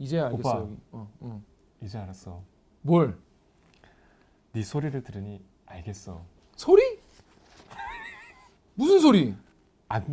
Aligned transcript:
이제 0.00 0.18
알겠어. 0.18 0.48
오빠. 0.48 0.66
어, 0.92 1.10
어. 1.20 1.42
이제 1.82 1.98
알았어. 1.98 2.42
뭘? 2.80 3.16
네 4.52 4.62
소리를 4.62 5.02
들으니 5.04 5.40
알겠어. 5.66 6.22
소리? 6.56 6.98
무슨 8.74 8.98
소리? 8.98 9.34
안 9.88 10.04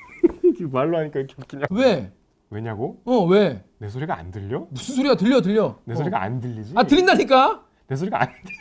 말로 0.72 0.96
하니까 0.98 1.20
이렇게 1.20 1.34
웃기냐? 1.38 1.66
왜? 1.70 2.12
왜냐고? 2.48 3.02
어 3.04 3.24
왜? 3.26 3.62
내 3.78 3.88
소리가 3.90 4.16
안 4.16 4.30
들려? 4.30 4.66
무슨 4.70 4.94
소리가 4.96 5.16
들려 5.16 5.42
들려? 5.42 5.78
내 5.84 5.92
어. 5.92 5.96
소리가 5.96 6.22
안 6.22 6.40
들리지? 6.40 6.72
아 6.74 6.84
들린다니까. 6.84 7.62
내 7.88 7.96
소리가 7.96 8.22
안 8.22 8.28
들려. 8.42 8.56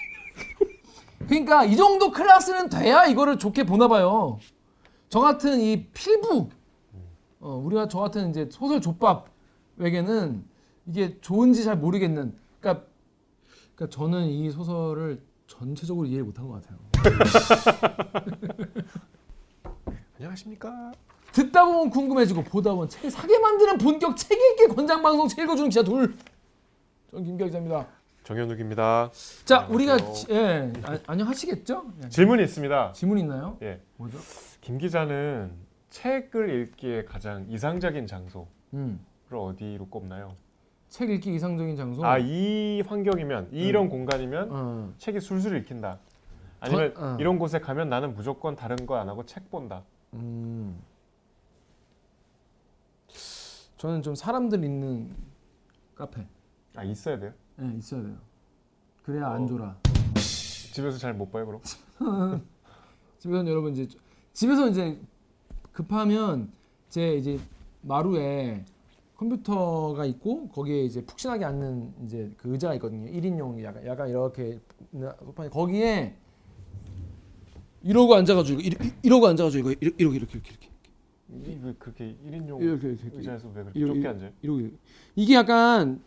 그러니까 1.27 1.63
이 1.63 1.77
정도 1.77 2.11
클래스는 2.11 2.69
돼야 2.69 3.05
이거를 3.05 3.39
좋게 3.39 3.63
보나 3.63 3.87
봐요. 3.87 4.39
저 5.07 5.21
같은 5.21 5.61
이 5.61 5.85
필부, 5.93 6.49
어, 7.39 7.55
우리가 7.63 7.87
저 7.87 7.99
같은 7.99 8.29
이제 8.29 8.49
소설 8.51 8.81
족밥에게는 8.81 10.45
이게 10.87 11.19
좋은지 11.21 11.63
잘 11.63 11.77
모르겠는. 11.77 12.35
그러니까, 12.59 12.85
그러니까 13.75 13.95
저는 13.97 14.25
이 14.25 14.51
소설을 14.51 15.21
전체적으로 15.47 16.07
이해 16.07 16.21
못한 16.21 16.47
것 16.47 16.61
같아요. 16.61 16.79
안녕하십니까? 20.17 20.91
듣다 21.33 21.65
보면 21.65 21.89
궁금해지고 21.89 22.43
보다 22.43 22.71
보면 22.73 22.87
책 22.89 23.09
사게 23.11 23.37
만드는 23.37 23.77
본격 23.77 24.15
책 24.15 24.31
읽기 24.39 24.73
권장 24.73 25.01
방송 25.01 25.27
책 25.27 25.39
읽어주는 25.43 25.69
기자 25.69 25.83
둘. 25.83 26.15
전 27.11 27.23
김기아 27.23 27.47
기자입니다. 27.47 27.87
정현욱입니다. 28.23 29.11
자, 29.43 29.67
우리가 29.69 29.93
안녕하세요. 29.93 30.13
지- 30.15 30.31
예 30.31 30.73
아, 30.83 30.97
안녕하시겠죠? 31.07 31.85
질문이 32.09 32.43
있습니다. 32.43 32.93
질문 32.93 33.19
있나요? 33.19 33.57
예, 33.61 33.79
뭐죠? 33.97 34.17
김 34.61 34.77
기자는 34.79 35.51
책을 35.91 36.49
읽기에 36.61 37.05
가장 37.05 37.45
이상적인 37.49 38.07
장소를 38.07 38.47
음, 38.73 39.05
어디로 39.31 39.87
꼽나요? 39.89 40.35
책 40.95 41.09
읽기 41.09 41.35
이상적인 41.35 41.75
장소. 41.75 42.05
아, 42.05 42.17
이 42.17 42.81
환경이면 42.87 43.49
이런 43.51 43.89
공간이면 43.89 44.47
어. 44.49 44.93
책이 44.97 45.19
술술 45.19 45.57
읽힌다. 45.57 45.99
아니면 46.61 46.93
저- 46.95 47.01
어. 47.05 47.17
이런 47.19 47.37
곳에 47.37 47.59
가면 47.59 47.89
나는 47.89 48.15
무조건 48.15 48.55
다른 48.55 48.77
거 48.85 48.95
안 48.95 49.09
하고 49.09 49.25
책 49.25 49.51
본다. 49.51 49.83
음. 50.13 50.79
저는 53.75 54.03
좀 54.03 54.15
사람들 54.15 54.63
있는 54.63 55.13
카페 55.95 56.25
아 56.77 56.83
있어야 56.85 57.19
돼요? 57.19 57.33
예, 57.61 57.77
있어야 57.77 58.01
돼요. 58.01 58.15
그래야 59.03 59.27
어. 59.27 59.31
안 59.33 59.47
졸아. 59.47 59.75
집에서 60.15 60.97
잘 60.97 61.13
못 61.13 61.29
봐요 61.29 61.45
그럼? 61.45 61.61
집에서는 63.19 63.51
여러분 63.51 63.73
이제 63.73 63.85
집에서 64.31 64.69
이제 64.69 64.97
급하면 65.73 66.53
제 66.87 67.15
이제 67.15 67.37
마루에 67.81 68.63
컴퓨터가 69.17 70.05
있고 70.05 70.47
거기에 70.49 70.83
이제 70.83 71.03
푹신하게 71.05 71.45
앉는 71.45 71.93
이제 72.03 72.31
그 72.37 72.51
의자가 72.51 72.73
있거든요. 72.75 73.09
1인용 73.11 73.61
약간 73.63 73.85
약간 73.85 74.09
이렇게 74.09 74.59
소파에 75.23 75.49
거기에 75.49 76.15
이러고 77.83 78.15
앉아가지고 78.15 78.59
이러, 78.61 78.77
이러고 79.03 79.27
앉아가지고 79.27 79.69
이거 79.71 79.79
이렇게 79.79 80.03
이렇게 80.03 80.17
이렇게 80.17 80.49
이렇게 80.49 80.69
이- 81.51 81.59
왜 81.63 81.73
그렇게 81.79 82.15
1인용 82.27 82.61
이렇게 82.61 82.87
이렇게 82.89 83.03
이렇게 83.03 83.17
의자에서 83.17 83.47
왜 83.53 83.61
그렇게 83.63 83.79
이러- 83.79 83.87
좁게 83.89 83.99
이러- 83.99 84.09
앉아요? 84.09 84.31
이러고 84.41 84.61
이게 85.15 85.35
약간 85.35 86.01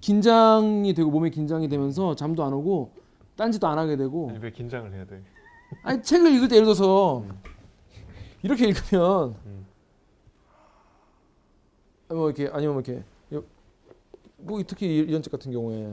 긴장이 0.00 0.94
되고 0.94 1.10
몸에 1.10 1.30
긴장이 1.30 1.68
되면서 1.68 2.14
잠도 2.14 2.44
안 2.44 2.52
오고 2.52 2.92
딴짓도 3.36 3.66
안 3.66 3.78
하게 3.78 3.96
되고 3.96 4.30
아니 4.30 4.38
왜 4.38 4.50
긴장을 4.52 4.92
해야 4.92 5.04
돼? 5.06 5.22
아니 5.82 6.02
책을 6.02 6.32
읽을 6.34 6.48
때 6.48 6.56
예를 6.56 6.66
들어서 6.66 7.24
이렇게 8.42 8.68
읽으면 8.68 9.34
음. 9.46 9.66
뭐 12.12 12.30
이렇게 12.30 12.50
아니면 12.52 12.74
뭐 12.74 12.82
이렇게 12.84 13.02
요- 13.34 13.42
뭐 14.38 14.60
특히 14.66 14.98
이런 14.98 15.22
책 15.22 15.30
같은 15.32 15.52
경우에 15.52 15.84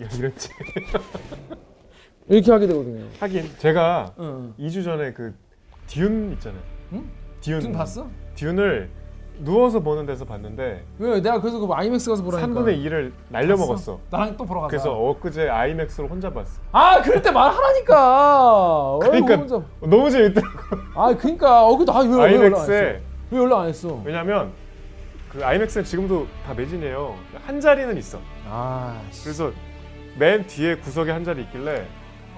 야, 0.00 0.08
이런 0.18 0.32
책. 0.36 0.52
이렇게 2.28 2.50
하게 2.52 2.66
되거든요. 2.66 3.04
하긴 3.20 3.44
제가 3.58 4.12
응. 4.18 4.54
2주 4.58 4.84
전에 4.84 5.12
그 5.12 5.34
듀운 5.86 6.32
있잖아요. 6.32 6.60
응? 6.92 7.10
듀운. 7.40 7.72
봤어? 7.72 8.08
듀운을 8.34 8.90
누워서 9.38 9.78
보는 9.80 10.06
데서 10.06 10.24
봤는데 10.24 10.82
왜 10.98 11.20
내가 11.20 11.40
그래서 11.40 11.58
그 11.60 11.72
아이맥스 11.72 12.10
가서 12.10 12.22
보라니까. 12.24 12.48
3분의 12.60 12.84
2를 12.84 13.12
날려 13.28 13.56
먹었어. 13.56 14.00
나랑 14.10 14.36
또 14.36 14.44
보러 14.44 14.62
가자. 14.62 14.70
그래서 14.70 14.98
엊그제 14.98 15.48
아이맥스로 15.48 16.08
혼자 16.08 16.32
봤어. 16.32 16.60
아 16.72 17.00
그럴 17.02 17.22
때 17.22 17.30
말하라니까. 17.30 18.98
그러니까 19.02 19.36
혼자. 19.36 19.62
너무 19.80 20.10
재밌더라고. 20.10 20.58
아 20.94 21.14
그러니까 21.16 21.64
어 21.66 21.76
그도 21.76 21.92
아왜 21.92 22.08
왜 22.08 22.34
연락 22.34 22.58
안 22.60 22.62
했어? 22.62 22.72
왜 23.30 23.38
연락 23.38 23.60
안 23.60 23.68
했어? 23.68 24.02
왜냐면 24.04 24.52
그 25.36 25.44
아이맥스는 25.44 25.84
지금도 25.84 26.26
다 26.46 26.54
매진해요. 26.54 27.14
한 27.44 27.60
자리는 27.60 27.94
있어. 27.98 28.18
아 28.48 29.00
씨. 29.10 29.24
그래서 29.24 29.52
맨 30.18 30.46
뒤에 30.46 30.76
구석에 30.76 31.10
한 31.10 31.22
자리 31.24 31.42
있길래 31.42 31.86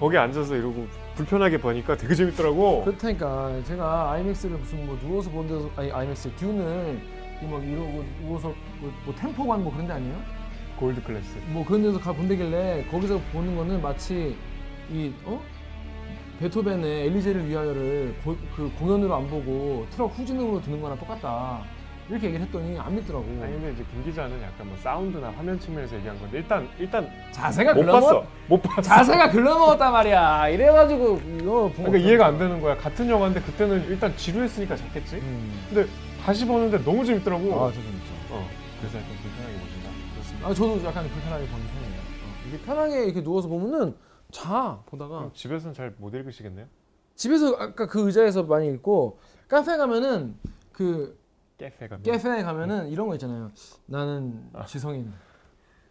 거기 0.00 0.18
앉아서 0.18 0.56
이러고 0.56 0.86
불편하게 1.14 1.58
보니까 1.58 1.96
되게 1.96 2.14
재밌더라고. 2.14 2.84
그렇다니까 2.84 3.52
제가 3.64 4.12
아이맥스를 4.12 4.56
무슨 4.58 4.84
뭐 4.86 4.98
누워서 5.00 5.30
본 5.30 5.46
데서 5.46 5.70
아니 5.76 5.92
아이맥스 5.92 6.30
듀는 6.36 7.00
이막 7.42 7.64
이러고 7.64 8.04
누워서 8.20 8.52
뭐, 8.80 8.92
뭐 9.04 9.14
템포관 9.14 9.62
뭐 9.62 9.72
그런 9.72 9.86
데 9.86 9.92
아니에요? 9.92 10.16
골드 10.80 11.00
클래스. 11.04 11.38
뭐 11.50 11.64
그런 11.64 11.82
데서 11.84 12.00
가 12.00 12.12
본다길래 12.12 12.86
거기서 12.90 13.20
보는 13.32 13.56
거는 13.56 13.80
마치 13.80 14.36
이 14.90 15.12
어? 15.24 15.40
베토벤의 16.40 17.06
엘리제를 17.08 17.48
위하여를 17.48 18.14
고- 18.24 18.36
그 18.56 18.70
공연으로 18.78 19.14
안 19.14 19.28
보고 19.28 19.86
트럭 19.90 20.16
후진으로 20.18 20.60
듣는 20.62 20.80
거랑 20.80 20.98
똑같다 20.98 21.62
이렇게 22.08 22.28
얘기를 22.28 22.46
했더니 22.46 22.78
안 22.78 22.94
믿더라고 22.96 23.24
아니 23.42 23.52
근데 23.52 23.72
이제 23.72 23.84
김 23.92 24.02
기자는 24.04 24.40
약간 24.42 24.66
뭐 24.66 24.76
사운드나 24.78 25.30
화면 25.30 25.60
측면에서 25.60 25.96
얘기한 25.96 26.18
건데 26.18 26.38
일단 26.38 26.68
일단 26.78 27.10
자세가 27.32 27.74
못 27.74 27.80
글러먹 27.82 28.00
봤어. 28.02 28.26
못 28.48 28.62
봤어. 28.62 28.82
자세가 28.82 29.30
글러먹었단 29.30 29.92
말이야 29.92 30.48
이래가지고 30.48 31.20
이거 31.38 31.70
그러니까 31.76 31.98
이해가 31.98 32.26
안 32.26 32.38
되는 32.38 32.60
거야. 32.62 32.76
같은 32.78 33.08
영화인데 33.10 33.40
그때는 33.42 33.84
일단 33.88 34.16
지루했으니까 34.16 34.74
잤겠지. 34.76 35.16
음. 35.16 35.66
근데 35.68 35.88
다시 36.24 36.46
보는데 36.46 36.82
너무 36.82 37.04
재밌더라고. 37.04 37.44
아, 37.54 37.68
저 37.68 37.74
재밌죠. 37.74 38.12
어. 38.30 38.48
그래서 38.80 38.98
약간 38.98 39.10
불편하게 39.22 39.58
보신다. 39.58 39.90
그렇습니다. 40.14 40.48
아, 40.48 40.54
저도 40.54 40.84
약간 40.86 41.08
불편하게 41.10 41.46
보는 41.46 41.66
편이에요. 41.66 42.00
어, 42.00 42.48
이게 42.48 42.58
편하게 42.64 43.04
이렇게 43.04 43.22
누워서 43.22 43.48
보면은 43.48 43.94
자 44.30 44.78
보다가 44.86 45.30
집에서는 45.34 45.74
잘 45.74 45.92
못 45.98 46.14
읽으시겠네요? 46.14 46.66
집에서 47.16 47.54
아까 47.58 47.86
그 47.86 48.06
의자에서 48.06 48.44
많이 48.44 48.68
읽고 48.68 49.18
카페 49.48 49.76
가면은 49.76 50.36
그 50.72 51.18
깨페 51.58 51.88
가면. 51.88 52.02
카페에 52.04 52.42
가면은 52.42 52.88
이런 52.88 53.08
거 53.08 53.14
있잖아요. 53.14 53.50
나는 53.86 54.48
지성인. 54.66 55.12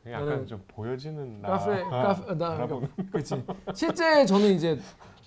약간 0.08 0.30
나는 0.30 0.48
좀 0.48 0.64
보여지는 0.70 1.42
나. 1.42 1.50
카페 1.50 1.84
카페 1.84 2.36
나 2.36 2.48
아, 2.48 2.52
알아보는. 2.54 2.90
그렇지. 3.12 3.44
실제 3.74 4.26
저는 4.26 4.54
이제 4.54 4.80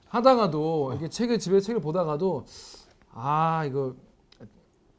하다가도 0.08 0.92
이렇게 0.92 1.08
책을 1.08 1.38
집에 1.38 1.60
책을 1.60 1.80
보다가도 1.82 2.46
아 3.12 3.64
이거 3.66 3.94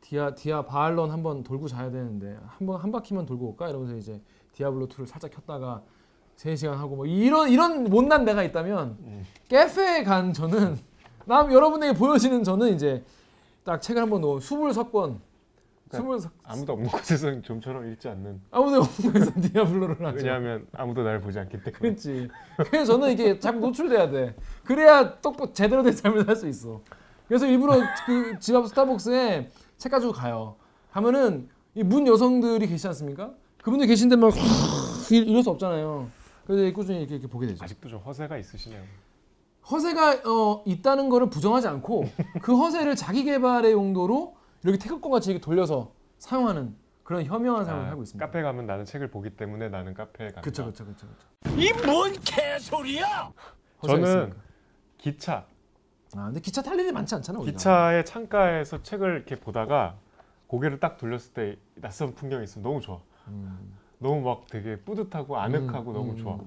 디아 0.02 0.36
디아 0.36 0.64
바알론 0.66 1.10
한번 1.10 1.44
돌고 1.44 1.68
자야 1.68 1.90
되는데 1.90 2.38
한번 2.46 2.80
한 2.80 2.92
바퀴만 2.92 3.26
돌고 3.26 3.48
올까 3.50 3.70
이러면서 3.70 3.96
이제 3.96 4.22
디아블로 4.54 4.88
2를 4.88 5.08
살짝 5.08 5.32
켰다가 5.32 5.82
3시간 6.38 6.74
하고 6.76 6.96
뭐 6.96 7.06
이런 7.08 7.50
이런 7.50 7.86
못난 7.86 8.24
내가 8.24 8.44
있다면 8.44 8.98
음. 9.00 9.26
카페에 9.50 10.04
간 10.04 10.34
저는 10.34 10.78
남 11.26 11.52
여러분에게 11.52 11.98
보여지는 11.98 12.44
저는 12.44 12.74
이제 12.76 13.04
딱 13.64 13.82
책을 13.82 14.02
한번 14.02 14.22
놓 14.22 14.40
수불 14.40 14.74
석 14.74 14.92
석 15.92 16.32
아무도 16.44 16.74
없는 16.74 16.90
곳에서는 16.90 17.44
좀처럼 17.44 17.92
읽지 17.92 18.08
않는. 18.10 18.42
아무도 18.52 18.82
없는 18.82 19.14
곳에서 19.14 19.32
디아블로를 19.42 20.06
하죠. 20.08 20.18
왜냐하면 20.18 20.68
아무도 20.74 21.04
날 21.04 21.20
보지 21.22 21.38
않기 21.40 21.58
때문에. 21.58 21.72
그렇지. 21.80 22.30
그래서 22.70 22.94
저는 22.94 23.12
이게 23.12 23.40
자꾸 23.40 23.60
노출돼야 23.60 24.10
돼. 24.10 24.36
그래야 24.64 25.20
똑 25.22 25.54
제대로 25.54 25.84
된 25.84 25.94
삶을 25.94 26.26
살 26.26 26.36
수 26.36 26.48
있어. 26.48 26.82
그래서 27.28 27.46
일부러 27.46 27.78
그 28.06 28.40
집 28.40 28.56
앞 28.56 28.68
스타벅스에 28.68 29.50
책 29.78 29.92
가지고 29.92 30.12
가요. 30.14 30.56
가면은 30.92 31.50
이 31.76 31.84
문 31.84 32.06
여성들이 32.06 32.68
계시지 32.68 32.88
않습니까? 32.88 33.32
그분들 33.64 33.88
계신데 33.88 34.16
막 34.18 34.34
이럴 35.12 35.44
수 35.44 35.50
없잖아요. 35.52 36.10
그래서 36.46 36.76
꾸준히 36.76 37.00
이렇게, 37.00 37.16
이렇게 37.16 37.28
보게 37.28 37.48
되죠. 37.48 37.64
아직도 37.64 37.88
좀 37.90 38.00
허세가 38.00 38.38
있으시네요. 38.38 38.82
허세가 39.70 40.22
어, 40.26 40.64
있다는 40.66 41.08
거를 41.10 41.30
부정하지 41.30 41.68
않고 41.68 42.06
그 42.42 42.58
허세를 42.58 42.96
자기 42.96 43.24
개발의 43.24 43.72
용도로 43.74 44.36
이렇게 44.64 44.78
태극권 44.78 45.12
같이 45.12 45.32
이렇게 45.32 45.44
돌려서 45.44 45.92
사용하는 46.18 46.76
그런 47.04 47.26
현명한 47.26 47.66
삶을 47.66 47.82
아, 47.82 47.86
살고 47.88 48.04
있습니다. 48.04 48.26
카페 48.26 48.42
가면 48.42 48.68
나는 48.68 48.86
책을 48.86 49.10
보기 49.10 49.32
때문에 49.32 49.70
나는 49.70 49.94
카페에 49.94 50.28
간다. 50.28 50.42
그렇죠, 50.42 50.64
그렇죠, 50.64 50.86
그렇죠. 50.86 51.08
그렇죠. 51.44 51.62
이뭔 51.62 52.14
개소리야! 52.24 53.32
저는 53.86 54.04
있으니까. 54.04 54.36
기차, 54.98 55.46
아 56.16 56.26
근데 56.26 56.40
기차 56.40 56.62
탈 56.62 56.80
일이 56.80 56.92
많지 56.92 57.16
않잖아. 57.16 57.40
우리가. 57.40 57.58
기차의 57.58 58.06
창가에서 58.06 58.84
책을 58.84 59.16
이렇게 59.16 59.40
보다가 59.40 59.98
고개를 60.48 60.80
딱 60.80 60.98
돌렸을 60.98 61.34
때 61.34 61.58
낯선 61.76 62.14
풍경이 62.14 62.44
있으면 62.44 62.64
너무 62.64 62.82
좋아. 62.82 63.00
음. 63.28 63.74
너무 63.98 64.22
막 64.22 64.46
되게 64.48 64.78
뿌듯하고 64.80 65.38
아늑하고 65.38 65.92
음, 65.92 65.94
너무 65.94 66.12
음. 66.12 66.18
좋아. 66.18 66.38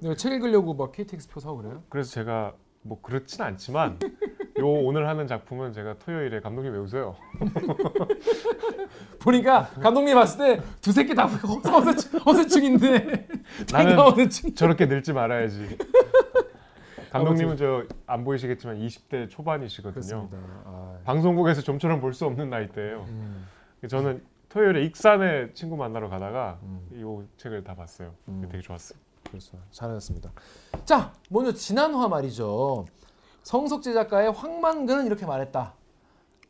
내가 0.00 0.14
책 0.14 0.32
읽으려고 0.32 0.74
막 0.74 0.92
KTX 0.92 1.28
표 1.28 1.40
사고 1.40 1.58
그래요? 1.58 1.82
그래서 1.88 2.10
제가 2.10 2.54
뭐 2.82 3.00
그렇진 3.00 3.42
않지만 3.42 3.98
요 4.66 4.72
오늘 4.84 5.08
하는 5.08 5.26
작품은 5.26 5.72
제가 5.72 5.94
토요일에 5.98 6.40
감독님 6.40 6.72
왜 6.72 6.78
웃어요? 6.78 7.14
보니까 9.20 9.68
감독님 9.80 10.14
봤을 10.14 10.38
때 10.58 10.62
두세 10.80 11.04
개다 11.04 11.26
어세충, 11.26 12.20
어세충인데 12.24 13.28
나는 13.72 13.98
어세충. 13.98 14.54
저렇게 14.54 14.86
늙지 14.86 15.12
말아야지. 15.12 15.78
감독님은 17.12 17.56
저 17.56 17.84
안 18.06 18.24
보이시겠지만 18.24 18.78
20대 18.78 19.28
초반이시거든요. 19.30 19.92
그렇습니다. 20.28 20.36
아, 20.64 20.96
방송국에서 21.04 21.62
좀처럼 21.62 22.00
볼 22.00 22.12
수 22.12 22.24
없는 22.26 22.50
나이대예요. 22.50 23.04
음, 23.08 23.46
저는 23.88 24.22
토요일에 24.48 24.82
익산에 24.84 25.52
친구 25.54 25.76
만나러 25.76 26.08
가다가 26.08 26.58
음. 26.62 26.80
이 26.92 27.38
책을 27.38 27.64
다 27.64 27.74
봤어요. 27.74 28.12
음. 28.28 28.46
되게 28.50 28.62
좋았어요. 28.62 28.98
그렇죠. 29.28 29.58
잘하셨습니다. 29.70 30.30
자, 30.84 31.12
먼저 31.30 31.52
지난화 31.52 32.08
말이죠. 32.08 32.86
성석재 33.50 33.92
작가의 33.92 34.32
황만근은 34.32 35.06
이렇게 35.06 35.24
말했다. 35.24 35.72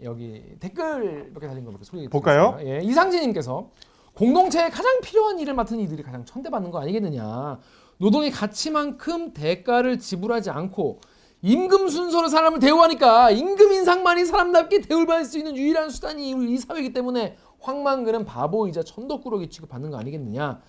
여기 0.03 0.43
댓글 0.61 1.31
몇 1.35 1.41
개 1.41 1.47
달린 1.47 1.67
거몇개 1.67 1.85
소개해 1.85 2.09
볼까요? 2.09 2.57
예, 2.63 2.81
이상진님께서 2.83 3.69
공동체에 4.15 4.71
가장 4.71 5.03
필요한 5.03 5.39
일을 5.39 5.53
맡은 5.53 5.79
이들이 5.79 6.03
가장 6.03 6.25
천대받는 6.25 6.71
거 6.71 6.81
아니겠느냐. 6.81 7.59
노동의 7.99 8.31
가치만큼 8.31 9.35
대가를 9.35 9.99
지불하지 9.99 10.49
않고 10.49 11.01
임금 11.43 11.91
순서로 11.91 12.29
사람을 12.29 12.61
대우하니까 12.61 13.31
임금 13.31 13.73
인상만이 13.73 14.25
사람답게 14.25 14.81
대우받을 14.81 15.27
수 15.27 15.37
있는 15.37 15.55
유일한 15.55 15.91
수단이 15.91 16.31
이 16.31 16.57
사회이기 16.57 16.95
때문에 16.95 17.37
황만근은 17.61 18.25
바보이자 18.25 18.85
천덕꾸러기 18.85 19.51
취급받는 19.51 19.91
거 19.91 19.99
아니겠느냐. 19.99 20.63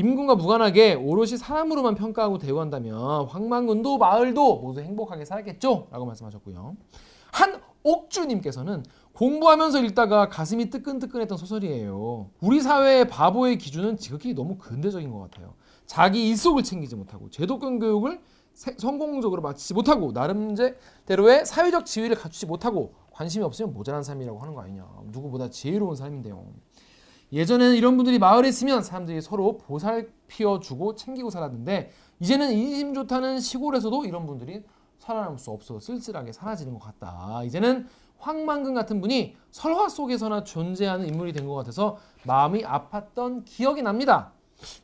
임금과 0.00 0.34
무관하게 0.34 0.92
오롯이 0.92 1.38
사람으로만 1.38 1.94
평가하고 1.94 2.36
대우한다면 2.36 3.24
황만군도 3.28 3.96
마을도 3.96 4.56
모두 4.58 4.80
행복하게 4.82 5.24
살았겠죠? 5.24 5.88
라고 5.90 6.04
말씀하셨고요. 6.04 6.76
한 7.32 7.60
옥주님께서는 7.82 8.84
공부하면서 9.14 9.82
읽다가 9.84 10.28
가슴이 10.28 10.68
뜨끈뜨끈했던 10.68 11.38
소설이에요. 11.38 12.28
우리 12.42 12.60
사회의 12.60 13.08
바보의 13.08 13.56
기준은 13.56 13.96
지극히 13.96 14.34
너무 14.34 14.58
근대적인 14.58 15.10
것 15.10 15.18
같아요. 15.18 15.54
자기 15.86 16.28
일속을 16.28 16.62
챙기지 16.62 16.94
못하고 16.94 17.30
제도권 17.30 17.78
교육을 17.78 18.20
세- 18.52 18.74
성공적으로 18.76 19.40
마치지 19.40 19.72
못하고 19.72 20.12
나름대로의 20.12 21.46
사회적 21.46 21.86
지위를 21.86 22.16
갖추지 22.16 22.44
못하고 22.44 22.92
관심이 23.12 23.42
없으면 23.46 23.72
모자란 23.72 24.02
삶이라고 24.02 24.38
하는 24.40 24.54
거 24.54 24.60
아니냐. 24.60 24.86
누구보다 25.06 25.48
지혜로운 25.48 25.96
삶인데요. 25.96 26.44
예전에는 27.32 27.74
이런 27.74 27.96
분들이 27.96 28.18
마을에 28.18 28.48
있으면 28.48 28.82
사람들이 28.82 29.20
서로 29.20 29.58
보살피어 29.58 30.60
주고 30.60 30.94
챙기고 30.94 31.30
살았는데 31.30 31.90
이제는 32.20 32.52
인심 32.52 32.94
좋다는 32.94 33.40
시골에서도 33.40 34.04
이런 34.04 34.26
분들이 34.26 34.62
살아남을 34.98 35.38
수 35.38 35.50
없어 35.50 35.78
쓸쓸하게 35.80 36.32
사라지는 36.32 36.74
것 36.74 36.80
같다. 36.80 37.42
이제는 37.44 37.86
황만근 38.18 38.74
같은 38.74 39.00
분이 39.00 39.36
설화 39.50 39.88
속에서나 39.88 40.44
존재하는 40.44 41.06
인물이 41.06 41.32
된 41.32 41.46
것 41.46 41.54
같아서 41.54 41.98
마음이 42.24 42.62
아팠던 42.62 43.42
기억이 43.44 43.82
납니다. 43.82 44.32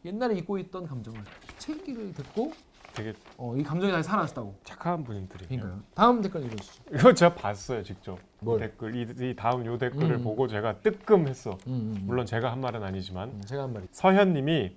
옛날에 0.04 0.36
잊고 0.36 0.58
있던 0.58 0.86
감정을 0.86 1.22
책 1.58 1.78
읽기를 1.78 2.12
듣고 2.12 2.52
되게 2.92 3.14
어, 3.38 3.56
이 3.56 3.62
감정이 3.62 3.90
다시 3.90 4.06
살아났다고. 4.08 4.54
착한 4.64 5.02
분들이에요. 5.02 5.48
그러니까요. 5.48 5.80
다음 5.94 6.20
댓글 6.20 6.44
읽어주시죠. 6.44 6.82
이거 6.94 7.14
제가 7.14 7.34
봤어요 7.34 7.82
직접. 7.82 8.18
뭘? 8.42 8.60
댓글 8.60 8.94
이, 8.94 9.30
이 9.30 9.34
다음 9.36 9.64
요 9.66 9.78
댓글을 9.78 10.16
음. 10.16 10.24
보고 10.24 10.46
제가 10.48 10.78
뜨끔했어. 10.80 11.52
음, 11.66 11.72
음, 11.72 11.94
음. 11.96 12.02
물론 12.06 12.26
제가 12.26 12.50
한 12.52 12.60
말은 12.60 12.82
아니지만 12.82 13.28
음, 13.30 13.42
제가 13.46 13.64
한 13.64 13.72
말이. 13.72 13.86
서현님이 13.90 14.76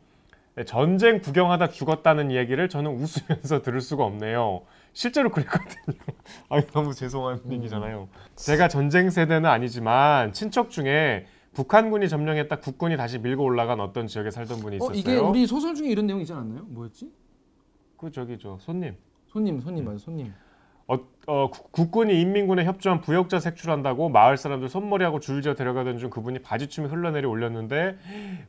네, 0.56 0.64
전쟁 0.64 1.20
구경하다 1.20 1.70
죽었다는 1.70 2.32
이야기를 2.32 2.70
저는 2.70 2.92
웃으면서 2.92 3.62
들을 3.62 3.82
수가 3.82 4.06
없네요. 4.06 4.62
실제로 4.94 5.30
그랬거든요. 5.30 5.98
아 6.50 6.62
너무 6.72 6.94
죄송한 6.94 7.42
음. 7.46 7.52
얘기잖아요. 7.54 8.08
제가 8.36 8.70
전쟁 8.70 9.10
세대는 9.10 9.50
아니지만 9.50 10.32
친척 10.32 10.70
중에 10.70 11.26
북한군이 11.54 12.08
점령했다 12.08 12.60
국군이 12.60 12.96
다시 12.98 13.18
밀고 13.20 13.44
올라간 13.44 13.80
어떤 13.80 14.08
지역에 14.08 14.30
살던 14.32 14.60
분이 14.60 14.76
어 14.76 14.78
있었어요. 14.78 14.98
이게 14.98 15.18
우리 15.18 15.46
소설 15.48 15.74
중에 15.76 15.90
이런 15.90 16.06
내용 16.08 16.22
있지 16.22 16.32
않았나요? 16.32 16.64
뭐였지? 16.68 17.12
그 17.98 18.12
저기 18.12 18.38
저 18.38 18.58
손님. 18.60 18.96
손님 19.28 19.60
손님 19.60 19.84
맞아 19.86 19.98
손님. 19.98 20.34
어, 21.27 21.44
어, 21.45 21.50
국- 21.50 21.72
국군이 21.72 22.19
인민군에 22.22 22.66
협조한 22.66 23.01
부역자 23.01 23.39
색출한다고 23.39 24.10
마을 24.10 24.38
사람들 24.38 24.69
손머리하고 24.69 25.19
줄지어 25.19 25.56
데려가던 25.56 25.98
중 25.98 26.10
그분이 26.10 26.39
바지춤이 26.39 26.88
흘러내려 26.88 27.27
올렸는데 27.30 27.98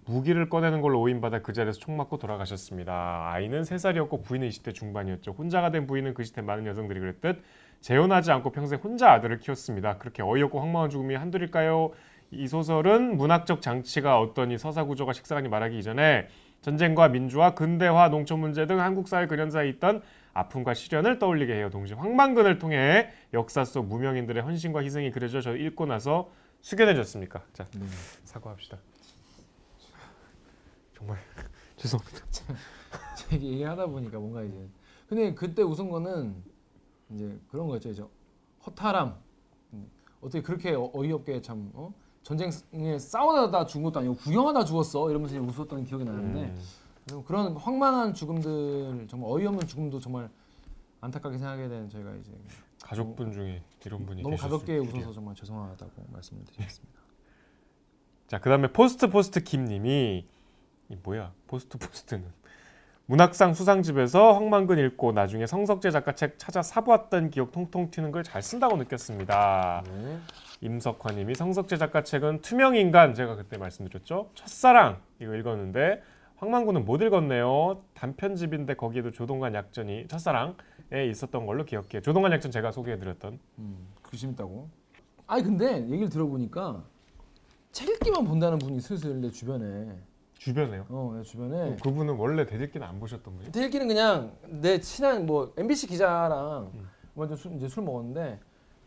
무기를 0.04 0.48
꺼내는 0.48 0.80
걸로 0.82 1.00
오인받아 1.00 1.40
그 1.42 1.52
자리에서 1.52 1.78
총 1.78 1.96
맞고 1.96 2.18
돌아가셨습니다. 2.18 3.30
아이는 3.32 3.62
3살이었고 3.62 4.22
부인은 4.24 4.48
20대 4.48 4.74
중반이었죠. 4.74 5.32
혼자가 5.32 5.70
된 5.70 5.86
부인은 5.86 6.14
그 6.14 6.22
시대 6.24 6.42
많은 6.42 6.66
여성들이 6.66 7.00
그랬듯 7.00 7.42
재혼하지 7.80 8.32
않고 8.32 8.50
평생 8.52 8.78
혼자 8.80 9.10
아들을 9.12 9.38
키웠습니다. 9.38 9.98
그렇게 9.98 10.22
어이없고 10.22 10.60
황망한 10.60 10.90
죽음이 10.90 11.14
한둘일까요? 11.14 11.92
이 12.32 12.46
소설은 12.48 13.16
문학적 13.16 13.62
장치가 13.62 14.18
어떠니 14.20 14.58
서사구조가 14.58 15.12
식상하니 15.12 15.48
말하기 15.48 15.78
이전에 15.78 16.26
전쟁과 16.62 17.08
민주화, 17.08 17.54
근대화, 17.54 18.08
농촌 18.08 18.40
문제 18.40 18.66
등 18.66 18.80
한국 18.80 19.06
사회 19.08 19.26
근현사에 19.26 19.68
있던 19.68 20.02
아픔과 20.36 20.74
시련을 20.74 21.18
떠올리게 21.18 21.54
해요. 21.54 21.70
동시에 21.70 21.96
황만근을 21.96 22.58
통해 22.58 23.10
역사 23.32 23.64
속 23.64 23.86
무명인들의 23.86 24.42
헌신과 24.42 24.82
희생이 24.82 25.10
그려져 25.10 25.40
저 25.40 25.56
읽고 25.56 25.86
나서 25.86 26.30
숙연해졌습니까? 26.60 27.42
자 27.52 27.66
사과합시다. 28.24 28.78
정말 30.96 31.18
죄송합니다. 31.76 32.20
제가 33.16 33.42
얘기하다 33.42 33.86
보니까 33.86 34.18
뭔가 34.18 34.42
이제 34.42 34.68
근데 35.08 35.34
그때 35.34 35.62
웃은 35.62 35.88
거는 35.88 36.34
이제 37.10 37.38
그런 37.48 37.66
거였죠 37.68 37.90
이제 37.90 38.04
허탈함 38.66 39.16
음, 39.74 39.90
어떻게 40.20 40.42
그렇게 40.42 40.72
어- 40.74 40.90
어이없게 40.92 41.40
참 41.42 41.70
어? 41.74 41.92
전쟁에 42.22 42.98
싸우다 42.98 43.66
죽은 43.66 43.84
것도 43.84 44.00
아니고 44.00 44.16
구경하다 44.16 44.64
죽었어 44.64 45.08
이러면서 45.10 45.36
웃었던 45.40 45.84
기억이 45.84 46.04
나는데 46.04 46.40
음, 46.40 46.60
그런 47.26 47.56
황망한 47.56 48.14
죽음들 48.14 49.06
정말 49.08 49.30
어이없는 49.30 49.66
죽음도 49.66 50.00
정말 50.00 50.28
안타깝게 51.00 51.38
생각하게 51.38 51.68
되는 51.68 51.88
저희가 51.88 52.12
이제 52.14 52.32
가족분 52.82 53.32
중에 53.32 53.62
이런 53.84 54.04
분이 54.06 54.22
너무 54.22 54.36
가볍게 54.36 54.78
줄이야. 54.84 55.02
웃어서 55.02 55.12
정말 55.12 55.34
죄송하다고 55.36 55.90
말씀을 56.12 56.44
드리겠습니다. 56.44 57.00
자, 58.26 58.40
그다음에 58.40 58.72
포스트 58.72 59.08
포스트 59.08 59.42
김님이 59.44 60.26
이 60.88 60.96
뭐야? 61.02 61.32
포스트 61.46 61.78
포스트는 61.78 62.24
문학상 63.08 63.54
수상집에서 63.54 64.32
황만근 64.34 64.78
읽고 64.78 65.12
나중에 65.12 65.46
성석재 65.46 65.92
작가 65.92 66.12
책 66.16 66.40
찾아 66.40 66.60
사보았던 66.62 67.30
기억 67.30 67.52
통통 67.52 67.90
튀는 67.92 68.10
걸 68.10 68.24
잘 68.24 68.42
쓴다고 68.42 68.76
느꼈습니다. 68.78 69.84
네. 69.86 70.18
임석환님이 70.62 71.36
성석재 71.36 71.76
작가 71.76 72.02
책은 72.02 72.40
투명 72.42 72.74
인간 72.74 73.14
제가 73.14 73.36
그때 73.36 73.58
말씀드렸죠. 73.58 74.30
첫사랑 74.34 75.00
이거 75.20 75.36
읽었는데 75.36 76.02
황만근은 76.36 76.84
못 76.84 77.00
읽었네요. 77.02 77.82
단편집인데 77.94 78.74
거기에도 78.74 79.10
조동관 79.10 79.54
약전이 79.54 80.06
첫사랑에 80.08 80.54
있었던 81.10 81.46
걸로 81.46 81.64
기억해요. 81.64 82.02
조동관 82.02 82.32
약전 82.32 82.50
제가 82.50 82.72
소개해드렸던 82.72 83.38
음, 83.58 83.86
그 84.02 84.16
재밌다고. 84.16 84.68
아니 85.26 85.42
근데 85.42 85.80
얘기를 85.88 86.08
들어보니까 86.08 86.84
책 87.72 87.88
읽기만 87.88 88.24
본다는 88.24 88.58
분이 88.58 88.80
슬슬 88.80 89.20
내 89.20 89.30
주변에 89.30 89.96
주변에요. 90.38 90.86
어, 90.90 91.14
내 91.16 91.22
주변에 91.22 91.76
그분은 91.82 92.14
원래 92.16 92.44
대들기는 92.44 92.86
안 92.86 93.00
보셨던 93.00 93.34
분이에요. 93.34 93.52
대기는 93.52 93.88
그냥 93.88 94.32
내 94.46 94.78
친한 94.80 95.24
뭐 95.26 95.52
MBC 95.56 95.86
기자랑 95.86 96.70
음. 96.74 96.88
먼저 97.14 97.34
술, 97.34 97.52
이제 97.54 97.66
술 97.66 97.82
먹었는데 97.84 98.38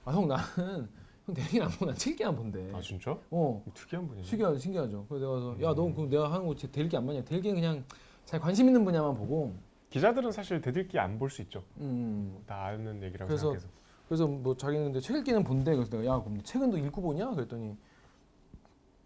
아 0.06 0.12
형 0.12 0.28
나는 0.28 0.88
형 1.30 1.34
대기는 1.34 1.66
안 1.68 1.72
난책 1.80 2.14
읽기만 2.14 2.36
본대. 2.36 2.72
아 2.74 2.82
진짜? 2.82 3.18
어 3.30 3.64
특이한 3.74 4.08
분이네. 4.08 4.26
신기하죠 4.28 4.58
신기하죠. 4.58 5.06
그래서 5.08 5.26
내가 5.26 5.38
음. 5.38 5.56
가서 5.56 5.62
야너 5.64 5.94
그럼 5.96 6.10
내가 6.10 6.32
하는 6.32 6.48
거 6.48 6.56
대기 6.56 6.98
안 6.98 7.06
맞냐? 7.06 7.24
대기는 7.24 7.56
그냥 7.56 7.84
자기 8.26 8.44
관심 8.44 8.68
있는 8.68 8.84
분야만 8.84 9.16
보고. 9.16 9.54
기자들은 9.90 10.32
사실 10.32 10.62
대들기 10.62 11.00
안 11.00 11.18
볼 11.18 11.30
수 11.32 11.42
있죠. 11.44 11.64
음 11.80 12.44
다 12.46 12.66
아는 12.66 13.02
얘기라고 13.04 13.28
그래서 13.28 13.42
생각해서. 13.54 13.68
그래서 14.08 14.28
뭐 14.28 14.56
자기는 14.56 14.86
근데 14.86 15.00
책 15.00 15.16
읽기는 15.18 15.44
본대 15.44 15.74
그래서 15.76 15.90
내가 15.92 16.06
야 16.16 16.20
그럼 16.20 16.42
책은 16.44 16.70
너 16.72 16.78
읽고 16.78 17.02
보냐 17.02 17.30
그랬더니 17.32 17.76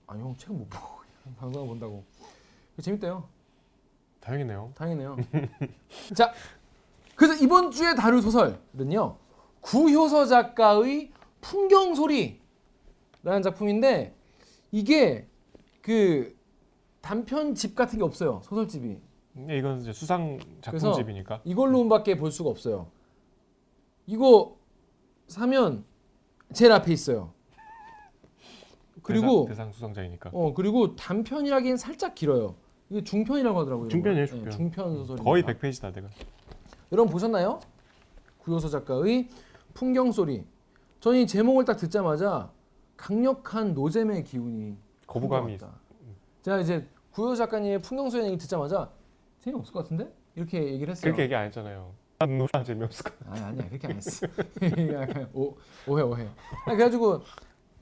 아니 0.07 0.21
형 0.21 0.35
책은 0.37 0.57
못 0.57 0.69
보고 0.69 1.01
방송만 1.37 1.67
본다고 1.69 2.03
재밌대요 2.81 3.23
다행이네요. 4.21 4.71
다행이네요 4.75 5.17
자 6.15 6.33
그래서 7.15 7.41
이번 7.43 7.71
주에 7.71 7.95
다룰 7.95 8.21
소설은요 8.21 9.17
구효서 9.61 10.25
작가의 10.25 11.11
풍경 11.43 11.93
소리라는 11.93 13.41
작품인데 13.43 14.15
이게 14.71 15.27
그 15.81 16.35
단편 17.01 17.53
집 17.53 17.75
같은 17.75 17.99
게 17.99 18.03
없어요 18.03 18.41
소설집이 18.45 18.97
네, 19.35 19.57
이건 19.57 19.79
이제 19.79 19.91
수상 19.91 20.39
작품집이니까. 20.61 21.41
이걸로밖에 21.43 22.17
볼 22.17 22.31
수가 22.31 22.51
없어요. 22.51 22.87
이거 24.05 24.57
사면 25.27 25.83
제일 26.53 26.71
앞에 26.71 26.93
있어요. 26.93 27.33
그리고 29.01 29.45
대상, 29.47 29.69
대상 29.69 29.71
수상자이니까. 29.71 30.29
어 30.33 30.53
그리고 30.53 30.95
단편이라기엔 30.95 31.77
살짝 31.77 32.13
길어요. 32.13 32.55
이게 32.91 33.03
중편이라고 33.03 33.59
하더라고요. 33.59 33.87
중편이에요, 33.89 34.25
거. 34.25 34.29
중편. 34.29 34.49
네, 34.51 34.55
중편 34.55 34.97
소설. 34.97 35.17
거의 35.17 35.41
100페이지다 35.41 35.93
내가. 35.93 36.09
여러분 36.91 37.11
보셨나요? 37.11 37.59
구효서 38.37 38.69
작가의 38.69 39.29
풍경 39.73 40.11
소리. 40.11 40.45
저는 41.03 41.19
이 41.19 41.27
제목을 41.27 41.65
딱 41.65 41.75
듣자마자 41.75 42.49
강력한 42.95 43.73
노잼의 43.73 44.23
기운이 44.23 44.77
거부감이 45.05 45.57
풍겨왔다. 45.57 45.77
제가 46.43 46.59
이제 46.61 46.87
구효 47.11 47.35
작가님의 47.35 47.81
풍경소년 47.81 48.27
얘기 48.27 48.37
듣자마자 48.37 48.89
재미없을 49.41 49.73
것 49.73 49.83
같은데? 49.83 50.09
이렇게 50.33 50.63
얘기를 50.63 50.91
했어요. 50.91 51.11
그렇게 51.11 51.23
얘기 51.23 51.35
안 51.35 51.47
했잖아요. 51.47 51.91
난 52.19 52.37
놀아 52.37 52.63
재미없을 52.63 53.03
것. 53.03 53.13
아니 53.27 53.41
아니야 53.41 53.67
그렇게 53.67 53.87
안 53.87 53.95
했어. 53.97 54.25
오, 55.35 55.57
오해 55.89 56.03
오해. 56.03 56.21
아니, 56.67 56.77
그래가지고 56.77 57.21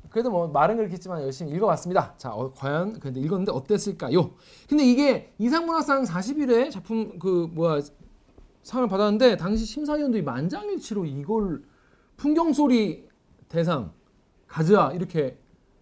그래도 0.09 0.31
뭐 0.31 0.47
말은 0.47 0.77
그렇게 0.77 0.93
했지만 0.93 1.21
열심히 1.21 1.51
읽어봤습니다. 1.51 2.15
자 2.17 2.33
어, 2.33 2.51
과연 2.51 2.99
근데 2.99 3.19
읽었는데 3.19 3.51
어땠을까요? 3.51 4.31
근데 4.67 4.83
이게 4.83 5.31
이상문학상 5.37 6.05
40일에 6.05 6.71
작품 6.71 7.19
그 7.19 7.47
뭐야 7.51 7.83
상을 8.63 8.87
받았는데 8.87 9.37
당시 9.37 9.65
심사위원들이 9.65 10.23
만장일치로 10.23 11.05
이걸 11.05 11.61
풍경 12.17 12.51
소리 12.53 13.10
대상 13.51 13.93
가즈아 14.47 14.93
이렇게 14.93 15.37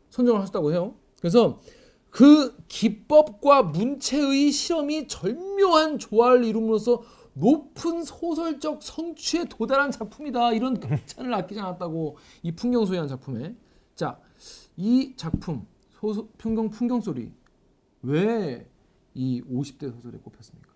선정을 0.09 0.41
하셨다고 0.41 0.71
해요. 0.71 0.95
그래서 1.19 1.61
그 2.09 2.57
기법과 2.67 3.63
문체의 3.63 4.51
실험이 4.51 5.07
절묘한 5.07 5.99
조화를 5.99 6.43
이룸으로써 6.45 7.03
높은 7.33 8.03
소설적 8.03 8.81
성취에 8.81 9.45
도달한 9.45 9.91
작품이다. 9.91 10.53
이런 10.53 10.79
극찬을 10.79 11.33
아끼지 11.33 11.59
않았다고 11.59 12.17
이 12.41 12.51
풍경소리한 12.51 13.07
작품에. 13.07 13.55
자, 13.95 14.19
이 14.75 15.13
작품 15.15 15.67
소소, 15.91 16.27
풍경 16.38 16.69
풍경소리 16.69 17.31
왜 18.01 18.65
이 19.13 19.41
50대 19.41 19.91
소설에 19.91 20.17
꼽혔습니까? 20.19 20.69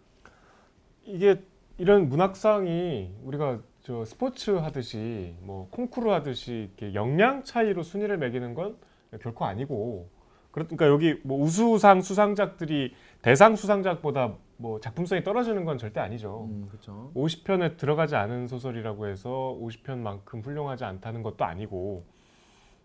이게 1.06 1.42
이런 1.78 2.10
문학상이 2.10 3.14
우리가 3.24 3.62
저 3.84 4.06
스포츠 4.06 4.52
하듯이 4.52 5.36
뭐 5.42 5.68
콩쿠르 5.70 6.10
하듯이 6.10 6.70
이렇게 6.78 6.94
역량 6.94 7.44
차이로 7.44 7.84
순위를 7.84 8.18
매기는 8.18 8.54
건 8.54 8.78
결코 9.22 9.44
아니고 9.44 10.10
그러니까 10.52 10.88
여기 10.88 11.20
뭐 11.24 11.38
우수상 11.44 12.02
수상작들이 12.02 12.94
대상 13.22 13.58
수상작보다 13.58 14.36
뭐 14.56 14.80
작품성이 14.80 15.24
떨어지는 15.24 15.66
건 15.66 15.78
절대 15.78 16.00
아니죠. 16.00 16.48
음, 16.50 16.68
그렇죠. 16.70 17.12
50편에 17.16 17.76
들어가지 17.76 18.16
않은 18.16 18.48
소설이라고 18.48 19.08
해서 19.08 19.58
50편만큼 19.62 20.46
훌륭하지 20.46 20.86
않다는 20.86 21.22
것도 21.22 21.44
아니고 21.44 22.06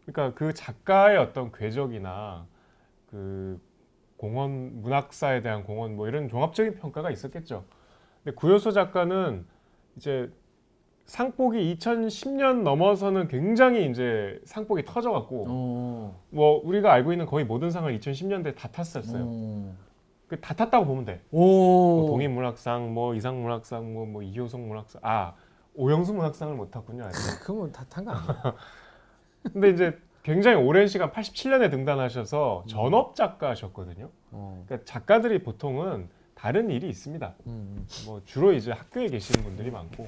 그러니까 0.05 0.37
그 0.37 0.53
작가의 0.53 1.19
어떤 1.19 1.53
궤적이나 1.53 2.47
그 3.11 3.61
공헌 4.17 4.83
문학사에 4.83 5.43
대한 5.43 5.63
공헌 5.63 5.95
뭐 5.95 6.09
이런 6.09 6.29
종합적인 6.29 6.75
평가가 6.77 7.13
있었겠죠. 7.13 7.65
근데 8.25 8.35
구효소 8.35 8.73
작가는 8.73 9.47
이제 9.97 10.33
상복이 11.09 11.75
2010년 11.77 12.63
넘어서는 12.63 13.29
굉장히 13.29 13.91
이제 13.91 14.39
상복이 14.45 14.85
터져갖고 14.85 15.47
어. 15.49 16.21
뭐 16.29 16.61
우리가 16.63 16.93
알고 16.93 17.13
있는 17.13 17.25
거의 17.25 17.47
모든 17.47 17.71
상을 17.71 17.99
2010년대에 17.99 18.55
다 18.55 18.69
탔었어요. 18.69 19.25
어. 19.27 19.75
그다 20.29 20.53
탔다고 20.55 20.85
보면 20.85 21.07
돼. 21.07 21.23
오. 21.31 21.41
뭐 22.01 22.07
동인문학상, 22.11 22.93
뭐 22.93 23.15
이상문학상, 23.15 23.95
뭐, 23.95 24.05
뭐 24.05 24.23
이효성 24.23 24.69
문학상, 24.69 25.01
아 25.03 25.33
오영수 25.75 26.13
문학상을 26.13 26.55
못 26.55 26.71
탔군요. 26.71 27.05
아직. 27.05 27.17
그건 27.43 27.73
다 27.73 27.85
탄 27.89 28.05
거 28.05 28.11
아니야. 28.13 28.55
근데 29.51 29.71
이제 29.71 29.99
굉장히 30.23 30.59
오랜 30.63 30.89
시간 30.89 31.11
87년에 31.11 31.71
등단하셔서 31.71 32.65
전업 32.69 33.15
작가셨거든요. 33.17 34.11
어. 34.33 34.63
그러니까 34.67 34.85
작가들이 34.85 35.43
보통은 35.43 36.11
다른 36.35 36.69
일이 36.69 36.87
있습니다. 36.91 37.35
음. 37.47 37.87
뭐 38.05 38.21
주로 38.27 38.53
이제 38.53 38.73
학교에 38.73 39.09
계시는 39.09 39.43
분들이 39.43 39.71
많고 39.71 40.07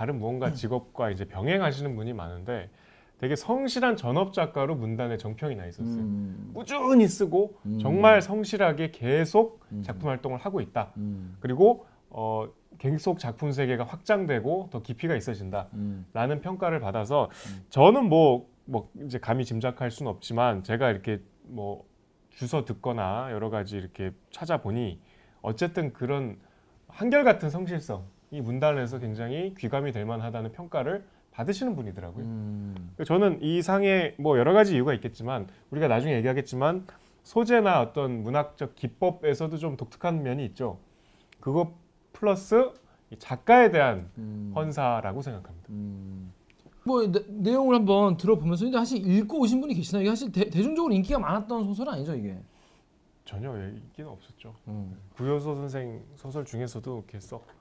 다른 0.00 0.18
무언가 0.18 0.50
직업과 0.50 1.10
이제 1.10 1.26
병행하시는 1.26 1.94
분이 1.94 2.14
많은데 2.14 2.70
되게 3.18 3.36
성실한 3.36 3.96
전업 3.96 4.32
작가로 4.32 4.74
문단에 4.74 5.18
정평이 5.18 5.56
나 5.56 5.66
있었어요. 5.66 6.00
음. 6.00 6.52
꾸준히 6.54 7.06
쓰고 7.06 7.58
음. 7.66 7.78
정말 7.78 8.22
성실하게 8.22 8.92
계속 8.92 9.60
음. 9.72 9.82
작품 9.82 10.08
활동을 10.08 10.38
하고 10.38 10.62
있다. 10.62 10.94
음. 10.96 11.36
그리고 11.40 11.84
어, 12.08 12.48
계속 12.78 13.18
작품 13.18 13.52
세계가 13.52 13.84
확장되고 13.84 14.70
더 14.72 14.80
깊이가 14.80 15.14
있어진다. 15.16 15.68
음. 15.74 16.06
라는 16.14 16.40
평가를 16.40 16.80
받아서 16.80 17.28
음. 17.50 17.64
저는 17.68 18.08
뭐, 18.08 18.48
뭐 18.64 18.90
이제 19.04 19.18
감히 19.18 19.44
짐작할 19.44 19.90
수는 19.90 20.10
없지만 20.10 20.62
제가 20.62 20.90
이렇게 20.90 21.20
뭐 21.42 21.84
주워 22.30 22.64
듣거나 22.64 23.28
여러 23.32 23.50
가지 23.50 23.76
이렇게 23.76 24.12
찾아보니 24.30 24.98
어쨌든 25.42 25.92
그런 25.92 26.38
한결같은 26.88 27.50
성실성 27.50 28.06
이 28.30 28.40
문단에서 28.40 28.98
굉장히 28.98 29.54
귀감이 29.58 29.92
될 29.92 30.04
만하다는 30.06 30.52
평가를 30.52 31.04
받으시는 31.32 31.74
분이더라고요. 31.76 32.24
음. 32.24 32.94
저는 33.04 33.42
이 33.42 33.62
상에 33.62 34.14
뭐 34.18 34.38
여러 34.38 34.52
가지 34.52 34.74
이유가 34.74 34.94
있겠지만 34.94 35.48
우리가 35.70 35.88
나중에 35.88 36.14
얘기하겠지만 36.16 36.86
소재나 37.22 37.80
어떤 37.80 38.22
문학적 38.22 38.74
기법에서도 38.76 39.56
좀 39.58 39.76
독특한 39.76 40.22
면이 40.22 40.44
있죠. 40.46 40.78
그거 41.40 41.74
플러스 42.12 42.70
이 43.10 43.16
작가에 43.18 43.70
대한 43.70 44.10
음. 44.18 44.52
헌사라고 44.54 45.22
생각합니다. 45.22 45.68
음. 45.70 46.32
뭐 46.84 47.06
내, 47.06 47.20
내용을 47.28 47.74
한번 47.74 48.16
들어보면서 48.16 48.64
근데 48.64 48.78
사실 48.78 49.06
읽고 49.06 49.40
오신 49.40 49.60
분이 49.60 49.74
계시나요? 49.74 50.02
이게 50.02 50.10
사실 50.10 50.32
대, 50.32 50.48
대중적으로 50.48 50.92
인기가 50.94 51.18
많았던 51.18 51.64
소설은 51.64 51.94
아니죠 51.94 52.14
이게. 52.14 52.38
전혀 53.24 53.52
얘기는 53.56 54.10
없었죠. 54.10 54.54
음. 54.68 54.96
구효소 55.14 55.54
선생 55.54 56.02
소설 56.16 56.44
중에서도 56.44 56.96
이렇게 56.96 57.20
썩 57.20 57.46
막, 57.46 57.59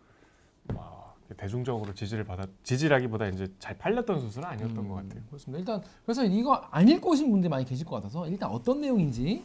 대중적으로 1.37 1.93
지지를 1.93 2.23
받았 2.23 2.49
지지라기보다 2.63 3.27
이제 3.27 3.47
잘 3.59 3.77
팔렸던 3.77 4.19
소설은 4.19 4.49
아니었던 4.49 4.87
것 4.87 4.95
같아요. 4.95 5.21
그렇습니다. 5.27 5.59
일단 5.59 5.81
그래서 6.03 6.25
이거 6.25 6.55
안 6.71 6.87
읽고 6.87 7.11
오신 7.11 7.29
분들이 7.29 7.49
많이 7.49 7.65
계실 7.65 7.85
것 7.85 7.95
같아서 7.95 8.27
일단 8.27 8.49
어떤 8.49 8.81
내용인지 8.81 9.43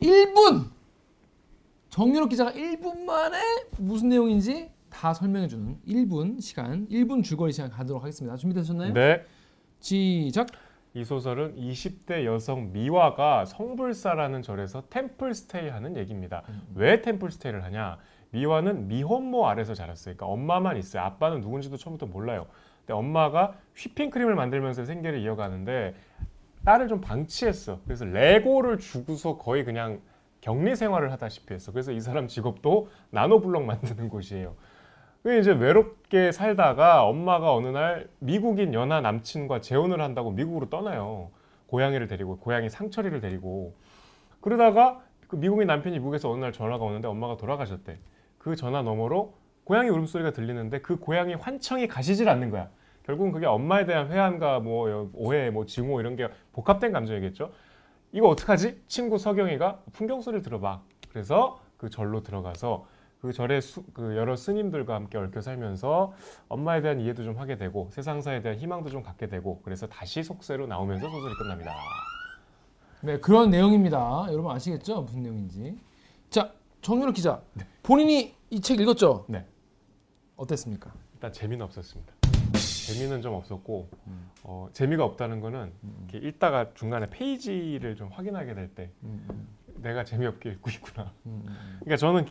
1분 0.00 0.66
정유럽 1.88 2.28
기자가 2.28 2.52
1분 2.52 3.04
만에 3.04 3.38
무슨 3.78 4.08
내용인지 4.10 4.70
다 4.88 5.14
설명해 5.14 5.48
주는 5.48 5.78
1분 5.86 6.40
시간, 6.40 6.86
1분 6.88 7.24
줄거리 7.24 7.52
시간 7.52 7.70
가도록 7.70 8.02
하겠습니다. 8.02 8.36
준비되셨나요? 8.36 8.92
네. 8.92 9.24
시작. 9.80 10.48
이 10.94 11.04
소설은 11.04 11.56
20대 11.56 12.24
여성 12.26 12.72
미화가 12.72 13.46
성불사라는 13.46 14.42
절에서 14.42 14.84
템플스테이하는 14.90 15.96
얘기입니다. 15.96 16.42
왜 16.74 17.00
템플스테이를 17.00 17.64
하냐? 17.64 17.98
미화는 18.32 18.88
미혼모 18.88 19.46
아래서 19.46 19.74
자랐어요. 19.74 20.16
그러니까 20.16 20.26
엄마만 20.26 20.76
있어요. 20.76 21.02
아빠는 21.02 21.40
누군지도 21.40 21.76
처음부터 21.76 22.06
몰라요. 22.06 22.46
근데 22.80 22.94
엄마가 22.94 23.54
휘핑크림을 23.76 24.34
만들면서 24.34 24.84
생계를 24.84 25.20
이어가는데 25.20 25.94
딸을 26.64 26.88
좀 26.88 27.00
방치했어. 27.00 27.80
그래서 27.84 28.04
레고를 28.04 28.78
주고서 28.78 29.38
거의 29.38 29.64
그냥 29.64 30.00
격리 30.40 30.74
생활을 30.74 31.12
하다시피 31.12 31.54
했어. 31.54 31.72
그래서 31.72 31.92
이 31.92 32.00
사람 32.00 32.26
직업도 32.26 32.88
나노블럭 33.10 33.64
만드는 33.64 34.08
곳이에요. 34.08 34.54
그 35.22 35.38
이제 35.38 35.52
외롭게 35.52 36.32
살다가 36.32 37.04
엄마가 37.04 37.54
어느 37.54 37.68
날 37.68 38.08
미국인 38.18 38.74
연하 38.74 39.00
남친과 39.00 39.60
재혼을 39.60 40.00
한다고 40.00 40.32
미국으로 40.32 40.68
떠나요. 40.68 41.30
고양이를 41.68 42.08
데리고 42.08 42.38
고양이 42.38 42.68
상철이를 42.68 43.20
데리고 43.20 43.76
그러다가 44.40 45.00
그 45.28 45.36
미국인 45.36 45.68
남편이 45.68 45.98
미국에서 45.98 46.28
어느 46.30 46.40
날 46.40 46.52
전화가 46.52 46.84
오는데 46.84 47.06
엄마가 47.06 47.36
돌아가셨대. 47.36 47.98
그 48.42 48.56
전화 48.56 48.82
너머로 48.82 49.34
고양이 49.64 49.88
울음소리가 49.88 50.32
들리는데 50.32 50.80
그 50.80 50.98
고양이 50.98 51.34
환청이 51.34 51.86
가시질 51.86 52.28
않는 52.28 52.50
거야. 52.50 52.68
결국은 53.04 53.32
그게 53.32 53.46
엄마에 53.46 53.86
대한 53.86 54.10
회한과 54.10 54.60
뭐 54.60 55.10
오해, 55.14 55.50
뭐 55.50 55.64
증오 55.64 56.00
이런 56.00 56.16
게 56.16 56.28
복합된 56.52 56.92
감정이겠죠. 56.92 57.52
이거 58.12 58.28
어떡하지? 58.28 58.82
친구 58.88 59.16
서경이가 59.18 59.82
풍경 59.92 60.20
소리를 60.20 60.42
들어봐. 60.42 60.82
그래서 61.08 61.60
그 61.76 61.88
절로 61.88 62.22
들어가서 62.22 62.86
그 63.20 63.32
절의 63.32 63.62
수, 63.62 63.84
그 63.94 64.16
여러 64.16 64.34
스님들과 64.34 64.94
함께 64.96 65.18
얽혀 65.18 65.40
살면서 65.40 66.12
엄마에 66.48 66.80
대한 66.80 67.00
이해도 67.00 67.22
좀 67.22 67.38
하게 67.38 67.56
되고 67.56 67.88
세상사에 67.92 68.42
대한 68.42 68.58
희망도 68.58 68.90
좀 68.90 69.02
갖게 69.02 69.28
되고 69.28 69.60
그래서 69.62 69.86
다시 69.86 70.24
속세로 70.24 70.66
나오면서 70.66 71.08
소설이 71.08 71.34
끝납니다. 71.34 71.72
네, 73.02 73.18
그런 73.18 73.50
내용입니다. 73.50 74.26
여러분 74.30 74.50
아시겠죠? 74.50 75.02
무슨 75.02 75.22
내용인지. 75.22 75.76
자, 76.82 76.86
정유럽 76.86 77.14
기자. 77.14 77.40
본인이 77.82 78.34
이 78.50 78.60
책 78.60 78.80
읽었죠? 78.80 79.24
네. 79.28 79.46
어땠습니까? 80.36 80.92
일단 81.14 81.32
재미는 81.32 81.64
없었습니다. 81.66 82.12
재미는 82.86 83.22
좀 83.22 83.34
없었고 83.34 83.88
어, 84.42 84.68
재미가 84.72 85.04
없다는 85.04 85.40
거는 85.40 85.72
이렇게 86.10 86.28
읽다가 86.28 86.74
중간에 86.74 87.08
페이지를 87.08 87.94
좀 87.96 88.08
확인하게 88.08 88.54
될때 88.54 88.90
음, 89.04 89.24
음, 89.30 89.48
내가 89.76 90.04
재미없게 90.04 90.50
읽고 90.50 90.70
있구나. 90.70 91.12
음, 91.26 91.44
음. 91.46 91.76
그러니까 91.80 91.96
저는 91.96 92.26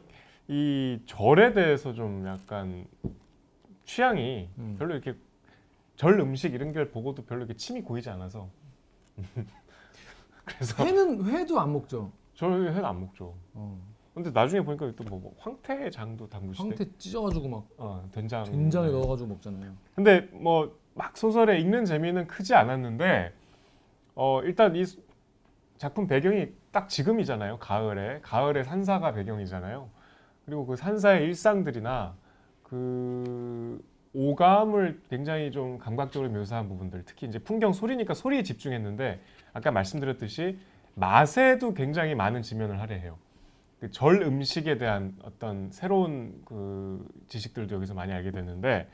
이 0.50 1.00
절에 1.06 1.54
대해서 1.54 1.94
좀 1.94 2.28
약간 2.28 2.86
취향이 3.86 4.50
음. 4.58 4.76
별로 4.78 4.94
이렇게 4.94 5.18
절 5.96 6.20
음식 6.20 6.54
이런 6.54 6.74
걸 6.74 6.92
보고도 6.92 7.24
별로 7.26 7.40
이렇게 7.42 7.56
침이 7.56 7.82
고이지 7.82 8.10
않아서 8.10 8.50
그래서 10.46 10.84
회는 10.84 11.26
회도 11.26 11.60
안 11.60 11.72
먹죠. 11.72 12.12
저는 12.36 12.68
회는 12.68 12.84
안 12.86 13.00
먹죠. 13.00 13.34
어. 13.54 13.91
근데 14.14 14.30
나중에 14.32 14.62
보니까 14.62 14.92
또 14.96 15.04
뭐 15.06 15.34
황태 15.40 15.90
장도 15.90 16.28
담그시대. 16.30 16.68
황태 16.68 16.86
찢어가지고 16.98 17.48
막 17.48 17.68
어, 17.78 18.04
된장. 18.12 18.44
된장에 18.44 18.88
네. 18.88 18.92
넣어가지고 18.94 19.30
먹잖아요. 19.30 19.72
근데 19.96 20.22
뭐 20.34 20.82
막 20.94 21.16
소설에 21.18 21.58
읽는 21.60 21.86
재미는 21.86 22.28
크지 22.28 22.54
않았는데 22.54 23.34
어 24.16 24.42
일단 24.44 24.76
이 24.76 24.84
작품 25.78 26.06
배경이 26.06 26.50
딱 26.72 26.90
지금이잖아요. 26.90 27.58
가을에 27.60 28.20
가을에 28.22 28.64
산사가 28.64 29.14
배경이잖아요. 29.14 29.90
그리고 30.46 30.66
그 30.66 30.76
산사의 30.76 31.24
일상들이나 31.28 32.14
그 32.64 33.82
오감을 34.14 35.02
굉장히 35.10 35.52
좀 35.52 35.78
감각적으로 35.78 36.30
묘사한 36.30 36.68
부분들, 36.68 37.04
특히 37.06 37.26
이제 37.28 37.40
풍경 37.40 37.72
소리니까 37.72 38.14
소리에 38.14 38.44
집중했는데 38.44 39.22
아까 39.54 39.72
말씀드렸듯이 39.72 40.60
맛에도 40.96 41.74
굉장히 41.74 42.16
많은 42.16 42.42
지면을 42.42 42.82
할애해요. 42.82 43.18
그 43.82 43.90
절 43.90 44.22
음식에 44.22 44.78
대한 44.78 45.18
어떤 45.24 45.72
새로운 45.72 46.44
그 46.46 47.04
지식들도 47.28 47.76
여기서 47.76 47.96
많이 47.96 48.14
알게 48.14 48.32
됐는데 48.32 48.88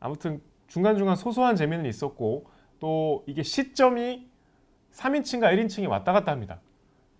아무튼 0.00 0.40
중간중간 0.66 1.14
소소한 1.14 1.56
재미는 1.56 1.84
있었고 1.84 2.46
또 2.80 3.22
이게 3.26 3.42
시점이 3.42 4.26
3인칭과 4.92 5.52
1인칭이 5.52 5.88
왔다 5.88 6.12
갔다 6.12 6.32
합니다. 6.32 6.60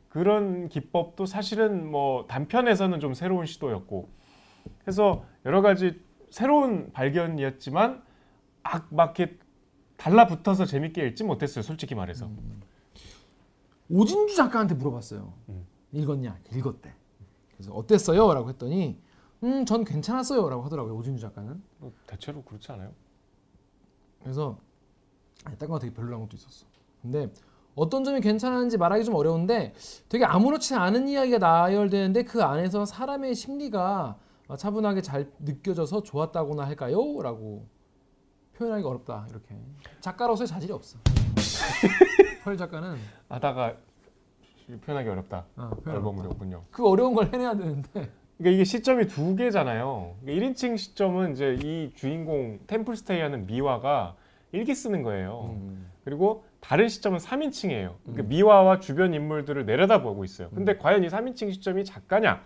그런 0.09 0.69
기법도 0.71 1.27
사실은 1.27 1.91
뭐 1.91 2.27
단편에서는 2.27 3.01
좀 3.01 3.13
새로운 3.13 3.45
시도였고 3.45 4.09
해서 4.89 5.27
여러 5.45 5.61
가지 5.61 6.01
새로운 6.31 6.91
발견이었지만 6.93 8.03
악막 8.63 9.19
이렇게 9.19 9.39
달라붙어서 9.99 10.65
재밌게 10.65 11.07
읽지 11.09 11.25
못했어요. 11.25 11.63
솔직히 11.63 11.95
말해서. 11.95 12.31
오진주 13.91 14.37
작가한테 14.37 14.75
물어봤어요. 14.75 15.35
음. 15.51 15.74
읽었냐? 15.95 16.39
읽었대. 16.53 16.95
그래서 17.57 17.73
어땠어요? 17.73 18.35
라고 18.35 18.49
했더니 18.51 18.99
음, 19.43 19.65
전 19.65 19.85
괜찮았어요. 19.85 20.49
라고 20.49 20.63
하더라고요. 20.63 20.95
오진주 20.97 21.21
작가는. 21.21 21.63
뭐 21.79 21.93
대체로 22.07 22.43
그렇지 22.43 22.73
않아요? 22.73 22.93
그래서 24.23 24.59
아니, 25.45 25.57
딴거 25.59 25.79
되게 25.79 25.93
별로란 25.93 26.21
것도 26.21 26.37
있었어. 26.37 26.67
근데 27.03 27.31
어떤 27.75 28.05
점이 28.05 28.21
괜찮은지 28.21 28.79
말하기 28.79 29.05
좀 29.05 29.15
어려운데 29.15 29.75
되게 30.09 30.25
아무렇지 30.25 30.75
않은 30.75 31.09
이야기가 31.09 31.39
나열되는데 31.39 32.25
그 32.25 32.43
안에서 32.43 32.85
사람의 32.87 33.35
심리가 33.35 34.17
차분하게 34.57 35.03
잘 35.03 35.31
느껴져서 35.41 36.03
좋았다고나 36.03 36.65
할까요? 36.65 36.97
라고 37.23 37.67
표현하기 38.55 38.85
어렵다. 38.85 39.27
이렇게. 39.31 39.57
작가로서의 40.01 40.47
자질이 40.49 40.73
없어. 40.73 40.99
펄 42.45 42.57
작가는 42.57 42.97
하다가 43.29 43.77
표현하기 44.85 45.09
어렵다. 45.09 45.45
어, 45.57 45.71
표현 45.85 45.99
앨범이었군요. 45.99 46.63
그 46.71 46.89
어려운 46.89 47.15
걸 47.15 47.31
해내야 47.33 47.55
되는데 47.55 47.91
그러니까 48.39 48.55
이게 48.55 48.65
시점이 48.65 49.07
두 49.07 49.37
개잖아요. 49.37 50.17
1인칭 50.27 50.77
시점은 50.77 51.33
이제 51.33 51.59
이 51.63 51.93
주인공 51.95 52.59
템플스테이하는 52.67 53.47
미화가 53.47 54.17
일기 54.53 54.75
쓰는 54.75 55.03
거예요. 55.03 55.57
음. 55.57 55.91
그리고 56.05 56.45
다른 56.61 56.89
시점은 56.89 57.19
3인칭이에요. 57.19 57.95
그러니까 58.03 58.23
미화와 58.29 58.81
주변 58.81 59.15
인물들을 59.15 59.67
내려다보고 59.67 60.25
있어요. 60.25 60.49
근데 60.51 60.77
과연 60.77 61.05
이 61.05 61.09
3인칭 61.09 61.53
시점이 61.53 61.85
작가냐? 61.85 62.43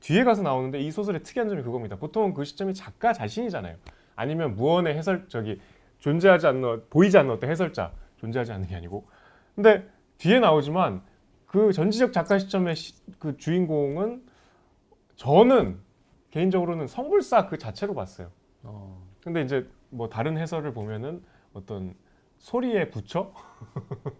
뒤에 0.00 0.24
가서 0.24 0.42
나오는데 0.42 0.80
이 0.80 0.90
소설의 0.90 1.22
특이한 1.22 1.48
점이 1.48 1.62
그겁니다. 1.62 1.96
보통은 1.96 2.34
그 2.34 2.44
시점이 2.44 2.74
작가 2.74 3.12
자신이잖아요. 3.12 3.76
아니면 4.16 4.56
무언의 4.56 4.96
해설 4.96 5.26
저기 5.28 5.60
존재하지 5.98 6.46
않는 6.46 6.84
보이지 6.90 7.18
않는 7.18 7.32
어떤 7.32 7.50
해설자 7.50 7.92
존재하지 8.16 8.52
않는 8.52 8.68
게 8.68 8.74
아니고. 8.74 9.06
근데 9.54 9.86
뒤에 10.18 10.40
나오지만 10.40 11.02
그 11.50 11.72
전지적 11.72 12.12
작가 12.12 12.38
시점의 12.38 12.76
시- 12.76 12.94
그 13.18 13.36
주인공은 13.36 14.22
저는 15.16 15.80
개인적으로는 16.30 16.86
성불사 16.86 17.48
그 17.48 17.58
자체로 17.58 17.92
봤어요. 17.92 18.30
어. 18.62 19.04
근데 19.20 19.42
이제 19.42 19.68
뭐 19.88 20.08
다른 20.08 20.38
해설을 20.38 20.72
보면은 20.72 21.24
어떤 21.52 21.94
소리의 22.38 22.92
부처 22.92 23.34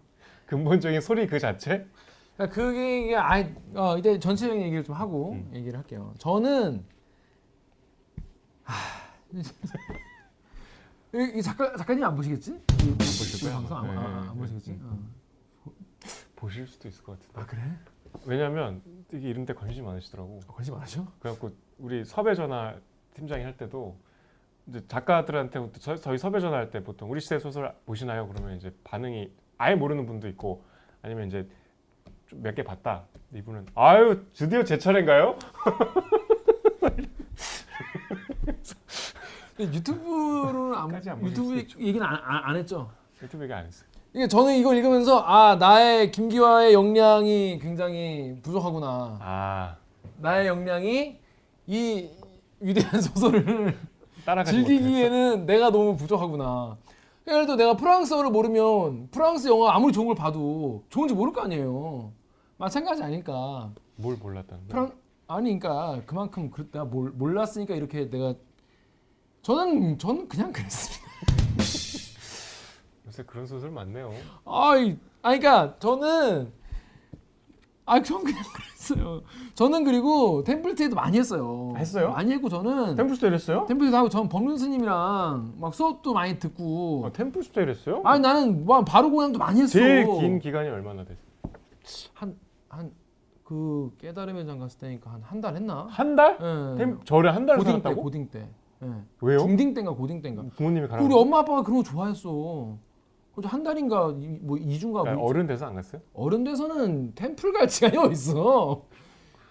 근본적인 0.45 0.99
소리 0.99 1.25
그 1.25 1.39
자체 1.39 1.87
그러니까 2.35 2.53
그게 2.53 3.15
아이 3.15 3.55
어 3.75 3.97
이제 3.97 4.19
전체적인 4.19 4.61
얘기를 4.63 4.83
좀 4.83 4.93
하고 4.95 5.31
음. 5.31 5.49
얘기를 5.53 5.77
할게요. 5.79 6.13
저는 6.17 6.83
하... 8.63 8.75
이, 11.13 11.37
이 11.37 11.41
작가 11.41 11.77
작가님 11.77 12.03
안 12.03 12.13
보시겠지? 12.13 12.51
안 12.51 12.97
보실 12.97 13.39
거예요, 13.41 13.55
방송 13.59 13.77
안, 13.77 13.89
아마. 13.89 14.01
아, 14.01 14.21
네, 14.21 14.27
안 14.27 14.33
네, 14.35 14.39
보시겠지? 14.41 14.71
네. 14.71 14.79
어. 14.83 15.20
보실 16.41 16.65
수도 16.67 16.87
있을 16.87 17.03
것 17.03 17.19
같은데 17.19 17.39
아 17.39 17.45
그래? 17.45 17.61
왜냐면 18.25 18.81
되게 19.09 19.29
이런 19.29 19.45
데 19.45 19.53
관심이 19.53 19.85
많으시더라고 19.85 20.39
관심 20.47 20.73
많으셔? 20.73 21.05
그래갖고 21.19 21.51
우리 21.77 22.03
섭외 22.03 22.33
전화 22.33 22.75
팀장이 23.13 23.43
할 23.43 23.55
때도 23.57 23.95
이제 24.67 24.81
작가들한테 24.87 25.71
저, 25.79 25.95
저희 25.95 26.17
섭외 26.17 26.39
전화 26.39 26.57
할 26.57 26.71
때 26.71 26.83
보통 26.83 27.11
우리 27.11 27.21
시대 27.21 27.37
소설 27.37 27.71
보시나요? 27.85 28.27
그러면 28.27 28.57
이제 28.57 28.73
반응이 28.83 29.31
아예 29.59 29.75
모르는 29.75 30.07
분도 30.07 30.27
있고 30.29 30.63
아니면 31.03 31.27
이제 31.27 31.47
몇 32.33 32.55
개 32.55 32.63
봤다 32.63 33.05
이분은 33.33 33.67
아유 33.75 34.25
드디어 34.33 34.63
제 34.63 34.77
차례인가요? 34.79 35.37
유튜브로는 39.59 40.75
안 40.75 40.87
보실 40.89 41.13
유튜브. 41.23 41.55
얘기는 41.85 42.01
안, 42.05 42.15
안, 42.15 42.43
안 42.45 42.55
했죠. 42.55 42.91
유튜브 43.21 43.43
얘기 43.43 43.53
안 43.53 43.65
했어요 43.65 43.87
이게 44.13 44.27
저는 44.27 44.57
이걸 44.57 44.75
읽으면서 44.77 45.19
아 45.19 45.55
나의 45.55 46.11
김기화의 46.11 46.73
역량이 46.73 47.59
굉장히 47.61 48.37
부족하구나. 48.41 49.17
아 49.21 49.75
나의 50.17 50.47
역량이 50.47 51.17
이 51.67 52.09
위대한 52.59 52.99
소설을 53.01 53.77
즐기기에는 54.45 55.45
내가 55.45 55.69
너무 55.71 55.95
부족하구나. 55.95 56.77
예를 57.27 57.45
들어 57.45 57.55
내가 57.55 57.77
프랑스어를 57.77 58.31
모르면 58.31 59.09
프랑스 59.11 59.47
영화 59.47 59.75
아무리 59.75 59.93
좋은 59.93 60.07
걸 60.07 60.15
봐도 60.15 60.83
좋은지 60.89 61.13
모를 61.13 61.31
거 61.31 61.41
아니에요. 61.41 62.11
마찬가지 62.57 63.03
아닐까. 63.03 63.71
뭘 63.95 64.17
몰랐다는 64.17 64.67
거야? 64.67 64.85
프랑 64.87 64.91
아니 65.27 65.57
그러니까 65.57 66.01
그만큼 66.05 66.51
그, 66.51 66.69
내가 66.69 66.83
몰, 66.83 67.11
몰랐으니까 67.11 67.75
이렇게 67.75 68.09
내가 68.09 68.33
저는 69.41 69.97
저는 69.97 70.27
그냥 70.27 70.51
그랬습니다. 70.51 71.10
요새 73.11 73.23
그런 73.23 73.45
소설 73.45 73.71
많네요. 73.71 74.13
아이 74.45 74.97
아니 75.21 75.39
그러니까 75.39 75.75
저는 75.79 76.49
아 77.85 78.01
저는 78.01 78.23
그냥 78.23 78.41
그랬어요. 78.53 79.21
저는 79.53 79.83
그리고 79.83 80.41
템플트에도 80.45 80.95
많이 80.95 81.19
했어요. 81.19 81.73
했어요? 81.75 82.11
많이 82.11 82.31
했고 82.31 82.47
저는 82.47 82.95
템플스테이 82.95 83.33
했어요? 83.33 83.65
템플트 83.67 83.93
하고 83.93 84.07
전 84.07 84.29
법륜 84.29 84.57
스님이랑 84.57 85.55
막 85.57 85.73
수업도 85.73 86.13
많이 86.13 86.39
듣고 86.39 87.03
아, 87.05 87.11
템플스테이 87.11 87.67
했어요? 87.67 88.01
아니 88.05 88.21
나는 88.21 88.63
뭐 88.65 88.81
바로 88.85 89.11
공양도 89.11 89.37
많이 89.37 89.59
했어. 89.61 89.73
제일 89.73 90.05
긴 90.05 90.39
기간이 90.39 90.69
얼마나 90.69 91.03
됐어요? 91.03 91.19
한한 92.13 92.91
그 93.43 93.91
깨달음의 93.99 94.45
장 94.45 94.57
갔을 94.59 94.79
때니까 94.79 95.11
한 95.11 95.21
한 95.23 95.41
달 95.41 95.55
했나? 95.57 95.85
한 95.89 96.15
달? 96.15 96.37
예. 96.39 96.77
템 96.77 96.99
절에 97.03 97.29
한 97.29 97.45
달을 97.45 97.57
고딩 97.59 97.73
때 97.75 97.81
살았다고? 97.81 98.03
고딩 98.03 98.29
때. 98.29 98.47
예. 98.83 98.87
왜요? 99.19 99.39
중딩 99.39 99.73
때인가 99.73 99.91
고딩 99.93 100.21
때인가. 100.21 100.43
부모님이 100.55 100.87
가라고. 100.87 101.05
우리 101.05 101.13
엄마 101.13 101.39
아빠가 101.39 101.61
그런 101.61 101.79
거 101.79 101.83
좋아했어. 101.83 102.77
그래서 103.35 103.47
한 103.49 103.63
달인가 103.63 104.13
이- 104.19 104.39
뭐 104.41 104.57
2주인가 104.57 105.01
그러니까 105.01 105.13
뭐 105.15 105.29
어른 105.29 105.47
돼서 105.47 105.65
안 105.65 105.75
갔어요? 105.75 106.01
어른 106.13 106.43
돼서는 106.43 107.13
템플 107.15 107.53
갈 107.53 107.69
시간이 107.69 107.97
어딨어. 107.97 108.83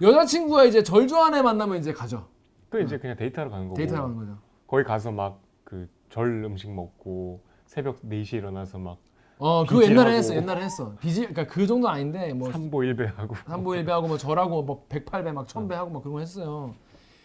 여자친구가 0.03 0.65
이제 0.65 0.83
절 0.83 0.98
좋아하는 0.98 1.35
애 1.35 1.43
만나면 1.43 1.79
이제 1.79 1.93
가죠. 1.93 2.27
그 2.69 2.81
이제 2.83 2.99
그냥 2.99 3.17
데이트하러 3.17 3.51
가는 3.51 3.67
거고. 3.69 3.77
데이트하러 3.77 4.05
가는 4.05 4.17
거죠. 4.17 4.39
거기 4.67 4.85
가서 4.85 5.11
막 5.13 5.41
그 5.65 5.89
절 6.11 6.43
음식 6.45 6.69
먹고 6.73 7.41
새벽 7.67 8.03
4시에 8.03 8.39
일어나서 8.39 8.79
막 8.79 8.99
어, 9.39 9.65
그거. 9.65 9.85
옛날에 9.85 10.17
했어. 10.17 10.35
옛날에 10.35 10.65
했어. 10.65 10.97
비지 11.01 11.21
그러니까 11.21 11.47
그 11.47 11.69
정도 11.69 11.89
아닌데 11.89 12.33
뭐 12.33 12.51
삼보 12.51 12.83
일배하고 12.83 13.37
삼보 13.47 13.77
일배하고 13.77 14.09
뭐 14.09 14.19
절하고 14.19 14.63
뭐 14.65 14.87
108배 14.89 15.31
막 15.33 15.47
1000배 15.47 15.71
하고 15.75 15.91
막 15.93 16.01
그런 16.03 16.15
거 16.15 16.19
했어요. 16.19 16.75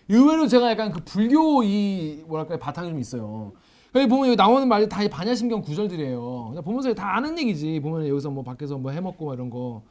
의외로 0.08 0.46
제가 0.48 0.70
약간 0.70 0.92
그 0.92 1.02
불교 1.04 1.64
이 1.64 2.24
뭐랄까 2.28 2.60
바탕이 2.60 2.90
좀 2.90 3.00
있어요. 3.00 3.54
여기 3.96 4.08
보면 4.08 4.28
여기 4.28 4.36
나오는 4.36 4.68
말이 4.68 4.90
다 4.90 5.08
반야신경 5.10 5.62
구절들이에요. 5.62 6.56
보면서 6.66 6.94
다 6.94 7.16
아는 7.16 7.38
얘기지. 7.40 7.80
보면 7.80 8.08
여기서 8.08 8.30
뭐 8.30 8.44
밖에서 8.44 8.78
뭐 8.78 8.92
해먹고 8.92 9.26
막 9.26 9.34
이런 9.34 9.50
거. 9.50 9.82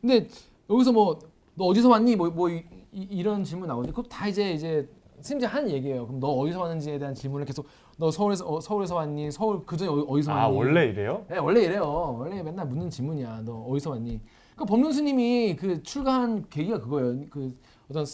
근데 0.00 0.26
여기서 0.68 0.92
뭐 0.92 1.18
너 1.56 1.64
어디서 1.64 1.88
왔니? 1.88 2.16
뭐, 2.16 2.28
뭐 2.30 2.50
이, 2.50 2.62
이, 2.92 3.22
런 3.22 3.42
질문 3.42 3.66
나오는데 3.66 3.90
그거 3.92 4.06
다 4.08 4.28
이제 4.28 4.52
이제 4.52 4.86
스님들이 5.22 5.48
하는 5.50 5.70
얘기예요. 5.70 6.06
그럼 6.06 6.20
너 6.20 6.28
어디서 6.28 6.60
왔는지에 6.60 6.98
대한 6.98 7.14
질문을 7.14 7.46
계속 7.46 7.66
너 7.96 8.10
서울에서 8.10 8.46
어, 8.46 8.60
서울에서 8.60 8.94
왔니? 8.94 9.30
서울 9.30 9.64
그전에 9.64 9.90
어- 9.90 10.04
어디서 10.06 10.32
왔니? 10.32 10.44
아 10.44 10.48
원래 10.48 10.84
이래요? 10.84 11.24
네, 11.28 11.38
원래 11.38 11.62
이래요. 11.64 12.16
원래 12.18 12.42
맨날 12.42 12.66
묻는 12.66 12.90
질문이야. 12.90 13.42
너 13.46 13.54
어디서 13.70 13.90
왔니? 13.90 14.20
그 14.54 14.64
법륜 14.66 14.92
스님이 14.92 15.56
그 15.56 15.82
출가한 15.82 16.44
계기가 16.50 16.78
그거예요. 16.78 17.20
그 17.30 17.56
어떤 17.90 18.04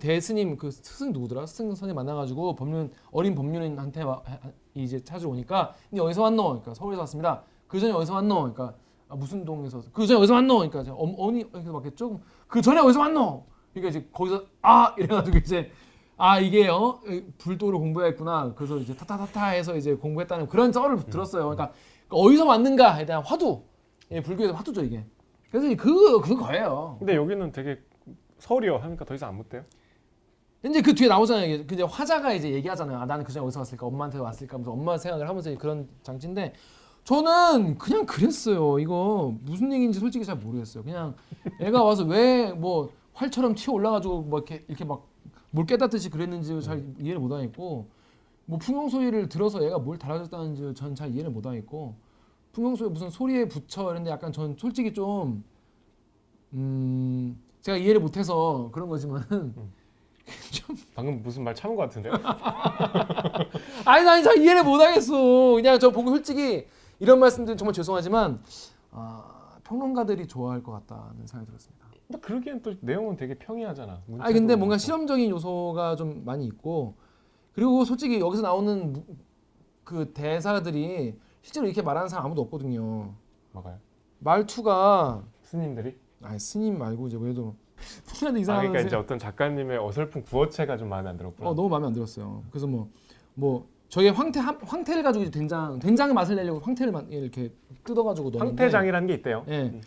대스님 0.00 0.56
그 0.56 0.70
스승 0.70 1.12
누구더라? 1.12 1.46
스승 1.46 1.74
선생 1.74 1.94
만나가지고 1.94 2.56
법륜 2.56 2.90
어린 3.12 3.34
법륜인한테 3.34 4.02
이제 4.74 5.02
찾으러 5.02 5.30
오니까 5.30 5.74
니 5.92 6.00
어디서 6.00 6.22
왔노? 6.22 6.42
그러니까 6.44 6.74
서울에서 6.74 7.00
왔습니다. 7.02 7.42
그 7.68 7.78
전에 7.78 7.92
어디서 7.92 8.14
왔노? 8.14 8.34
그러니까 8.34 8.74
아, 9.08 9.14
무슨 9.14 9.44
동에서 9.44 9.82
그 9.92 10.06
전에 10.06 10.18
어디서 10.18 10.34
왔노? 10.34 10.56
그러니까 10.56 10.82
저 10.82 10.92
어, 10.92 11.02
어머니 11.02 11.40
이렇게 11.40 11.70
맞겠죠? 11.70 12.20
그 12.48 12.60
전에 12.60 12.80
어디서 12.80 12.98
왔노? 13.00 13.44
그러니까 13.72 13.90
이제 13.90 14.08
거기서 14.12 14.44
아 14.62 14.94
이래가지고 14.98 15.38
이제 15.38 15.70
아 16.16 16.40
이게 16.40 16.68
어 16.68 17.00
불도를 17.38 17.78
공부했구나. 17.78 18.54
그래서 18.56 18.78
이제 18.78 18.96
타타타타 18.96 19.46
해서 19.48 19.76
이제 19.76 19.94
공부했다는 19.94 20.48
그런 20.48 20.72
썰을 20.72 21.04
들었어요. 21.04 21.44
그러니까 21.44 21.72
어디서 22.08 22.44
왔는가에 22.46 23.06
대한 23.06 23.22
화두. 23.22 23.62
예, 24.10 24.20
불교에서 24.22 24.54
화두죠 24.54 24.82
이게. 24.82 25.04
그래서 25.50 25.68
그 25.76 26.20
그거예요. 26.20 26.96
근데 26.98 27.14
여기는 27.14 27.52
되게 27.52 27.78
서울이요 28.38 28.76
하니까 28.78 29.04
더 29.04 29.14
이상 29.14 29.30
안 29.30 29.36
묻대요. 29.36 29.64
이제 30.64 30.82
그 30.82 30.94
뒤에 30.94 31.08
나오잖아요. 31.08 31.54
이제 31.70 31.82
화자가 31.82 32.32
이제 32.32 32.50
얘기하잖아요. 32.52 32.98
아, 32.98 33.06
나는 33.06 33.24
그전에 33.24 33.44
어디서 33.46 33.60
왔을까? 33.60 33.86
엄마한테 33.86 34.18
왔을까? 34.18 34.54
하면서 34.54 34.72
엄마 34.72 34.98
생각을 34.98 35.28
하면서 35.28 35.56
그런 35.56 35.88
장치인데 36.02 36.52
저는 37.04 37.78
그냥 37.78 38.04
그랬어요. 38.06 38.78
이거 38.80 39.34
무슨 39.42 39.72
얘기인지 39.72 39.98
솔직히 40.00 40.24
잘 40.24 40.36
모르겠어요. 40.36 40.82
그냥 40.84 41.14
애가 41.60 41.82
와서 41.82 42.04
왜 42.04 42.52
뭐 42.52 42.90
활처럼 43.14 43.54
튀어 43.54 43.74
올라가지고 43.74 44.22
뭐 44.22 44.38
이렇게 44.40 44.64
이렇게 44.68 44.84
막 44.84 45.06
뭘 45.50 45.64
깨닫듯이 45.66 46.10
그랬는지 46.10 46.60
잘 46.60 46.84
이해를 46.98 47.18
못 47.20 47.32
하겠고 47.32 47.88
뭐 48.44 48.58
풍경 48.58 48.90
소리를 48.90 49.28
들어서 49.30 49.64
얘가 49.64 49.78
뭘 49.78 49.96
달아줬다는지 49.96 50.74
전 50.74 50.94
잘 50.94 51.10
이해를 51.14 51.30
못 51.30 51.46
하겠고 51.46 51.94
풍경 52.52 52.76
소리 52.76 52.90
무슨 52.90 53.08
소리에 53.08 53.46
붙여 53.48 53.90
이런데 53.90 54.10
약간 54.10 54.30
전 54.30 54.54
솔직히 54.58 54.92
좀 54.92 55.42
음. 56.52 57.38
제가 57.62 57.76
이해를 57.78 58.00
못해서 58.00 58.70
그런 58.72 58.88
거지만은 58.88 59.54
방금 60.94 61.22
무슨 61.22 61.44
말 61.44 61.54
참은 61.54 61.76
것 61.76 61.82
같은데요? 61.82 62.12
아니 63.84 64.04
난잘 64.04 64.38
이해를 64.38 64.64
못하겠어. 64.64 65.54
그냥 65.54 65.78
저 65.78 65.90
보고 65.90 66.10
솔직히 66.10 66.66
이런 66.98 67.18
말씀드리면 67.20 67.56
정말 67.56 67.72
죄송하지만 67.72 68.40
아, 68.90 69.56
평론가들이 69.64 70.26
좋아할 70.26 70.62
것 70.62 70.72
같다는 70.72 71.26
생각이 71.26 71.46
들었습니다. 71.46 71.86
근데 72.06 72.20
그러기엔 72.20 72.62
또 72.62 72.74
내용은 72.80 73.16
되게 73.16 73.34
평이하잖아. 73.34 74.02
아니 74.18 74.34
근데 74.34 74.54
뭔가 74.56 74.74
문자도 74.74 74.78
실험적인 74.78 75.30
요소가 75.30 75.96
좀 75.96 76.22
많이 76.24 76.46
있고 76.46 76.94
그리고 77.52 77.84
솔직히 77.84 78.20
여기서 78.20 78.42
나오는 78.42 78.92
무- 78.92 79.04
그 79.84 80.12
대사들이 80.12 81.18
실제로 81.42 81.66
이렇게 81.66 81.82
말하는 81.82 82.08
사람 82.08 82.26
아무도 82.26 82.42
없거든요. 82.42 83.12
막아요. 83.52 83.78
말투가 84.20 85.22
스님들이. 85.42 85.96
아니 86.22 86.38
스님 86.38 86.78
말고 86.78 87.08
이제 87.08 87.18
그래도 87.18 87.54
스님한테 88.04 88.38
아, 88.38 88.42
이상한 88.42 88.62
그러니까 88.66 88.86
이제 88.86 88.96
어떤 88.96 89.18
작가님의 89.18 89.78
어설픈 89.78 90.22
구어체가 90.24 90.76
좀 90.76 90.88
마음에 90.88 91.08
안 91.10 91.16
들었구나. 91.16 91.50
어 91.50 91.54
너무 91.54 91.68
마음에 91.68 91.86
안 91.86 91.92
들었어요. 91.92 92.42
그래서 92.50 92.66
뭐뭐 92.66 93.66
저게 93.88 94.08
황태 94.10 94.40
함- 94.40 94.58
황태를 94.62 95.02
가지고 95.02 95.22
이제 95.24 95.30
된장 95.30 95.78
된장의 95.78 96.14
맛을 96.14 96.36
내려고 96.36 96.58
황태를 96.60 96.92
만- 96.92 97.10
이렇게 97.10 97.52
뜯어가지고 97.84 98.30
넣는데 98.30 98.62
황태장이라는 98.62 99.06
게 99.06 99.14
있대요. 99.14 99.44
예. 99.48 99.80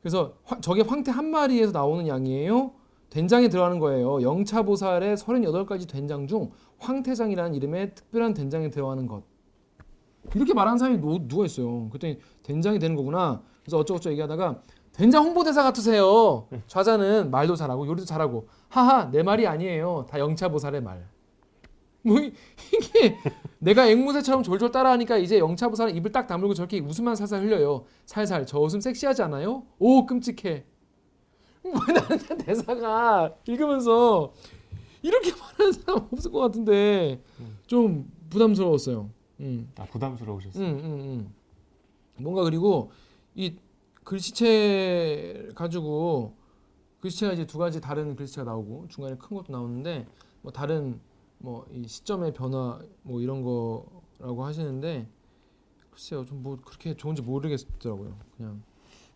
그래서 0.00 0.34
화- 0.44 0.60
저게 0.60 0.82
황태 0.82 1.10
한 1.10 1.26
마리에서 1.30 1.72
나오는 1.72 2.06
양이에요. 2.08 2.72
된장에 3.10 3.48
들어가는 3.48 3.78
거예요. 3.78 4.20
영차보살의 4.22 5.16
38가지 5.16 5.88
된장 5.88 6.26
중 6.26 6.50
황태장이라는 6.78 7.54
이름의 7.54 7.94
특별한 7.94 8.34
된장에 8.34 8.70
들어가는 8.70 9.06
것. 9.06 9.22
이렇게 10.34 10.54
말하는 10.54 10.78
사람이 10.78 10.98
노- 10.98 11.26
누가 11.28 11.44
있어요. 11.46 11.88
그랬더니 11.90 12.18
된장이 12.42 12.78
되는 12.78 12.96
거구나. 12.96 13.42
그래서 13.62 13.78
어쩌고저쩌고 13.78 14.12
얘기하다가 14.12 14.60
된장 14.96 15.24
홍보대사 15.24 15.62
같으세요. 15.62 16.46
좌자는 16.66 17.30
말도 17.30 17.54
잘하고 17.54 17.86
요리도 17.86 18.06
잘하고 18.06 18.48
하하 18.68 19.10
내 19.10 19.22
말이 19.22 19.46
아니에요. 19.46 20.06
다 20.08 20.18
영차보살의 20.18 20.82
말. 20.82 21.06
뭐 22.02 22.18
이- 22.20 22.32
이게 22.72 23.16
내가 23.58 23.88
앵무새처럼 23.88 24.42
졸졸 24.42 24.70
따라하니까 24.70 25.18
이제 25.18 25.38
영차보살은 25.38 25.94
입을 25.96 26.12
딱 26.12 26.26
다물고 26.26 26.54
저렇게 26.54 26.78
웃음만 26.80 27.14
살살 27.16 27.42
흘려요. 27.42 27.84
살살 28.06 28.46
저 28.46 28.58
웃음 28.60 28.80
섹시하지 28.80 29.22
않아요? 29.22 29.64
오 29.78 30.06
끔찍해. 30.06 30.64
뭐 31.62 31.72
나는 31.88 32.38
대사가 32.38 33.34
읽으면서 33.46 34.32
이렇게 35.02 35.32
말하는 35.32 35.72
사람 35.72 36.08
없을 36.12 36.30
것 36.30 36.38
같은데 36.40 37.20
좀 37.66 38.10
부담스러웠어요. 38.30 39.10
음. 39.40 39.70
아 39.76 39.84
부담스러우셨어요. 39.84 40.64
음, 40.64 40.70
음, 40.78 40.84
음. 40.84 41.34
뭔가 42.18 42.44
그리고 42.44 42.92
이 43.34 43.56
글씨체 44.06 45.48
가지고 45.54 46.34
글씨체가 47.00 47.32
이제 47.34 47.46
두 47.46 47.58
가지 47.58 47.80
다른 47.80 48.14
글씨체가 48.16 48.44
나오고 48.50 48.86
중간에 48.88 49.16
큰 49.18 49.36
것도 49.36 49.52
나오는데 49.52 50.06
뭐 50.42 50.52
다른 50.52 51.00
뭐 51.38 51.66
이 51.72 51.86
시점의 51.86 52.32
변화 52.32 52.78
뭐 53.02 53.20
이런 53.20 53.42
거라고 53.42 54.44
하시는데 54.44 55.06
글쎄요 55.90 56.24
좀 56.24 56.42
뭐 56.42 56.56
그렇게 56.64 56.94
좋은지 56.94 57.20
모르겠더라고요 57.22 58.16
그냥 58.36 58.62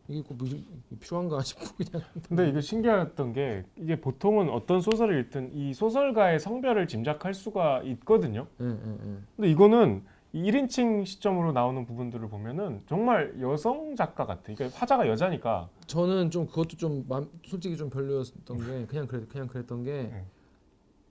이게 0.09 0.23
꼭 0.23 0.39
미- 0.43 0.65
필요한가 0.99 1.41
싶고 1.43 1.65
그냥 1.77 2.03
근데 2.29 2.49
이게 2.49 2.61
신기했던 2.61 3.33
게 3.33 3.65
이게 3.77 4.01
보통은 4.01 4.51
어떤 4.51 4.81
소설을 4.81 5.21
읽든 5.21 5.53
이 5.55 5.73
소설가의 5.73 6.41
성별을 6.41 6.89
짐작할 6.89 7.33
수가 7.33 7.83
있거든요. 7.85 8.47
예, 8.61 8.65
예, 8.67 8.71
예. 8.71 9.19
근데 9.37 9.51
이거는 9.51 10.03
1인칭 10.35 11.05
시점으로 11.07 11.53
나오는 11.53 11.85
부분들을 11.85 12.29
보면은 12.29 12.83
정말 12.87 13.35
여성 13.41 13.97
작가 13.97 14.27
같아. 14.27 14.55
그러니까 14.55 14.79
화자가 14.79 15.09
여자니까 15.09 15.69
저는 15.87 16.31
좀 16.31 16.47
그것도 16.47 16.77
좀 16.77 17.05
맘, 17.09 17.29
솔직히 17.45 17.77
좀 17.77 17.91
별로였던 17.91 18.59
게 18.59 18.87
그냥 18.87 19.07
그래 19.09 19.25
그냥 19.29 19.49
그랬던 19.49 19.83
게 19.83 19.91
네. 20.13 20.25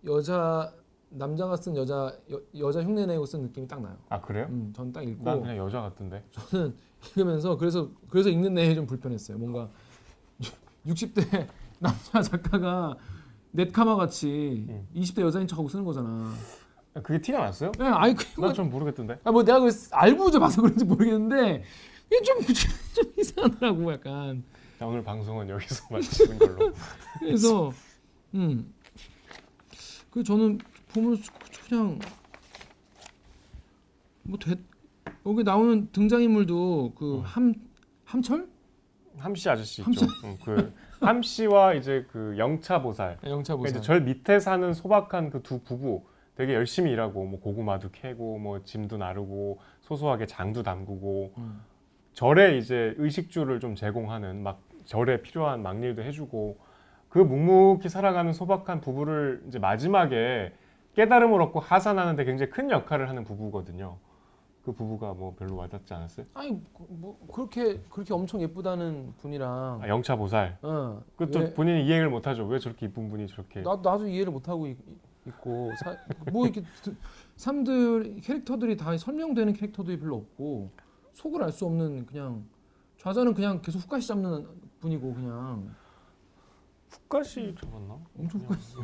여자 0.05 0.73
남자가 1.09 1.57
쓴 1.57 1.75
여자 1.75 2.15
여, 2.31 2.39
여자 2.59 2.81
흉내 2.81 3.05
내고 3.05 3.25
쓴 3.25 3.41
느낌이 3.41 3.67
딱 3.67 3.81
나요. 3.81 3.97
아 4.09 4.21
그래요? 4.21 4.45
음, 4.49 4.71
전 4.73 4.93
딱 4.93 5.03
읽고 5.05 5.23
난 5.23 5.41
그냥 5.41 5.57
여자 5.57 5.81
같은데. 5.81 6.23
저는 6.31 6.75
읽으면서 7.17 7.57
그래서 7.57 7.89
그래서 8.09 8.29
읽는 8.29 8.53
내용이 8.53 8.75
좀 8.75 8.85
불편했어요. 8.85 9.37
뭔가 9.37 9.69
60대 10.87 11.47
남자 11.79 12.21
작가가 12.21 12.95
넷카마 13.51 13.95
같이 13.95 14.65
음. 14.69 14.87
20대 14.95 15.21
여자인 15.21 15.45
척하고 15.47 15.67
쓰는 15.67 15.83
거잖아. 15.83 16.31
그게 17.03 17.19
티가 17.21 17.39
났어요? 17.39 17.71
네, 17.77 17.85
아이 17.85 18.13
그거 18.13 18.47
난좀 18.47 18.69
모르겠던데. 18.69 19.19
아, 19.23 19.31
뭐 19.31 19.43
내가 19.43 19.59
그 19.59 19.69
알고 19.91 20.31
좀 20.31 20.41
봐서 20.41 20.61
그런지 20.61 20.85
모르겠는데 20.85 21.63
이게 22.07 22.21
좀, 22.21 22.37
좀 22.95 23.13
이상하더라고 23.17 23.93
약간. 23.93 24.43
자, 24.77 24.87
오늘 24.87 25.03
방송은 25.03 25.49
여기서 25.49 25.85
마치는 25.93 26.39
걸로. 26.39 26.73
그래서 27.19 27.71
음. 28.33 28.73
그 30.09 30.23
저는 30.23 30.59
보면서 30.93 31.31
그냥 31.67 31.99
뭐 34.23 34.39
대, 34.39 34.55
여기 35.25 35.43
나오는 35.43 35.89
등장 35.91 36.21
인물도 36.21 36.93
그함 36.95 37.53
함철 38.05 38.47
함씨 39.17 39.49
아저씨 39.49 39.81
함씨. 39.81 40.05
있죠. 40.05 40.13
응, 40.23 40.37
그 40.43 40.73
함씨와 41.01 41.73
이제 41.73 42.07
그 42.11 42.35
영차 42.37 42.81
보살. 42.81 43.17
영차 43.25 43.55
그러니까 43.55 43.57
보살. 43.57 43.69
이제 43.69 43.81
절 43.81 44.01
밑에 44.01 44.39
사는 44.39 44.73
소박한 44.73 45.29
그 45.29 45.43
두 45.43 45.59
부부 45.59 46.03
되게 46.39 46.53
열심히 46.53 46.91
일하고 46.93 47.25
뭐 47.25 47.37
고구마도 47.41 47.89
캐고 47.91 48.37
뭐 48.39 48.63
짐도 48.63 48.95
나르고 48.95 49.59
소소하게 49.81 50.25
장도 50.25 50.63
담그고 50.63 51.33
음. 51.37 51.59
절에 52.13 52.57
이제 52.57 52.93
의식주를 52.97 53.59
좀 53.59 53.75
제공하는 53.75 54.41
막 54.41 54.61
절에 54.85 55.21
필요한 55.21 55.61
막일도 55.61 56.01
해주고 56.01 56.57
그 57.09 57.19
묵묵히 57.19 57.89
살아가는 57.89 58.31
소박한 58.31 58.79
부부를 58.79 59.43
이제 59.49 59.59
마지막에 59.59 60.53
깨달음을 60.95 61.41
얻고 61.41 61.59
하산하는데 61.59 62.23
굉장히 62.23 62.49
큰 62.51 62.71
역할을 62.71 63.09
하는 63.09 63.25
부부거든요. 63.25 63.97
그 64.63 64.71
부부가 64.71 65.13
뭐 65.13 65.35
별로 65.37 65.57
와닿지 65.57 65.93
않았어요? 65.93 66.25
아니 66.35 66.51
그- 66.73 66.85
뭐 66.87 67.19
그렇게 67.33 67.81
그렇게 67.89 68.13
엄청 68.13 68.41
예쁘다는 68.41 69.13
분이랑 69.17 69.81
아, 69.83 69.87
영차 69.89 70.15
보살. 70.15 70.57
어, 70.61 71.01
왜- 71.17 71.53
본인이 71.53 71.85
이해를 71.85 72.09
못하죠. 72.09 72.45
왜 72.45 72.59
저렇게 72.59 72.85
이쁜 72.85 73.09
분이 73.09 73.27
저렇게 73.27 73.61
나 73.61 73.71
나도 73.71 74.07
이해를 74.07 74.31
못 74.31 74.47
하고 74.47 74.67
있고 75.29 75.71
사, 75.83 75.97
뭐 76.31 76.45
이렇게 76.45 76.63
드- 76.83 76.95
사람들 77.35 78.21
캐릭터들이 78.21 78.77
다 78.77 78.95
설명되는 78.97 79.53
캐릭터들이 79.53 79.99
별로 79.99 80.17
없고 80.17 80.71
속을 81.13 81.43
알 81.43 81.51
수 81.51 81.65
없는 81.65 82.05
그냥 82.05 82.45
좌자는 82.97 83.33
그냥 83.33 83.61
계속 83.61 83.79
훅가시 83.79 84.07
잡는 84.07 84.45
분이고 84.79 85.13
그냥 85.13 85.73
훅가시 86.89 87.55
잡았나? 87.61 87.97
엄청 88.17 88.41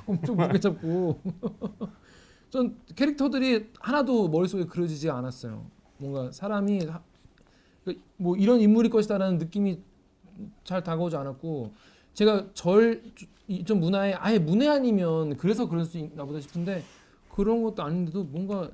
엄청 0.08 0.36
무게 0.38 0.60
잡고 0.60 1.20
전 2.50 2.78
캐릭터들이 2.96 3.72
하나도 3.80 4.30
머릿속에 4.30 4.66
그려지지 4.66 5.10
않았어요. 5.10 5.66
뭔가 5.98 6.32
사람이 6.32 6.86
하- 6.86 7.02
그뭐 8.18 8.36
이런 8.38 8.60
인물일 8.62 8.90
것이다라는 8.92 9.38
느낌이 9.38 9.82
잘 10.64 10.84
다가오지 10.84 11.16
않았고 11.16 11.74
제가 12.16 12.48
절 12.54 13.02
좀 13.66 13.80
문화에 13.80 14.14
아예 14.14 14.40
문외 14.40 14.68
아니면 14.68 15.38
그래서 15.38 15.70
그럴 15.70 15.86
수 15.86 16.00
있나 16.00 16.26
보다 16.26 16.40
싶은데 16.42 16.84
그런 17.30 17.62
것도 17.62 17.84
아닌데도 17.84 18.24
뭔가 18.24 18.72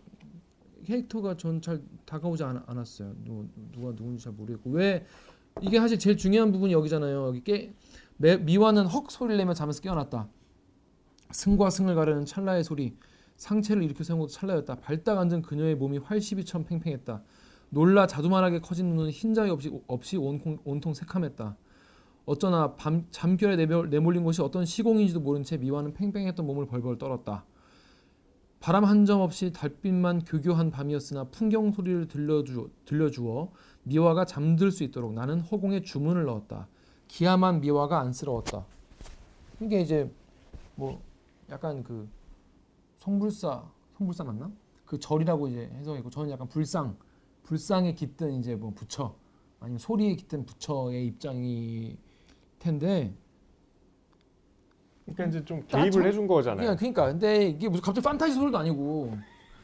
캐릭터가 0.86 1.36
전 1.36 1.60
잘 1.60 1.82
다가오지 2.06 2.42
않, 2.44 2.64
않았어요. 2.66 3.14
누, 3.26 3.46
누가 3.74 3.94
누군지 3.94 4.24
잘 4.24 4.32
모르겠고 4.32 4.70
왜 4.70 5.06
이게 5.62 5.78
사실 5.78 6.00
제일 6.00 6.16
중요한 6.16 6.54
부분이 6.54 6.72
여기잖아요. 6.72 7.28
여기 7.28 7.44
깨, 7.44 7.74
매, 8.16 8.38
미화는 8.38 8.86
헉 8.86 9.12
소리를 9.12 9.38
내며 9.38 9.54
잠에서 9.54 9.82
깨어났다. 9.82 10.30
승과 11.32 11.70
승을 11.70 11.96
가르는 11.96 12.26
찰나의 12.26 12.64
소리. 12.64 12.96
상체를 13.36 13.84
일으켜 13.84 14.04
세운 14.06 14.20
것도 14.20 14.30
찰나였다. 14.30 14.76
발딱 14.76 15.18
앉은 15.18 15.42
그녀의 15.42 15.76
몸이 15.76 15.98
활시비처럼 15.98 16.66
팽팽했다. 16.66 17.24
놀라 17.72 18.08
자두만하게 18.08 18.60
커진 18.60 18.96
눈은 18.96 19.12
흰자위 19.12 19.50
없이, 19.50 19.70
없이 19.88 20.16
온통, 20.16 20.60
온통 20.64 20.94
새카맸다. 20.94 21.56
어쩌나 22.26 22.76
밤 22.76 23.08
잠결에 23.12 23.56
내몰, 23.56 23.90
내몰린 23.90 24.24
것이 24.24 24.42
어떤 24.42 24.66
시공인지도 24.66 25.20
모른 25.20 25.44
채 25.44 25.58
미화는 25.58 25.94
팽팽했던 25.94 26.46
몸을 26.46 26.68
벌벌 26.68 26.98
떨었다. 26.98 27.46
바람 28.60 28.84
한 28.86 29.06
점 29.06 29.22
없이 29.22 29.52
달빛만 29.52 30.26
교교한 30.26 30.70
밤이었으나 30.70 31.24
풍경 31.26 31.72
소리를 31.72 32.08
들려주, 32.08 32.70
들려주어 32.86 33.50
미화가 33.84 34.26
잠들 34.26 34.72
수 34.72 34.84
있도록 34.84 35.14
나는 35.14 35.42
허공에 35.42 35.82
주문을 35.82 36.26
넣었다. 36.26 36.68
기야만 37.08 37.62
미화가 37.62 38.00
안쓰러웠다. 38.00 38.64
이게 39.62 39.82
이제 39.82 40.12
뭐 40.76 41.02
약간 41.50 41.84
그 41.84 42.08
성불사 43.00 43.64
성불사 43.98 44.24
맞나? 44.24 44.52
그 44.86 45.00
절이라고 45.00 45.48
이제 45.48 45.70
해석했고 45.80 46.10
저는 46.12 46.30
약간 46.30 46.48
불상 46.48 46.96
불상에 47.44 47.96
깃든 47.96 48.40
이제 48.40 48.56
뭐 48.56 48.72
부처 48.76 49.16
아니면 49.60 49.80
소리에 49.80 50.16
깃든 50.16 50.46
부처의 50.46 51.08
입장이 51.08 51.98
텐데 52.62 53.12
그러니까 55.06 55.26
이제 55.26 55.44
좀나 55.46 55.66
개입을 55.68 55.92
참- 55.92 56.06
해준 56.06 56.28
거잖아요. 56.28 56.58
그냥 56.60 56.78
그러니까 56.78 57.06
근데 57.08 57.48
이게 57.48 57.68
무슨 57.68 57.84
갑자기 57.84 58.06
판타지 58.06 58.34
소설도 58.34 58.58
아니고 58.58 59.18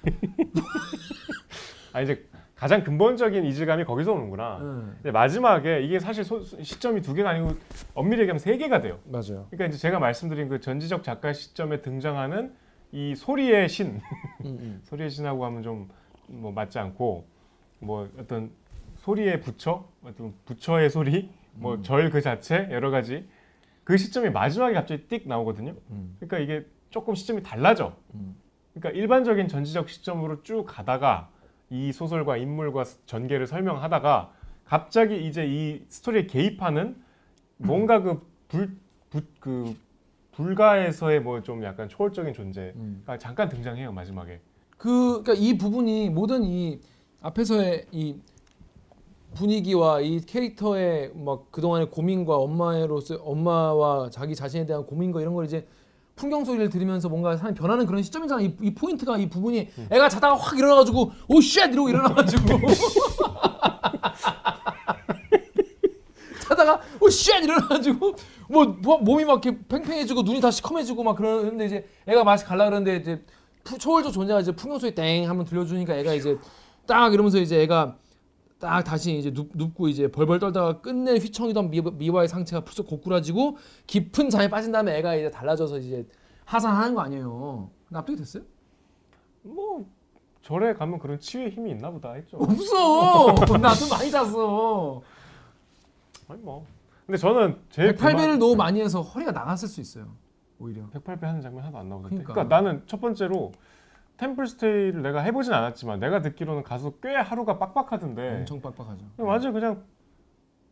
아 1.93 2.01
이제 2.01 2.27
가장 2.55 2.83
근본적인 2.83 3.45
이질감이 3.45 3.85
거기서 3.85 4.13
오는구나. 4.13 4.57
응. 4.61 4.91
근데 4.95 5.11
마지막에 5.11 5.81
이게 5.83 5.99
사실 5.99 6.23
소- 6.23 6.41
시점이 6.43 7.01
두 7.01 7.13
개가 7.13 7.29
아니고 7.29 7.53
엄밀히 7.93 8.21
얘기하면 8.21 8.39
세 8.39 8.57
개가 8.57 8.81
돼요. 8.81 8.99
맞아요. 9.05 9.45
그러니까 9.51 9.67
이제 9.67 9.77
제가 9.77 9.99
말씀드린 9.99 10.49
그 10.49 10.59
전지적 10.59 11.03
작가 11.03 11.33
시점에 11.33 11.81
등장하는 11.81 12.53
이 12.91 13.13
소리의 13.15 13.69
신, 13.69 14.01
응, 14.45 14.57
응. 14.59 14.81
소리의 14.85 15.09
신하고 15.09 15.45
하면 15.45 15.63
좀 15.63 15.87
뭐 16.29 16.51
맞지 16.51 16.77
않고 16.77 17.25
뭐 17.79 18.09
어떤 18.19 18.51
소리의 18.97 19.39
부처, 19.39 19.87
어떤 20.03 20.33
부처의 20.43 20.89
소리, 20.89 21.29
뭐 21.59 21.81
절 21.81 22.09
그 22.11 22.21
자체 22.21 22.67
여러 22.71 22.89
가지 22.91 23.27
그 23.83 23.97
시점이 23.97 24.29
마지막에 24.29 24.73
갑자기 24.73 25.07
띡 25.07 25.27
나오거든요. 25.27 25.75
음. 25.91 26.15
그러니까 26.19 26.39
이게 26.39 26.65
조금 26.89 27.15
시점이 27.15 27.43
달라져. 27.43 27.95
음. 28.13 28.35
그러니까 28.73 28.99
일반적인 28.99 29.47
전지적 29.47 29.89
시점으로 29.89 30.43
쭉 30.43 30.65
가다가 30.67 31.29
이 31.69 31.91
소설과 31.91 32.37
인물과 32.37 32.83
전개를 33.05 33.47
설명하다가 33.47 34.33
갑자기 34.65 35.25
이제 35.25 35.45
이 35.47 35.85
스토리에 35.89 36.27
개입하는 36.27 36.95
뭔가 37.57 38.01
그 38.01 38.21
불 38.49 38.77
그 39.39 39.75
불가에서의 40.33 41.21
뭐 41.21 41.41
좀 41.41 41.63
약간 41.63 41.89
초월적인 41.89 42.33
존재가 42.33 42.73
음. 42.75 43.03
잠깐 43.19 43.49
등장해요 43.49 43.91
마지막에. 43.91 44.39
그 44.77 45.23
그러니까 45.23 45.33
이 45.33 45.57
부분이 45.57 46.09
모든 46.11 46.43
이 46.43 46.79
앞에서의 47.21 47.87
이 47.91 48.15
분위기와 49.35 50.01
이 50.01 50.21
캐릭터의 50.21 51.11
막 51.15 51.51
그동안의 51.51 51.91
고민과 51.91 52.35
엄마로서 52.37 53.15
엄마와 53.15 54.09
자기 54.09 54.35
자신에 54.35 54.65
대한 54.65 54.85
고민과 54.85 55.21
이런 55.21 55.33
걸 55.33 55.45
이제 55.45 55.67
풍경 56.15 56.43
소리를 56.43 56.69
들으면서 56.69 57.09
뭔가 57.09 57.37
사람이 57.37 57.55
변하는 57.55 57.85
그런 57.85 58.01
시점이잖아. 58.01 58.41
이, 58.41 58.55
이 58.61 58.73
포인트가 58.73 59.17
이 59.17 59.29
부분이 59.29 59.69
애가 59.91 60.09
자다가 60.09 60.35
확 60.35 60.57
일어나가지고 60.57 61.11
오쉣 61.29 61.71
이러고 61.71 61.89
일어나가지고. 61.89 62.43
자다가 66.47 66.81
오쉣 67.01 67.43
일어나가지고 67.43 68.15
뭐, 68.49 68.65
뭐 68.65 68.97
몸이 68.97 69.25
막 69.25 69.45
이렇게 69.45 69.59
팽팽해지고 69.67 70.23
눈이 70.23 70.41
다 70.41 70.49
시커매지고 70.49 71.03
막 71.03 71.15
그러는데 71.15 71.65
이제 71.65 71.85
애가 72.07 72.23
맛이 72.23 72.45
갈라 72.45 72.65
그러는데 72.65 72.95
이제 72.97 73.21
푸- 73.63 73.77
초월적 73.77 74.13
존재가 74.13 74.39
이제 74.39 74.51
풍경 74.53 74.79
소리 74.79 74.95
땡 74.95 75.29
한번 75.29 75.45
들려주니까 75.45 75.95
애가 75.97 76.13
이제 76.13 76.37
딱 76.87 77.13
이러면서 77.13 77.37
이제 77.37 77.61
애가 77.61 77.97
딱 78.59 78.83
다시 78.83 79.17
이제 79.17 79.31
눕, 79.31 79.51
눕고 79.53 79.87
이제 79.87 80.07
벌벌 80.07 80.39
떨다가 80.39 80.81
끝내 80.81 81.13
휘청이던 81.13 81.69
미, 81.69 81.81
미와의 81.81 82.27
상체가 82.27 82.63
풀썩 82.63 82.87
고꾸라지고 82.87 83.57
깊은 83.85 84.29
잠에 84.29 84.49
빠진 84.49 84.71
다음에 84.71 84.97
애가 84.97 85.15
이제 85.15 85.29
달라져서 85.29 85.79
이제 85.79 86.07
하산하는 86.45 86.95
거 86.95 87.01
아니에요. 87.01 87.69
납득이 87.89 88.17
됐어요? 88.17 88.43
뭐 89.43 89.85
절에 90.41 90.73
가면 90.73 90.99
그런 90.99 91.19
치유의 91.19 91.51
힘이 91.51 91.71
있나 91.71 91.91
보다 91.91 92.13
했죠. 92.13 92.37
없어. 92.41 93.57
나도 93.57 93.87
많이 93.89 94.09
잤어. 94.09 95.01
아니 96.29 96.41
뭐. 96.41 96.65
근데 97.05 97.17
저는 97.17 97.57
제일 97.69 97.95
108배를 97.95 98.37
너무 98.37 98.55
많이 98.55 98.81
해서 98.81 99.01
허리가 99.01 99.31
나갔을 99.31 99.67
수 99.67 99.79
있어요. 99.81 100.07
오히려. 100.59 100.83
108배 100.89 101.21
하는 101.21 101.41
장면 101.41 101.61
하나도 101.61 101.77
안 101.77 101.89
나오던데. 101.89 102.15
그러니까. 102.15 102.33
그러니까. 102.33 102.55
나는 102.55 102.83
첫 102.87 102.99
번째로 102.99 103.51
템플스테이를 104.17 105.01
내가 105.01 105.21
해보진 105.21 105.53
않았지만 105.53 105.99
내가 105.99 106.21
듣기로는 106.21 106.63
가서 106.63 106.91
꽤 107.01 107.15
하루가 107.15 107.57
빡빡하던데. 107.59 108.37
엄청 108.39 108.61
빡빡하죠. 108.61 109.05
완전 109.17 109.53
그냥 109.53 109.83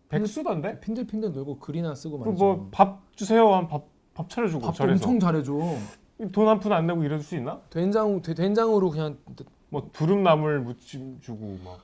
백수던데. 0.09 0.79
핀들핀들 0.79 1.31
놀고 1.33 1.59
글이나 1.59 1.95
쓰고 1.95 2.19
그 2.19 2.25
말이죠. 2.29 2.43
뭐밥 2.43 3.01
주세요 3.15 3.53
하면 3.53 3.67
밥, 3.67 3.83
밥 4.13 4.29
차려주고 4.29 4.61
밥도 4.65 4.73
절에서 4.77 4.93
엄청 5.05 5.19
잘해줘. 5.19 5.53
돈 6.31 6.47
한 6.47 6.59
푼 6.59 6.71
안 6.71 6.87
내고 6.87 7.03
이럴 7.03 7.19
수 7.19 7.35
있나? 7.35 7.59
된장 7.69 8.21
되- 8.21 8.33
된장으로 8.33 8.89
그냥 8.89 9.17
뭐 9.69 9.89
두릅나물 9.91 10.61
무침 10.61 11.19
주고 11.21 11.57
막 11.63 11.79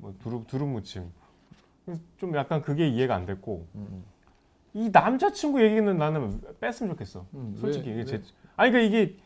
뭐 0.00 0.14
두릅 0.22 0.46
두릅 0.46 0.68
무침 0.68 1.10
좀 2.18 2.36
약간 2.36 2.62
그게 2.62 2.86
이해가 2.86 3.16
안 3.16 3.24
됐고 3.26 3.66
음, 3.74 4.04
이 4.74 4.90
남자친구 4.92 5.60
얘기는 5.62 5.96
나는 5.96 6.40
뺐으면 6.60 6.92
좋겠어 6.92 7.24
음, 7.34 7.56
솔직히 7.58 7.88
왜- 7.88 8.02
이게 8.02 8.12
왜? 8.12 8.22
제 8.22 8.22
아니 8.54 8.70
그러니까 8.70 8.96
이게 8.96 9.16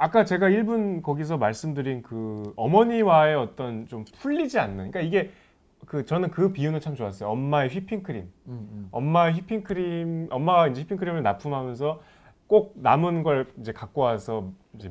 아까 0.00 0.24
제가 0.24 0.48
1분 0.48 1.02
거기서 1.02 1.36
말씀드린 1.36 2.00
그 2.00 2.54
어머니와의 2.56 3.36
어떤 3.36 3.86
좀 3.86 4.06
풀리지 4.20 4.58
않는 4.58 4.90
그러니까 4.90 5.00
이게 5.00 5.30
그 5.84 6.06
저는 6.06 6.30
그 6.30 6.52
비유는 6.52 6.80
참 6.80 6.94
좋았어요 6.94 7.28
엄마의 7.28 7.68
휘핑크림 7.68 8.22
음, 8.22 8.32
음. 8.48 8.88
엄마의 8.92 9.34
휘핑크림 9.34 10.28
엄마가 10.30 10.68
이제 10.68 10.80
휘핑크림을 10.80 11.22
납품하면서 11.22 12.00
꼭 12.46 12.72
남은 12.76 13.22
걸 13.22 13.52
이제 13.60 13.72
갖고 13.72 14.00
와서 14.00 14.50
이제 14.74 14.90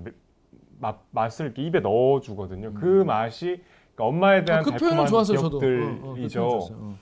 맛, 0.79 0.99
맛을 1.11 1.47
이렇게 1.47 1.63
입에 1.63 1.79
넣어 1.81 2.21
주거든요. 2.21 2.73
그 2.73 3.03
맛이 3.03 3.61
그러니까 3.95 4.05
엄마에 4.05 4.45
대한 4.45 4.61
아, 4.61 4.63
그 4.63 4.71
달콤한 4.71 5.07
저도. 5.07 5.57
어, 5.57 5.57
어, 5.57 5.59
그 5.59 6.27
기억들이죠. 6.27 6.59
어. 6.71 6.95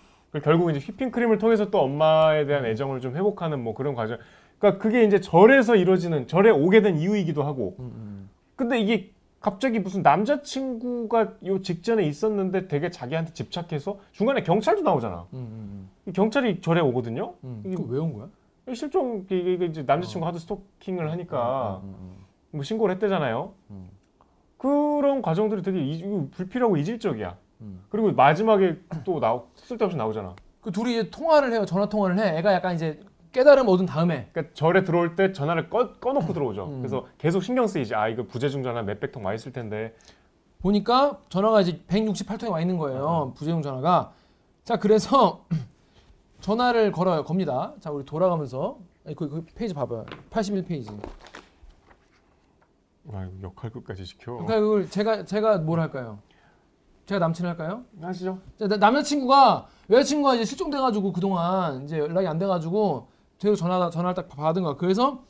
결국 0.43 0.71
이제 0.71 0.79
휘핑크림을 0.79 1.37
통해서 1.37 1.69
또 1.69 1.81
엄마에 1.81 2.45
대한 2.45 2.65
애정을 2.65 3.01
좀 3.01 3.15
회복하는 3.15 3.63
뭐 3.63 3.73
그런 3.73 3.95
과정. 3.95 4.17
그러니까 4.59 4.81
그게 4.81 5.03
이제 5.03 5.19
절에서 5.19 5.75
이루어지는 5.75 6.27
절에 6.27 6.49
오게 6.49 6.81
된 6.81 6.97
이유이기도 6.97 7.43
하고. 7.43 7.75
음, 7.79 7.85
음. 7.95 8.29
근데 8.55 8.79
이게 8.79 9.11
갑자기 9.39 9.79
무슨 9.79 10.01
남자친구가 10.01 11.33
요 11.45 11.61
직전에 11.61 12.03
있었는데 12.03 12.67
되게 12.67 12.89
자기한테 12.89 13.33
집착해서 13.33 13.99
중간에 14.11 14.41
경찰도 14.43 14.81
나오잖아. 14.81 15.27
음, 15.33 15.37
음, 15.37 15.89
이 16.07 16.11
경찰이 16.11 16.61
절에 16.61 16.81
오거든요. 16.81 17.35
음. 17.43 17.61
이게 17.65 17.75
그거 17.75 17.93
왜 17.93 17.99
온 17.99 18.13
거야? 18.13 18.27
실종 18.73 19.25
이게 19.29 19.65
이제 19.65 19.83
남자친구 19.83 20.25
하도 20.27 20.39
스토킹을 20.39 21.09
하니까 21.11 21.79
음, 21.83 21.95
음, 21.99 22.15
뭐 22.51 22.63
신고를 22.63 22.95
했대잖아요. 22.95 23.53
음. 23.69 23.89
그런 24.57 25.21
과정들이 25.21 25.61
되게 25.61 25.79
이, 25.79 25.99
이거 25.99 26.27
불필요하고 26.31 26.75
이질적이야. 26.77 27.37
음. 27.61 27.81
그리고 27.89 28.11
마지막에 28.11 28.77
또 29.05 29.19
나오 29.19 29.47
쓸데없이 29.55 29.95
나오잖아. 29.95 30.35
그 30.61 30.71
둘이 30.71 30.99
이제 30.99 31.09
통화를 31.09 31.53
해요. 31.53 31.63
전화 31.65 31.87
통화를 31.87 32.17
해. 32.19 32.37
애가 32.39 32.51
약간 32.53 32.75
이제 32.75 32.99
깨달음 33.37 33.67
얻은 33.67 33.85
다음에 33.85 34.29
그러니까 34.33 34.51
절에 34.55 34.83
들어올 34.83 35.15
때 35.15 35.31
전화를 35.31 35.69
꺼, 35.69 35.93
꺼놓고 35.99 36.33
들어오죠. 36.33 36.65
음. 36.65 36.77
그래서 36.79 37.05
계속 37.19 37.41
신경 37.43 37.67
쓰이지. 37.67 37.93
아 37.93 38.07
이거 38.07 38.23
부재중 38.23 38.63
전화 38.63 38.81
몇백 38.81 39.11
통 39.11 39.23
와 39.23 39.35
있을 39.35 39.53
텐데. 39.53 39.95
보니까 40.63 41.19
전화가 41.29 41.61
이제 41.61 41.79
168통에 41.87 42.49
와 42.49 42.59
있는 42.61 42.79
거예요. 42.79 43.33
부재중 43.37 43.61
전화가. 43.61 44.11
자, 44.63 44.77
그래서 44.77 45.45
전화를 46.41 46.91
걸어요. 46.91 47.23
겁니다. 47.25 47.75
자, 47.79 47.91
우리 47.91 48.03
돌아가면서 48.05 48.79
그, 49.15 49.29
그 49.29 49.45
페이지 49.53 49.75
봐봐요. 49.75 50.07
81 50.31 50.65
페이지. 50.65 50.89
아 53.13 53.23
이거 53.23 53.31
역할 53.49 53.69
끝까지 53.69 54.03
시켜. 54.03 54.31
그러니까 54.33 54.59
그걸 54.61 54.89
제가 54.89 55.25
제가 55.25 55.59
뭘 55.59 55.79
할까요? 55.79 56.17
제가 57.05 57.19
남친을 57.19 57.51
할까요? 57.51 57.83
하시죠. 58.01 58.39
자, 58.57 58.67
나- 58.67 58.77
남자친구가 58.77 59.67
여자친구가 59.91 60.33
이제 60.35 60.43
실종돼가지고 60.45 61.13
그동안 61.13 61.83
이제 61.83 61.99
연락이 61.99 62.25
안 62.27 62.39
돼가지고 62.39 63.15
제가 63.39 63.55
전화 63.55 63.89
전화를 63.89 64.15
딱 64.15 64.29
받은 64.29 64.63
거야. 64.63 64.75
그래서 64.75 65.23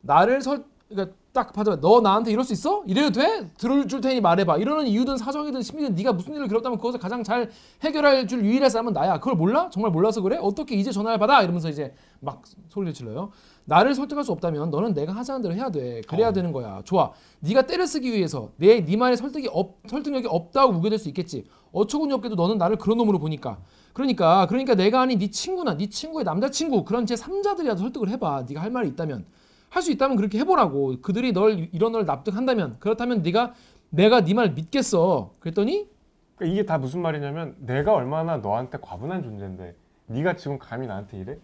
나를 0.00 0.42
설 0.42 0.64
그러니까 0.88 1.16
딱 1.32 1.52
받아 1.52 1.80
너 1.80 2.00
나한테 2.00 2.30
이럴 2.30 2.44
수 2.44 2.52
있어? 2.52 2.84
이래도 2.86 3.10
돼? 3.10 3.50
들을 3.58 3.88
줄 3.88 4.00
테니 4.00 4.20
말해봐. 4.20 4.58
이러는 4.58 4.86
이유든 4.86 5.16
사정이든 5.16 5.62
심리든 5.62 5.96
네가 5.96 6.12
무슨 6.12 6.34
일을 6.34 6.46
겪었다면 6.46 6.78
그것을 6.78 7.00
가장 7.00 7.24
잘 7.24 7.50
해결할 7.82 8.28
줄 8.28 8.44
유일한 8.44 8.70
사람은 8.70 8.92
나야. 8.92 9.18
그걸 9.18 9.34
몰라? 9.34 9.68
정말 9.70 9.90
몰라서 9.90 10.20
그래? 10.20 10.38
어떻게 10.40 10.76
이제 10.76 10.92
전화를 10.92 11.18
받아? 11.18 11.42
이러면서 11.42 11.68
이제 11.68 11.92
막 12.20 12.42
소리를 12.68 12.94
질러요. 12.94 13.32
나를 13.64 13.94
설득할 13.94 14.22
수 14.24 14.30
없다면 14.30 14.70
너는 14.70 14.94
내가 14.94 15.12
하자는 15.12 15.42
대로 15.42 15.54
해야 15.54 15.70
돼. 15.70 16.02
그래야 16.02 16.28
어. 16.28 16.32
되는 16.32 16.52
거야. 16.52 16.82
좋아. 16.84 17.10
네가 17.40 17.66
때를 17.66 17.88
쓰기 17.88 18.12
위해서 18.12 18.50
내네 18.56 18.96
말에 18.96 19.16
설득이 19.16 19.48
없 19.50 19.78
설득력이 19.88 20.28
없다고 20.30 20.74
우겨될 20.74 20.98
수 21.00 21.08
있겠지. 21.08 21.44
어처구니 21.72 22.12
없게도 22.12 22.36
너는 22.36 22.58
나를 22.58 22.76
그런 22.76 22.96
놈으로 22.98 23.18
보니까. 23.18 23.58
그러니까 23.94 24.46
그러니까 24.48 24.74
내가 24.74 25.00
아닌 25.02 25.18
네 25.18 25.30
친구나 25.30 25.76
네 25.76 25.88
친구의 25.88 26.24
남자친구 26.24 26.84
그런 26.84 27.06
제 27.06 27.16
3자들이라도 27.16 27.78
설득을 27.78 28.10
해봐. 28.10 28.44
네가 28.48 28.62
할 28.62 28.70
말이 28.70 28.88
있다면 28.90 29.26
할 29.70 29.82
수 29.82 29.90
있다면 29.92 30.16
그렇게 30.16 30.38
해보라고. 30.40 31.00
그들이 31.02 31.32
널 31.32 31.68
이런 31.72 31.92
널 31.92 32.04
납득한다면 32.06 32.76
그렇다면 32.80 33.22
네가 33.22 33.54
내가 33.90 34.22
네 34.24 34.34
말 34.34 34.52
믿겠어. 34.52 35.32
그랬더니 35.40 35.88
그러니까 36.36 36.52
이게 36.54 36.66
다 36.66 36.78
무슨 36.78 37.02
말이냐면 37.02 37.56
내가 37.60 37.94
얼마나 37.94 38.36
너한테 38.38 38.78
과분한 38.80 39.22
존재인데 39.22 39.76
네가 40.06 40.36
지금 40.36 40.58
감히 40.58 40.86
나한테 40.86 41.18
이래? 41.18 41.38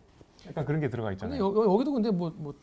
약간 0.50 0.64
그런 0.64 0.80
게 0.80 0.88
들어가 0.88 1.08
근데 1.10 1.16
있잖아요. 1.36 1.42
여, 1.42 1.46
여- 1.64 1.72
여기도 1.72 1.92
근데 1.92 2.10
뭐 2.10 2.30
뭐 2.36 2.54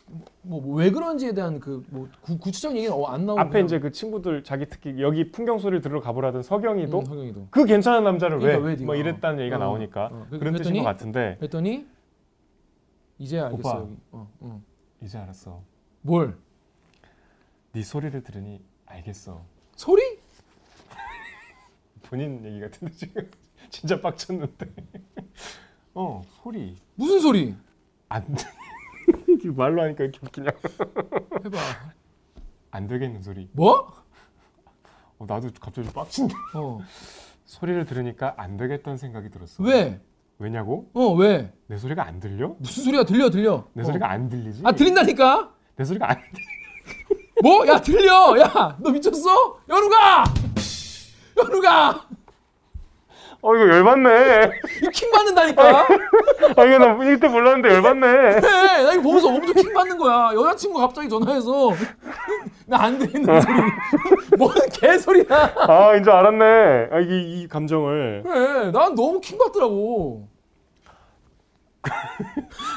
뭐 0.43 0.75
왜 0.75 0.91
그런지에 0.91 1.33
대한 1.33 1.59
그 1.59 1.83
뭐 1.89 2.07
구체적인 2.39 2.77
얘기는 2.77 2.93
어, 2.95 3.05
안 3.05 3.25
나오고 3.25 3.39
앞에 3.41 3.49
그냥, 3.51 3.65
이제 3.65 3.79
그 3.79 3.91
친구들 3.91 4.43
자기 4.43 4.67
특히 4.67 5.01
여기 5.01 5.31
풍경 5.31 5.57
소리를 5.59 5.81
들으러 5.81 6.01
가보라던 6.01 6.43
서경이도 6.43 6.99
음, 6.99 7.05
서경이도 7.05 7.47
그 7.49 7.65
괜찮은 7.65 8.03
남자를 8.03 8.39
그러니까 8.39 8.63
왜왜뭐 8.65 8.93
네가- 8.93 8.99
이랬다는 8.99 9.39
얘기가 9.39 9.55
어, 9.55 9.59
나오니까 9.59 10.05
어, 10.11 10.27
그- 10.29 10.39
그런 10.39 10.53
뜻인 10.55 10.75
것 10.77 10.83
같은데 10.83 11.35
그랬더니 11.39 11.87
이제 13.19 13.39
알겠어 13.39 13.69
오빠. 13.69 13.79
여기. 13.81 13.97
어, 14.11 14.27
어. 14.41 14.61
이제 15.01 15.17
알았어. 15.17 15.61
뭘 16.01 16.35
네 17.73 17.83
소리를 17.83 18.23
들으니 18.23 18.61
알겠어. 18.85 19.41
소리? 19.75 20.01
본인 22.09 22.43
얘기 22.45 22.59
같은데 22.59 22.93
지금 22.93 23.29
진짜 23.69 23.99
빡쳤는데. 23.99 24.67
어 25.93 26.21
소리 26.43 26.75
무슨 26.95 27.19
소리? 27.19 27.55
안 28.09 28.23
이게 29.27 29.49
말로 29.51 29.81
하니까 29.83 30.03
이렇게 30.03 30.19
웃기냐? 30.23 30.49
해봐. 31.45 31.57
안 32.71 32.87
되겠는 32.87 33.21
소리. 33.21 33.49
뭐? 33.53 33.93
어, 35.19 35.25
나도 35.27 35.49
갑자기 35.59 35.87
좀 35.87 35.93
빡친다. 35.93 36.35
어. 36.55 36.79
소리를 37.45 37.85
들으니까 37.85 38.33
안 38.37 38.57
되겠다는 38.57 38.97
생각이 38.97 39.29
들었어. 39.29 39.63
왜? 39.63 40.01
왜냐고? 40.39 40.89
어 40.93 41.13
왜? 41.13 41.53
내 41.67 41.77
소리가 41.77 42.05
안 42.05 42.19
들려? 42.19 42.55
무슨 42.59 42.83
소리야 42.83 43.03
들려 43.05 43.29
들려. 43.29 43.67
내 43.73 43.81
어. 43.81 43.85
소리가 43.85 44.09
안 44.11 44.29
들리지? 44.29 44.61
아 44.63 44.71
들린다니까? 44.73 45.53
내 45.75 45.85
소리가 45.85 46.11
안 46.11 46.17
들려. 46.33 46.45
뭐? 47.41 47.65
야 47.67 47.79
들려. 47.81 48.39
야 48.39 48.77
너 48.79 48.91
미쳤어? 48.91 49.59
연우가! 49.69 50.23
연우가! 51.37 52.07
어 53.41 53.55
이거 53.55 53.67
열받네. 53.69 54.51
킹 54.93 55.11
받는다니까? 55.11 55.87
아 56.57 56.65
이거 56.65 56.77
나 56.79 57.11
이때 57.13 57.27
몰랐는데 57.27 57.69
열받네. 57.75 58.07
그래 58.41 58.83
나 58.83 58.93
이거 58.93 59.01
보면서 59.03 59.27
엄청 59.29 59.53
킹 59.53 59.73
받는 59.73 59.97
거야 59.97 60.31
여자친구 60.33 60.79
갑자기 60.79 61.07
전화해서 61.07 61.71
나 62.67 62.77
안 62.83 62.97
되는 62.99 63.23
소리 63.41 63.55
뭔 64.37 64.51
개소리야 64.73 65.25
아 65.55 65.95
이제 65.95 66.11
알았네. 66.11 66.89
아 66.91 66.99
이게 66.99 67.21
이 67.21 67.47
감정을 67.47 68.23
그래 68.25 68.71
난 68.71 68.93
너무 68.95 69.21
킹 69.21 69.37
받더라고 69.37 70.27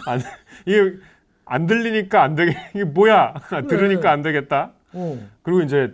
안 0.07 0.20
이게 0.66 0.94
안 1.44 1.66
들리니까 1.66 2.23
안 2.23 2.35
되게 2.37 2.57
이게 2.75 2.85
뭐야? 2.85 3.35
들으니까 3.68 4.11
안 4.12 4.23
되겠다. 4.23 4.70
어 4.92 5.18
그리고 5.42 5.62
이제 5.62 5.92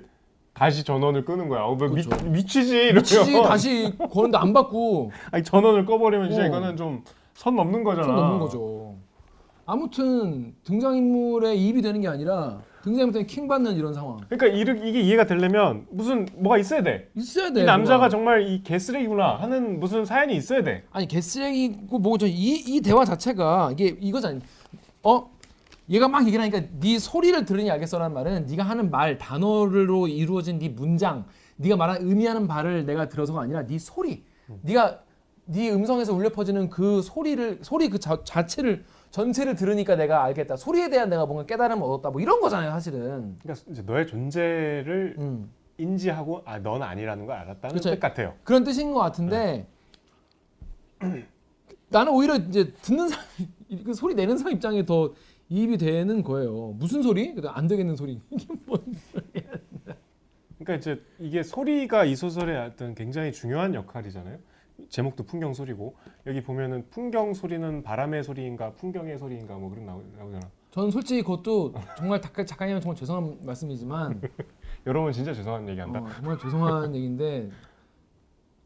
다시 0.57 0.83
전원을 0.85 1.25
끄는 1.25 1.49
거야. 1.49 1.63
어, 1.63 1.75
뭐 1.75 1.89
미, 1.89 2.03
그렇죠. 2.03 2.25
미치지 2.31 2.77
이러면. 2.77 3.03
미치지 3.03 3.43
다시 3.43 3.93
거는데 4.11 4.39
안 4.39 4.53
받고 4.53 5.11
아니 5.31 5.45
전원을 5.45 5.85
꺼버리면 5.85 6.31
진짜 6.31 6.45
어. 6.45 6.47
이거는 6.47 6.77
좀 6.77 7.03
선 7.35 7.55
넘는 7.55 7.85
거잖아. 7.85 8.07
손 8.07 8.17
넘는 8.17 8.39
거죠 8.39 8.95
아무튼 9.67 10.55
등장인물에 10.65 11.55
이입이 11.55 11.83
되는 11.83 12.01
게 12.01 12.09
아니라 12.09 12.61
등장인물 12.83 13.13
때문에 13.13 13.27
킹 13.27 13.47
받는 13.49 13.75
이런 13.77 13.93
상황 13.93 14.17
그러니까 14.29 14.47
이르- 14.59 14.87
이게 14.89 15.01
이해가 15.03 15.27
되려면 15.27 15.87
무슨 15.91 16.27
뭐가 16.37 16.57
있어야 16.57 16.83
돼. 16.83 17.11
있어야 17.15 17.53
돼 17.53 17.61
이 17.61 17.65
남자가 17.65 17.97
뭐가. 17.97 18.09
정말 18.09 18.49
이 18.49 18.63
개쓰레기구나 18.63 19.37
하는 19.37 19.81
무슨 19.81 20.07
사연이 20.07 20.35
있어야 20.35 20.63
돼. 20.63 20.85
아니 20.93 21.07
개쓰레기고 21.07 21.99
뭐고 21.99 22.17
저이 22.17 22.31
이 22.33 22.81
대화 22.81 23.05
자체가 23.05 23.71
이게 23.73 23.97
이거잖아. 24.01 24.41
어? 25.03 25.29
얘가 25.89 26.09
막 26.09 26.27
얘기를 26.27 26.41
하니까 26.43 26.63
네 26.81 26.99
소리를 26.99 27.45
들으니 27.45 27.71
알겠어라는 27.71 28.13
말은 28.15 28.47
네가 28.47 28.63
하는 28.63 28.91
말 28.91 29.19
단어로 29.19 30.09
이루어진 30.09 30.59
네 30.59 30.69
문장, 30.69 31.25
네가 31.57 31.77
말하는 31.77 32.09
의미하는 32.09 32.47
바를 32.49 32.85
내가 32.85 33.09
들어서가 33.09 33.43
아니라 33.43 33.67
네 33.67 33.79
소리. 33.79 34.25
네가 34.63 35.01
네 35.47 35.71
음성에서 35.71 36.13
울려 36.13 36.29
퍼지는 36.31 36.69
그 36.71 37.03
소리를 37.03 37.61
소리 37.63 37.89
그 37.89 37.99
자, 38.01 38.19
자체를 38.25 38.85
전체를 39.11 39.55
들으니까 39.55 39.95
내가 39.95 40.25
알겠다. 40.25 40.57
소리에 40.57 40.91
대한 40.91 41.09
내가 41.09 41.25
뭔가 41.25 41.47
깨달음을 41.47 41.83
얻었다. 41.85 42.11
뭐 42.11 42.21
이런 42.21 42.41
거잖아요, 42.41 42.71
사실은. 42.73 43.37
그러니까 43.41 43.65
이제 43.71 43.83
너의 43.83 44.07
존재를 44.09 45.15
음. 45.19 45.51
인지하고 45.79 46.43
아 46.45 46.59
넌 46.59 46.83
아니라는 46.83 47.27
걸 47.27 47.37
알았다는 47.37 47.77
그쵸. 47.77 47.91
뜻 47.91 48.01
같아요. 48.01 48.35
그런 48.43 48.65
뜻인 48.65 48.93
것 48.93 48.99
같은데 49.01 49.67
나는 51.89 52.13
오히려 52.13 52.35
이제 52.37 52.73
듣는 52.83 53.09
사람 53.09 53.25
그 53.85 53.95
소리 53.95 54.15
내는 54.15 54.37
사람 54.39 54.55
입장에 54.55 54.85
더 54.85 55.13
이입이 55.49 55.79
되는 55.79 56.23
거예요. 56.23 56.73
무슨 56.79 57.03
소리? 57.03 57.35
그안 57.35 57.67
되겠는 57.69 57.97
소리. 57.97 58.21
이게 58.31 58.47
뭔 58.67 58.81
그러니까 60.59 60.75
이제 60.77 61.03
이게 61.19 61.43
소리가 61.43 62.05
이 62.05 62.17
소설의 62.17 62.57
어떤 62.67 62.95
굉장히 62.95 63.33
중요한 63.33 63.75
역할이잖아요. 63.75 64.39
제목도 64.89 65.25
풍경 65.25 65.55
소리고 65.55 65.97
여기 66.27 66.43
보면은 66.43 66.87
풍경 66.91 67.33
소리는 67.35 67.83
바람의 67.83 68.25
소리인가 68.25 68.73
풍경의 68.73 69.19
소리인가 69.19 69.57
뭐 69.57 69.71
그런 69.71 69.87
나오, 69.87 70.03
나오잖아. 70.19 70.51
저는 70.73 70.91
솔직히 70.91 71.23
그것도 71.23 71.75
정말 71.97 72.21
작- 72.21 72.47
작가님은 72.47 72.81
정말 72.81 72.97
죄송한 72.97 73.39
말씀이지만 73.47 74.21
여러분 74.87 75.13
진짜 75.13 75.33
죄송한 75.33 75.69
얘기한다. 75.69 76.01
어, 76.01 76.07
정말 76.17 76.39
죄송한 76.39 76.95
얘기인데 76.95 77.51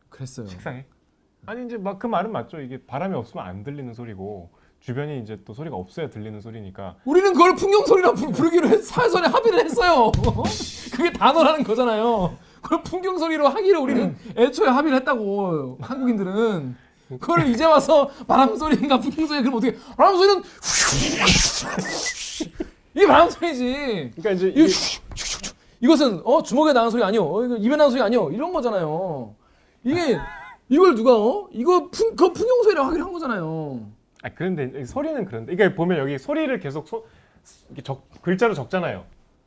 그랬어요. 0.09 0.47
식상해. 0.47 0.87
아니 1.47 1.65
이제 1.67 1.77
막 1.79 1.99
그 1.99 2.07
말은 2.07 2.33
맞죠. 2.33 2.61
이게 2.61 2.79
바람이 2.85 3.15
없으면 3.15 3.45
안 3.47 3.63
들리는 3.63 3.93
소리고 3.95 4.51
주변이 4.81 5.21
이제 5.21 5.39
또 5.45 5.53
소리가 5.53 5.77
없어야 5.77 6.09
들리는 6.09 6.41
소리니까 6.41 6.97
우리는 7.05 7.33
그걸 7.33 7.55
풍경 7.55 7.85
소리라 7.85 8.13
부- 8.13 8.33
부르기로 8.33 8.69
했, 8.69 8.83
사전에 8.85 9.29
합의를 9.29 9.65
했어요. 9.65 10.11
그게 10.93 11.13
단어라는 11.13 11.65
거잖아요. 11.65 12.37
그걸 12.63 12.83
풍경 12.83 13.19
소리로 13.19 13.49
하기를 13.49 13.79
우리는 13.79 14.17
애초에 14.37 14.69
합의를 14.69 14.99
했다고 14.99 15.79
한국인들은 15.81 16.77
그걸 17.21 17.47
이제 17.49 17.65
와서 17.65 18.09
바람 18.27 18.57
소리인가 18.57 18.99
풍경 19.01 19.27
소리 19.27 19.41
그럼 19.43 19.57
어떻게 19.57 19.77
바람 19.97 20.17
소리는 20.17 20.43
이게 22.95 23.07
바람 23.07 23.31
소리지. 23.31 24.13
그러니까 24.17 24.31
이제 24.33 24.49
이거 24.49 24.65
이게 24.67 24.75
이것은 25.81 26.23
어 26.25 26.43
주먹에 26.43 26.73
나는 26.73 26.91
소리 26.91 27.03
아니요. 27.03 27.25
어, 27.25 27.45
입에 27.45 27.77
나는 27.77 27.91
소리 27.91 28.03
아니요. 28.03 28.31
이런 28.33 28.53
거잖아요. 28.53 29.35
이게 29.85 30.19
이걸 30.69 30.95
누가 30.95 31.17
어 31.17 31.49
이거 31.53 31.89
풍, 31.91 32.15
그 32.17 32.33
풍경 32.33 32.63
소리라고 32.63 32.89
하기로 32.89 33.05
한 33.05 33.13
거잖아요. 33.13 33.81
아 34.23 34.29
그런데 34.35 34.85
소리는 34.85 35.25
그런데 35.25 35.55
그러니까 35.55 35.77
보면 35.77 35.99
여기 35.99 36.19
소리를 36.19 36.59
계속 36.61 36.89
소, 36.89 37.07
적, 37.83 38.09
글자로 38.23 38.55
적잖아요. 38.55 39.05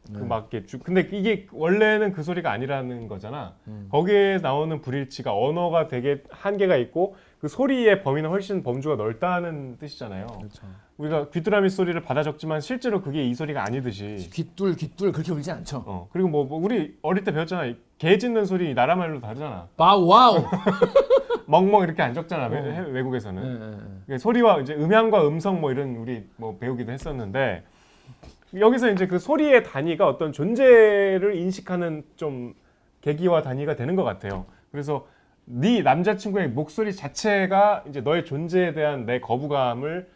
네. 0.09 0.19
그막 0.19 0.49
이렇게 0.51 0.65
쭉 0.65 0.83
근데 0.83 1.07
이게 1.11 1.47
원래는 1.51 2.11
그 2.11 2.23
소리가 2.23 2.51
아니라는 2.51 3.07
거잖아. 3.07 3.55
음. 3.67 3.87
거기에 3.91 4.39
나오는 4.41 4.81
불일치가 4.81 5.35
언어가 5.35 5.87
되게 5.87 6.23
한계가 6.29 6.75
있고 6.77 7.15
그 7.43 7.49
소리의 7.49 8.03
범위는 8.03 8.29
훨씬 8.29 8.63
범주가 8.63 8.95
넓다는 8.95 9.77
뜻이잖아요. 9.77 10.27
그렇죠. 10.27 10.65
우리가 10.95 11.29
귀뚜라미 11.29 11.69
소리를 11.69 11.99
받아 12.01 12.23
적지만 12.23 12.61
실제로 12.61 13.01
그게 13.01 13.25
이 13.25 13.33
소리가 13.33 13.65
아니듯이. 13.65 14.29
귀뚤 14.31 14.73
귀뚤 14.77 15.11
그렇게 15.11 15.33
울지 15.33 15.51
않죠. 15.51 15.83
어 15.85 16.07
그리고 16.13 16.29
뭐, 16.29 16.45
뭐 16.45 16.57
우리 16.57 16.97
어릴 17.01 17.25
때 17.25 17.33
배웠잖아. 17.33 17.73
개 17.97 18.17
짖는 18.17 18.45
소리 18.45 18.73
나라 18.73 18.95
말로 18.95 19.19
다르잖아. 19.19 19.67
와우 19.75 20.07
와우. 20.07 20.45
멍멍 21.45 21.83
이렇게 21.83 22.01
안 22.01 22.13
적잖아 22.13 22.47
외, 22.47 22.59
어. 22.59 22.85
외국에서는. 22.87 23.59
네, 23.59 23.71
네, 23.71 23.77
네. 24.05 24.17
소리와 24.17 24.61
이제 24.61 24.73
음향과 24.75 25.27
음성 25.27 25.59
뭐 25.59 25.73
이런 25.73 25.97
우리 25.97 26.25
뭐 26.37 26.57
배우기도 26.57 26.93
했었는데 26.93 27.65
여기서 28.57 28.89
이제 28.89 29.05
그 29.05 29.19
소리의 29.19 29.65
단위가 29.65 30.07
어떤 30.07 30.31
존재를 30.31 31.35
인식하는 31.35 32.05
좀 32.15 32.53
계기와 33.01 33.41
단위가 33.41 33.75
되는 33.75 33.97
것 33.97 34.05
같아요. 34.05 34.45
그래서 34.71 35.05
네 35.45 35.81
남자친구의 35.81 36.49
목소리 36.49 36.95
자체가 36.95 37.83
이제 37.87 38.01
너의 38.01 38.25
존재에 38.25 38.73
대한 38.73 39.05
내 39.05 39.19
거부감을 39.19 40.09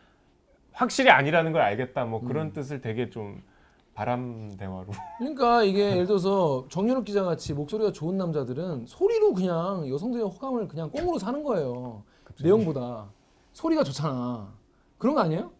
확실히 0.71 1.09
아니라는 1.09 1.51
걸 1.51 1.61
알겠다. 1.61 2.05
뭐 2.05 2.21
그런 2.21 2.53
뜻을 2.53 2.81
되게 2.81 3.09
좀 3.09 3.41
바람 3.93 4.55
대화로. 4.57 4.87
그러니까 5.17 5.63
이게 5.63 5.91
예를 5.91 6.05
들어서 6.05 6.65
정연욱 6.69 7.03
기자 7.03 7.23
같이 7.23 7.53
목소리가 7.53 7.91
좋은 7.91 8.15
남자들은 8.17 8.85
소리로 8.85 9.33
그냥 9.33 9.89
여성들의 9.89 10.25
호감을 10.25 10.67
그냥 10.67 10.91
꽁으로 10.91 11.17
사는 11.17 11.43
거예요. 11.43 12.03
내용보다 12.41 13.09
소리가 13.53 13.83
좋잖아. 13.83 14.53
그런 14.99 15.15
거 15.15 15.21
아니에요? 15.21 15.51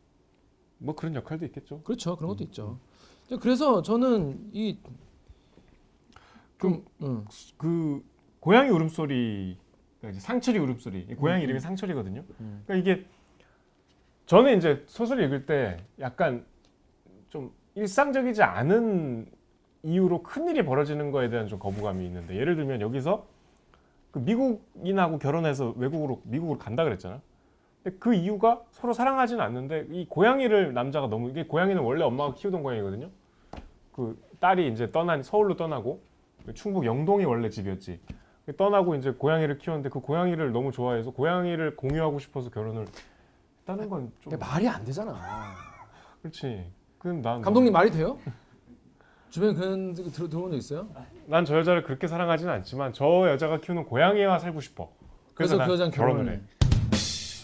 뭐 0.78 0.96
그런 0.96 1.16
역할도 1.16 1.46
있겠죠. 1.48 1.82
그렇죠. 1.82 2.16
그런 2.16 2.30
것도 2.30 2.44
있죠. 2.44 2.78
그래서 3.42 3.82
저는 3.82 4.52
이 4.54 4.78
좀, 6.60 6.86
음. 7.02 7.26
그 7.58 8.04
고양이 8.40 8.70
울음소리 8.70 9.58
그러니까 10.00 10.22
상철이 10.22 10.60
울음소리 10.60 11.08
이 11.10 11.16
고양이 11.16 11.44
이름이 11.44 11.60
상철이거든요. 11.60 12.24
음. 12.40 12.64
그러니까 12.66 12.76
이게 12.76 13.06
저는 14.26 14.58
이제 14.58 14.84
소설 14.88 15.22
읽을 15.24 15.46
때 15.46 15.78
약간 16.00 16.46
좀 17.30 17.52
일상적이지 17.76 18.44
않은 18.44 19.28
이유로 19.84 20.24
큰 20.24 20.48
일이 20.48 20.66
벌어지는 20.66 21.12
거에 21.12 21.30
대한 21.30 21.48
좀 21.48 21.60
거부감이 21.60 22.06
있는데 22.06 22.36
예를 22.36 22.56
들면 22.56 22.82
여기서 22.82 23.26
그 24.12 24.20
미국인하고 24.20 25.20
결혼해서 25.20 25.74
외국으로 25.78 26.22
미국으로 26.24 26.58
간다 26.58 26.84
그랬잖아. 26.84 27.22
근데 27.84 27.98
그 28.00 28.14
이유가 28.14 28.62
서로 28.72 28.94
사랑하지는 28.94 29.44
않는데 29.44 29.88
이 29.92 30.06
고양이를 30.08 30.74
남자가 30.74 31.08
너무 31.08 31.30
이게 31.30 31.46
고양이는 31.46 31.82
원래 31.82 32.04
엄마가 32.04 32.34
키우던 32.34 32.64
고양이거든요. 32.64 33.10
그 33.94 34.22
딸이 34.40 34.72
이제 34.72 34.92
떠난 34.92 35.24
서울로 35.24 35.56
떠나고 35.56 36.02
충북 36.54 36.86
영동이 36.86 37.26
원래 37.26 37.50
집이었지. 37.50 38.00
떠나고 38.56 38.96
이제 38.96 39.12
고양이를 39.12 39.58
키웠는데 39.58 39.90
그 39.90 40.00
고양이를 40.00 40.52
너무 40.52 40.72
좋아해서 40.72 41.12
고양이를 41.12 41.76
공유하고 41.76 42.20
싶어서 42.20 42.50
결혼을 42.50 42.86
있다는 43.64 43.90
건 43.90 44.12
좀 44.22 44.40
말이 44.40 44.68
안 44.68 44.84
되잖아. 44.86 45.20
그렇지. 46.22 46.66
그럼 46.98 47.22
난 47.22 47.42
감독님 47.42 47.74
말이 47.74 47.92
돼요? 47.92 48.18
주변에 49.30 49.54
그런 49.54 49.94
거 49.94 50.04
들어 50.10 50.30
들어본 50.30 50.52
적 50.52 50.58
있어요? 50.58 50.88
난 51.26 51.44
저 51.46 51.58
여자를 51.58 51.84
그렇게 51.84 52.08
사랑하지는 52.08 52.52
않지만 52.54 52.94
저 52.94 53.30
여자가 53.30 53.60
키우는 53.60 53.84
고양이와 53.86 54.40
살고 54.40 54.62
싶어. 54.62 54.90
그래서 55.34 55.58
난그 55.58 55.74
여자는 55.74 55.92
결혼을 55.92 56.34
해. 56.34 56.40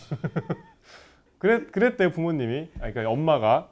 그랬 1.38 1.72
그랬대 1.72 2.12
부모님이. 2.12 2.70
아 2.80 2.90
그러니까 2.92 3.10
엄마가 3.10 3.70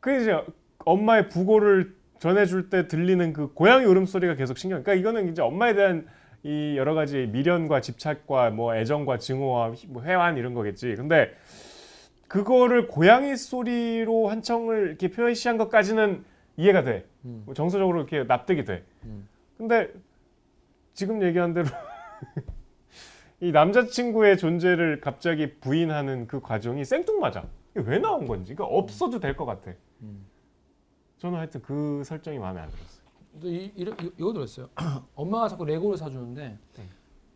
그 0.00 0.20
이제 0.20 0.38
엄마의 0.84 1.28
부고를 1.30 1.94
전해줄 2.18 2.68
때 2.68 2.86
들리는 2.86 3.32
그 3.32 3.52
고양이 3.54 3.86
울음소리가 3.86 4.34
계속 4.34 4.58
신경. 4.58 4.82
그러니까 4.82 5.00
이거는 5.00 5.32
이제 5.32 5.40
엄마에 5.40 5.74
대한 5.74 6.06
이 6.42 6.74
여러 6.76 6.94
가지 6.94 7.26
미련과 7.30 7.80
집착과 7.80 8.50
뭐 8.50 8.74
애정과 8.74 9.18
증오와 9.18 9.72
휘- 9.72 9.86
뭐 9.88 10.02
회환 10.02 10.36
이런 10.38 10.54
거겠지. 10.54 10.94
근데 10.96 11.34
그거를 12.28 12.86
고양이 12.88 13.36
소리로 13.36 14.28
한청을 14.28 14.88
이렇게 14.88 15.08
표시한 15.10 15.58
것까지는 15.58 16.24
이해가 16.56 16.82
돼. 16.82 17.06
음. 17.24 17.42
뭐 17.44 17.54
정서적으로 17.54 17.98
이렇게 17.98 18.22
납득이 18.24 18.64
돼. 18.64 18.84
음. 19.04 19.28
근데 19.58 19.88
지금 20.94 21.22
얘기한 21.22 21.52
대로 21.52 21.66
이 23.40 23.52
남자친구의 23.52 24.36
존재를 24.38 25.00
갑자기 25.00 25.54
부인하는 25.60 26.26
그 26.26 26.40
과정이 26.40 26.84
생뚱맞아. 26.84 27.44
이게 27.74 27.84
왜 27.88 27.98
나온 27.98 28.26
건지. 28.26 28.54
그러니까 28.54 28.76
없어도 28.76 29.18
될 29.20 29.34
것 29.36 29.44
같아. 29.46 29.72
음. 30.02 30.26
저는 31.18 31.38
하여튼 31.38 31.60
그 31.62 32.02
설정이 32.04 32.38
마음에 32.38 32.60
안 32.60 32.68
들었어요. 32.70 32.99
또 32.99 32.99
이, 33.44 33.70
이, 33.76 33.82
이, 33.82 34.10
이거 34.18 34.32
들었어요. 34.32 34.68
엄마가 35.14 35.48
자꾸 35.48 35.64
레고를 35.64 35.96
사주는데 35.96 36.58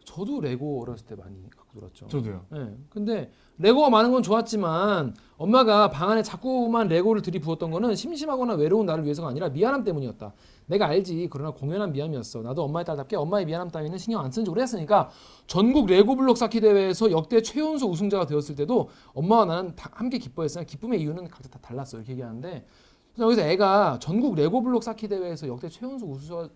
저도 0.04 0.40
레고 0.40 0.82
어렸을 0.82 1.06
때 1.06 1.14
많이 1.16 1.34
갖고 1.50 1.80
놀았죠. 1.80 2.08
저도요. 2.08 2.44
네. 2.50 2.76
근데 2.90 3.30
레고가 3.58 3.88
많은 3.90 4.12
건 4.12 4.22
좋았지만 4.22 5.14
엄마가 5.36 5.90
방 5.90 6.10
안에 6.10 6.22
자꾸만 6.22 6.88
레고를 6.88 7.22
들이부었던 7.22 7.70
거는 7.70 7.94
심심하거나 7.96 8.54
외로운 8.54 8.86
나를 8.86 9.04
위해서가 9.04 9.28
아니라 9.28 9.48
미안함 9.48 9.82
때문이었다. 9.82 10.32
내가 10.66 10.86
알지. 10.86 11.28
그러나 11.30 11.50
공연한 11.50 11.92
미안이었어. 11.92 12.42
나도 12.42 12.62
엄마의 12.64 12.84
딸답게 12.84 13.16
엄마의 13.16 13.46
미안함 13.46 13.70
따위는 13.70 13.98
신경 13.98 14.22
안쓴지 14.22 14.50
오래했으니까 14.50 15.10
전국 15.46 15.86
레고 15.86 16.16
블록 16.16 16.36
쌓기 16.36 16.60
대회에서 16.60 17.10
역대 17.10 17.42
최연소 17.42 17.88
우승자가 17.88 18.26
되었을 18.26 18.54
때도 18.56 18.90
엄마와 19.14 19.46
나는 19.46 19.74
다 19.74 19.90
함께 19.94 20.18
기뻐했으나 20.18 20.64
기쁨의 20.64 21.00
이유는 21.00 21.28
각자 21.28 21.48
다 21.48 21.58
달랐어. 21.60 21.96
이렇게 21.96 22.12
얘기하는데 22.12 22.66
그래서 23.14 23.24
여기서 23.26 23.42
애가 23.42 23.98
전국 24.00 24.34
레고 24.34 24.60
블록 24.62 24.82
쌓기 24.82 25.06
대회에서 25.08 25.46
역대 25.46 25.68
최연소 25.68 26.06
우승자, 26.06 26.48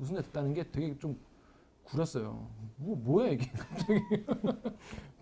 우승자 0.00 0.22
됐다는 0.22 0.54
게 0.54 0.62
되게 0.70 0.96
좀 0.98 1.18
구렸어요. 1.82 2.48
뭐 2.76 2.96
뭐야 2.96 3.30
이게 3.30 3.50
갑자기 3.58 4.00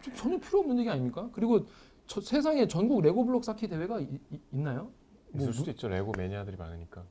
좀 0.03 0.15
전혀 0.15 0.39
필요 0.39 0.61
없는 0.61 0.79
얘기 0.79 0.91
아닙니까? 0.91 1.29
그리고 1.33 1.67
저, 2.07 2.21
세상에 2.21 2.67
전국 2.69 3.01
레고 3.01 3.25
블록 3.25 3.43
쌓기 3.45 3.69
대회가 3.69 4.01
이- 4.01 4.19
이- 4.31 4.41
있나요? 4.53 4.91
뭐, 5.31 5.41
있을 5.43 5.53
수도 5.55 5.71
있죠. 5.71 5.89
레고 5.89 6.13
매니아들이 6.17 6.57
많으니까. 6.59 7.05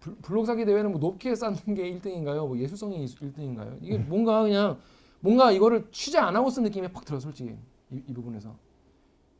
블- 0.00 0.16
블록 0.16 0.46
쌓기 0.46 0.64
대회는 0.64 0.90
뭐 0.92 0.98
높게 1.00 1.34
쌓는 1.34 1.56
게 1.74 1.92
1등인가요? 1.92 2.46
뭐 2.46 2.58
예술성이 2.58 3.04
1등인가요? 3.04 3.78
이게 3.82 3.98
뭔가 3.98 4.42
그냥 4.42 4.78
뭔가 5.20 5.50
이거를 5.52 5.88
취재 5.90 6.18
안 6.18 6.34
하고 6.36 6.48
쓴 6.48 6.62
느낌이 6.62 6.88
팍 6.88 7.04
들어 7.04 7.20
솔직히 7.20 7.54
이, 7.90 8.02
이 8.06 8.12
부분에서 8.14 8.56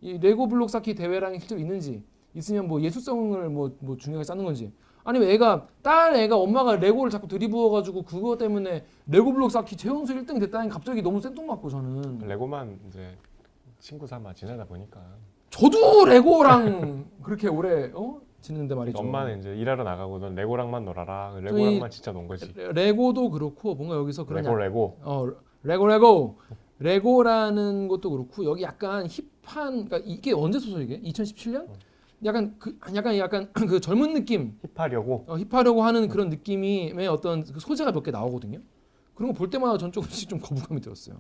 이 0.03 0.19
레고 0.19 0.49
블록 0.49 0.69
쌓기 0.69 0.95
대회라는 0.95 1.35
게 1.35 1.41
실제로 1.41 1.61
있는지 1.61 2.05
있으면 2.37 2.68
뭐 2.68 2.80
예술성을 2.80 3.49
뭐, 3.49 3.74
뭐 3.80 3.97
중요하게 3.97 4.24
쌓는 4.24 4.45
건지 4.45 4.70
아니면 5.05 5.28
애가 5.30 5.66
딸 5.82 6.14
애가 6.16 6.37
엄마가 6.37 6.76
레고를 6.76 7.11
자꾸 7.11 7.26
들이부어가지고 7.28 8.03
그거 8.03 8.37
때문에 8.37 8.84
레고 9.07 9.32
블록 9.32 9.51
쌓기 9.51 9.76
최연소 9.76 10.14
1등 10.14 10.39
됐다니 10.41 10.68
갑자기 10.68 11.01
너무 11.03 11.20
생뚱맞고 11.20 11.68
저는 11.70 12.18
레고만 12.26 12.78
이제 12.89 13.16
친구 13.78 14.07
삼아 14.07 14.34
지내다 14.34 14.64
보니까 14.64 15.01
저도 15.51 16.05
레고랑 16.07 17.07
그렇게 17.22 17.49
오래 17.49 17.91
어 17.95 18.20
지냈는데 18.43 18.74
말이죠. 18.74 18.99
엄마는 18.99 19.39
이제 19.41 19.57
일하러 19.57 19.82
나가고 19.82 20.18
넌 20.18 20.34
레고랑만 20.34 20.84
놀아라. 20.84 21.37
레고랑만 21.41 21.91
진짜 21.91 22.12
논 22.12 22.28
거지. 22.28 22.53
레- 22.55 22.72
레고도 22.72 23.30
그렇고 23.30 23.74
뭔가 23.74 23.97
여기서 23.97 24.24
그런 24.26 24.43
레고 24.45 24.57
레고. 24.57 24.97
어 25.03 25.26
레고 25.62 25.87
레고 25.87 26.39
레고라는 26.78 27.89
것도 27.89 28.11
그렇고 28.11 28.45
여기 28.45 28.62
약간 28.62 29.07
힙한 29.09 29.87
그러니까 29.87 29.99
이게 30.05 30.32
언제 30.32 30.59
소설 30.59 30.82
이게 30.82 31.01
2017년 31.01 31.66
약간 32.25 32.57
그 32.59 32.79
약간 32.95 33.19
약간 33.19 33.51
그 33.53 33.81
젊은 33.81 34.14
느낌 34.14 34.59
힙하려고. 34.75 35.25
어, 35.29 35.37
힙하려고 35.39 35.83
하는 35.83 36.09
그런 36.09 36.29
느낌의 36.31 37.07
어떤 37.09 37.45
그 37.45 37.61
소재가 37.61 37.93
몇 37.93 38.03
개 38.03 38.11
나오거든요. 38.11 38.61
그런 39.14 39.33
거 39.33 39.39
볼 39.39 39.51
때마다 39.51 39.79
전 39.79 39.93
조금씩 39.93 40.29
좀 40.29 40.39
거부감이 40.41 40.81
들었어요. 40.81 41.17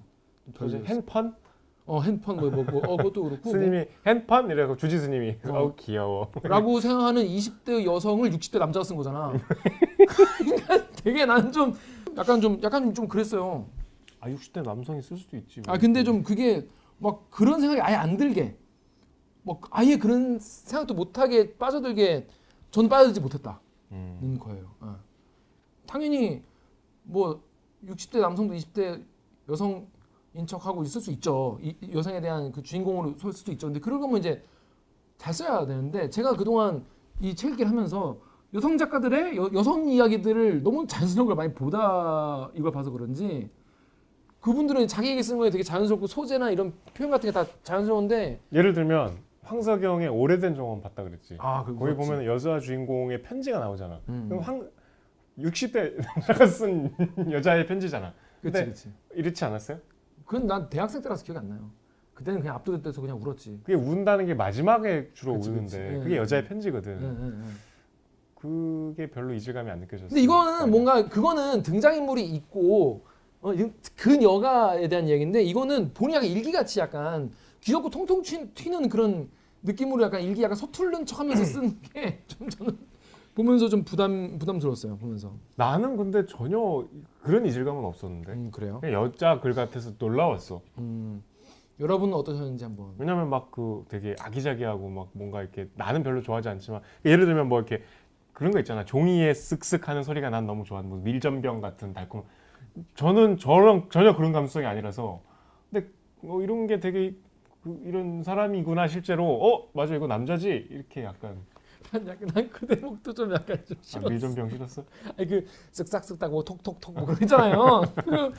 들었어요. 0.54 0.82
핸펀? 0.84 1.34
어 1.88 2.00
핸폰 2.02 2.36
뭐, 2.38 2.50
뭐, 2.50 2.64
뭐 2.64 2.80
어, 2.84 2.96
그것도 2.96 3.22
그렇고 3.22 3.50
스님이 3.50 3.84
핸펀 4.04 4.50
이래고 4.50 4.76
주지 4.76 4.98
스님이 4.98 5.36
어. 5.44 5.50
어우 5.52 5.74
귀여워. 5.76 6.30
뭐, 6.32 6.42
라고 6.44 6.80
생각하는 6.80 7.24
20대 7.24 7.84
여성을 7.84 8.28
60대 8.30 8.58
남자가 8.58 8.82
쓴 8.82 8.96
거잖아. 8.96 9.32
그러니까 10.38 10.88
되게 11.04 11.24
나는 11.26 11.52
좀 11.52 11.74
약간 12.16 12.40
좀 12.40 12.58
약간 12.62 12.92
좀 12.94 13.06
그랬어요. 13.06 13.66
아 14.20 14.28
60대 14.28 14.64
남성이 14.64 15.00
쓸 15.02 15.16
수도 15.16 15.36
있지. 15.36 15.62
아 15.68 15.78
근데 15.78 16.02
좀 16.02 16.22
그게 16.24 16.66
막 16.98 17.30
그런 17.30 17.60
생각이 17.60 17.80
아예 17.80 17.94
안 17.94 18.16
들게 18.16 18.56
뭐 19.46 19.60
아예 19.70 19.96
그런 19.96 20.40
생각도 20.40 20.92
못하게 20.92 21.56
빠져들게 21.56 22.26
전 22.72 22.88
빠져들지 22.88 23.20
못했다는 23.20 23.58
음. 23.92 24.38
거예요. 24.40 24.66
어. 24.80 24.96
당연히 25.86 26.42
뭐 27.04 27.40
60대 27.86 28.18
남성도 28.20 28.54
20대 28.54 29.00
여성인 29.48 29.86
척하고 30.46 30.82
있을 30.82 31.00
수 31.00 31.12
있죠. 31.12 31.60
이, 31.62 31.76
이 31.80 31.92
여성에 31.94 32.20
대한 32.20 32.50
그 32.50 32.60
주인공으로 32.60 33.14
설 33.18 33.32
수도 33.32 33.52
있죠. 33.52 33.68
근데 33.68 33.78
그런 33.78 34.00
거면 34.00 34.18
이제 34.18 34.42
잘 35.16 35.32
써야 35.32 35.64
되는데 35.64 36.10
제가 36.10 36.32
그동안 36.36 36.84
이 37.20 37.32
책 37.36 37.52
읽기를 37.52 37.70
하면서 37.70 38.18
여성 38.52 38.76
작가들의 38.76 39.36
여, 39.36 39.48
여성 39.54 39.88
이야기들을 39.88 40.64
너무 40.64 40.88
자연스러운 40.88 41.28
걸 41.28 41.36
많이 41.36 41.54
보다 41.54 42.50
이걸 42.54 42.72
봐서 42.72 42.90
그런지 42.90 43.48
그분들은 44.40 44.88
자기 44.88 45.10
얘기 45.10 45.22
쓰는 45.22 45.38
거에 45.38 45.50
되게 45.50 45.62
자연스럽고 45.62 46.08
소재나 46.08 46.50
이런 46.50 46.72
표현 46.94 47.12
같은 47.12 47.30
게 47.30 47.32
다 47.32 47.46
자연스러운데 47.62 48.40
예를 48.52 48.74
들면 48.74 49.24
황석영의 49.46 50.08
오래된 50.08 50.54
정원 50.56 50.80
봤다 50.80 51.04
그랬지. 51.04 51.36
아 51.38 51.64
거기 51.64 51.94
보면 51.94 52.24
여자 52.24 52.58
주인공의 52.58 53.22
편지가 53.22 53.58
나오잖아. 53.60 54.00
음. 54.08 54.26
그럼 54.28 54.42
황 54.42 54.68
60대 55.38 55.96
남자가 56.02 56.46
쓴 56.46 56.90
여자의 57.30 57.66
편지잖아. 57.66 58.12
그치 58.42 58.52
근데 58.52 58.64
그치 58.66 58.92
이렇지 59.14 59.44
않았어요? 59.44 59.78
그건 60.24 60.46
난 60.46 60.68
대학생 60.68 61.00
때라서 61.00 61.24
기억이 61.24 61.38
안 61.38 61.48
나요 61.48 61.70
그때는 62.14 62.40
그냥 62.40 62.56
압도돼서 62.56 63.00
그냥 63.00 63.20
울었지 63.22 63.60
그게 63.62 63.74
운다는 63.74 64.26
게 64.26 64.34
마지막에 64.34 65.10
주로 65.14 65.34
그치, 65.34 65.50
우는데 65.50 65.78
그치. 65.78 65.94
예, 65.94 65.98
그게 66.02 66.14
예. 66.14 66.18
여자의 66.18 66.44
편지거든. 66.46 66.92
응, 66.92 67.16
응, 67.20 67.42
응. 67.44 67.54
그게 68.34 69.08
별로 69.10 69.32
이질감이 69.34 69.70
안 69.70 69.80
느껴졌어요. 69.80 70.08
근데 70.08 70.20
이거는 70.22 70.70
뭔가 70.70 71.08
그거는 71.08 71.62
등장인물이 71.62 72.24
있고 72.34 73.04
어, 73.40 73.52
이- 73.54 73.70
그 73.96 74.20
여가에 74.20 74.88
대한 74.88 75.06
이야기인데 75.06 75.42
이거는 75.42 75.92
본인 75.94 76.16
약간 76.16 76.28
일기같이 76.28 76.80
약간 76.80 77.30
귀엽고 77.60 77.90
통통 77.90 78.22
튀, 78.22 78.46
튀는 78.54 78.88
그런 78.88 79.28
느낌으로 79.62 80.02
약간 80.02 80.22
일기 80.22 80.42
약간 80.42 80.56
서투른 80.56 81.06
척하면서 81.06 81.44
쓰는 81.44 81.80
게좀 81.92 82.48
저는 82.50 82.78
보면서 83.34 83.68
좀 83.68 83.84
부담 83.84 84.38
부담스러웠어요 84.38 84.96
보면서. 84.96 85.32
나는 85.56 85.96
근데 85.96 86.24
전혀 86.26 86.86
그런 87.22 87.44
이질감은 87.46 87.84
없었는데. 87.84 88.32
음 88.32 88.50
그래요? 88.50 88.80
그냥 88.80 89.02
여자 89.02 89.40
글 89.40 89.52
같아서 89.54 89.92
놀라웠어. 89.98 90.62
음 90.78 91.22
여러분은 91.78 92.14
어떠셨는지 92.14 92.64
한번. 92.64 92.94
왜냐면 92.98 93.28
막 93.28 93.50
그 93.50 93.84
되게 93.88 94.14
아기자기하고 94.20 94.88
막 94.88 95.08
뭔가 95.12 95.42
이렇게 95.42 95.68
나는 95.74 96.02
별로 96.02 96.22
좋아하지 96.22 96.48
않지만 96.48 96.80
예를 97.04 97.26
들면 97.26 97.48
뭐 97.48 97.58
이렇게 97.58 97.82
그런 98.32 98.52
거 98.52 98.58
있잖아. 98.58 98.84
종이에 98.84 99.32
쓱쓱 99.32 99.84
하는 99.84 100.02
소리가 100.02 100.30
난 100.30 100.46
너무 100.46 100.64
좋아. 100.64 100.80
뭐 100.82 100.98
밀전병 100.98 101.60
같은 101.60 101.92
달콤. 101.92 102.22
저는 102.94 103.38
저랑 103.38 103.88
전혀 103.90 104.14
그런 104.16 104.32
감성이 104.32 104.66
아니라서. 104.66 105.22
근데 105.70 105.88
뭐 106.20 106.42
이런 106.42 106.66
게 106.66 106.80
되게 106.80 107.10
그 107.10 107.25
이런 107.84 108.22
사람이구나 108.22 108.88
실제로. 108.88 109.24
어 109.26 109.68
맞아 109.74 109.94
이거 109.94 110.06
남자지? 110.06 110.68
이렇게 110.70 111.04
약간. 111.04 111.36
난 111.92 112.06
약간 112.08 112.28
난그 112.34 112.66
대목도 112.66 113.14
좀 113.14 113.32
약간 113.32 113.58
좀 113.66 113.76
아, 113.78 113.82
싫었어. 113.82 114.08
밀전병 114.08 114.50
싫었어? 114.50 114.84
아니 115.16 115.28
그 115.28 115.46
쓱싹쓱 115.72 116.18
따고 116.18 116.42
톡톡톡 116.44 116.94
뭐 116.94 117.14
있잖아요. 117.22 117.82
그, 118.04 118.32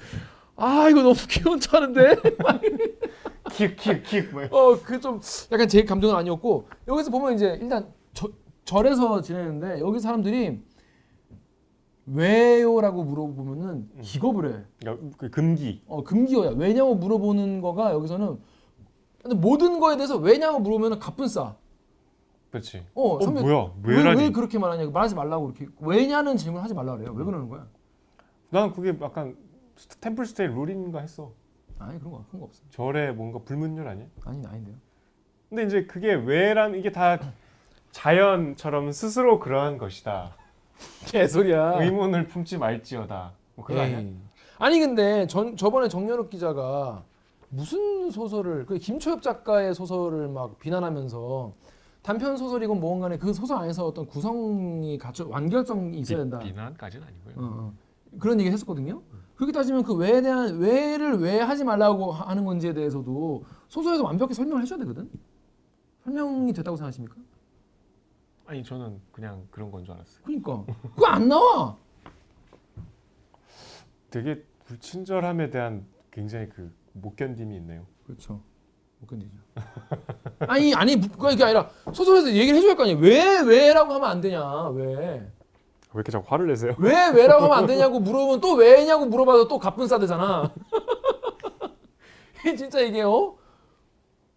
아 0.55 0.89
이거 0.89 1.01
너무 1.01 1.15
귀여운 1.29 1.59
척 1.59 1.75
하는데? 1.75 2.15
킥킥킥 3.51 4.33
뭐어그 4.33 4.99
좀 4.99 5.21
약간 5.51 5.67
제 5.67 5.83
감정은 5.85 6.15
아니었고 6.15 6.67
여기서 6.87 7.11
보면 7.11 7.33
이제 7.35 7.57
일단 7.61 7.93
저, 8.13 8.29
절에서 8.65 9.21
지내는데 9.21 9.79
여기 9.79 9.99
사람들이 9.99 10.59
왜요라고 12.07 13.03
물어보면은 13.03 13.89
기겁을 14.01 14.53
해. 14.53 14.63
그러니까 14.79 15.17
그 15.17 15.29
금기. 15.29 15.81
어 15.87 16.03
금기어야. 16.03 16.51
왜냐고 16.51 16.95
물어보는 16.95 17.61
거가 17.61 17.91
여기서는 17.91 18.37
근데 19.27 19.41
모든 19.41 19.79
거에 19.79 19.97
대해서 19.97 20.15
왜냐고 20.15 20.59
물어보면은 20.59 20.99
가쁜 20.99 21.27
싸. 21.27 21.55
그렇지 22.49 22.85
어, 22.95 23.15
어 23.17 23.19
선배, 23.21 23.41
뭐야 23.41 23.71
왜, 23.83 24.13
왜 24.15 24.31
그렇게 24.31 24.57
말하냐? 24.57 24.89
말하지 24.89 25.15
말라고 25.15 25.49
이렇게 25.49 25.67
왜냐는 25.81 26.37
질문 26.37 26.61
하지 26.61 26.73
말라 26.73 26.95
그래요. 26.95 27.11
왜 27.13 27.25
그러는 27.25 27.49
거야? 27.49 27.67
난 28.49 28.71
그게 28.71 28.97
약간 29.01 29.35
스- 29.75 29.89
템플 29.99 30.25
스테이 30.25 30.47
룰인가 30.47 30.99
했어 31.01 31.33
아니 31.77 31.99
그런 31.99 32.13
거 32.13 32.23
그런 32.29 32.39
거 32.39 32.45
없어. 32.45 32.63
절에 32.71 33.11
뭔가 33.11 33.39
불문율 33.39 33.85
아니야? 33.85 34.05
아니 34.23 34.45
아닌데요. 34.47 34.75
근데 35.49 35.63
이제 35.63 35.85
그게 35.85 36.13
왜란 36.13 36.75
이게 36.75 36.91
다 36.93 37.19
자연처럼 37.91 38.93
스스로 38.93 39.39
그러한 39.39 39.77
것이다. 39.77 40.35
개소리야. 41.07 41.83
의문을 41.83 42.27
품지 42.27 42.57
말지어다. 42.57 43.33
뭐 43.55 43.65
그거 43.65 43.81
아니야? 43.81 44.03
아니 44.57 44.79
근데 44.79 45.27
전 45.27 45.57
저번에 45.57 45.89
정연욱 45.89 46.29
기자가 46.29 47.03
무슨 47.49 48.09
소설을 48.11 48.65
그 48.65 48.77
김초엽 48.77 49.21
작가의 49.21 49.73
소설을 49.73 50.27
막 50.27 50.57
비난하면서 50.59 51.53
단편 52.01 52.37
소설이건 52.37 52.79
뭐건 52.79 53.01
간에 53.01 53.17
그 53.17 53.33
소설 53.33 53.57
안에서 53.57 53.85
어떤 53.85 54.05
구성이 54.05 54.97
갖춰 54.97 55.27
완결성이 55.27 55.99
있어야 55.99 56.19
된다. 56.19 56.39
비, 56.39 56.49
비난까지는 56.51 57.05
아니고요. 57.07 57.33
어, 57.45 57.49
어. 57.59 57.73
그런 58.19 58.39
얘기 58.39 58.49
했었거든요. 58.49 59.01
그렇게 59.35 59.51
따지면 59.51 59.83
그 59.83 59.93
왜에 59.93 60.21
대한 60.21 60.57
왜를 60.57 61.19
왜 61.19 61.39
하지 61.39 61.63
말라고 61.63 62.11
하- 62.11 62.29
하는 62.29 62.43
건지에 62.45 62.73
대해서도 62.73 63.43
소설에서 63.67 64.03
완벽히 64.03 64.33
설명을 64.33 64.61
해줘야 64.63 64.79
되거든. 64.79 65.09
설명이 66.03 66.53
됐다고 66.53 66.77
생각하십니까? 66.77 67.15
아니 68.45 68.63
저는 68.63 68.99
그냥 69.11 69.45
그런 69.51 69.69
건 69.71 69.83
줄 69.83 69.93
알았어요. 69.93 70.23
그러니까 70.23 70.63
그거 70.95 71.05
안 71.07 71.27
나와. 71.27 71.75
되게 74.09 74.43
불친절함에 74.65 75.49
대한 75.49 75.85
굉장히 76.11 76.47
그 76.49 76.71
못 77.01 77.15
견딤이 77.15 77.55
있네요. 77.57 77.85
그렇죠. 78.05 78.41
못 78.99 79.07
견디죠. 79.07 79.31
아니 80.47 80.73
아니 80.73 80.99
그게 80.99 81.33
이게 81.33 81.43
아니라 81.43 81.69
소설에서 81.93 82.31
얘기를 82.31 82.55
해줘야 82.57 82.71
할 82.71 82.77
거 82.77 82.83
아니에요. 82.83 82.97
왜 82.99 83.41
왜라고 83.41 83.93
하면 83.93 84.09
안 84.09 84.21
되냐? 84.21 84.69
왜? 84.69 84.95
왜 84.95 85.31
이렇게 85.93 86.11
자꾸 86.11 86.25
화를 86.27 86.47
내세요? 86.47 86.75
왜 86.79 87.09
왜라고 87.09 87.45
하면 87.45 87.57
안 87.57 87.65
되냐고 87.65 87.99
물어보면 87.99 88.41
또 88.41 88.53
왜냐고 88.55 89.05
물어봐도 89.05 89.47
또 89.47 89.57
가쁜 89.59 89.87
싸대잖아. 89.87 90.53
진짜 92.57 92.79
이게 92.81 93.01
어? 93.01 93.35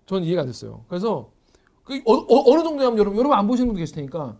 전 0.06 0.22
이해가 0.24 0.42
안 0.42 0.46
됐어요. 0.48 0.84
그래서 0.88 1.30
그 1.84 1.94
어, 2.04 2.12
어, 2.14 2.56
느 2.56 2.62
정도냐면 2.62 2.98
여러분 2.98 3.18
여러분 3.18 3.36
안 3.36 3.46
보시는 3.46 3.68
분도 3.68 3.78
계실 3.78 3.94
테니까 3.96 4.36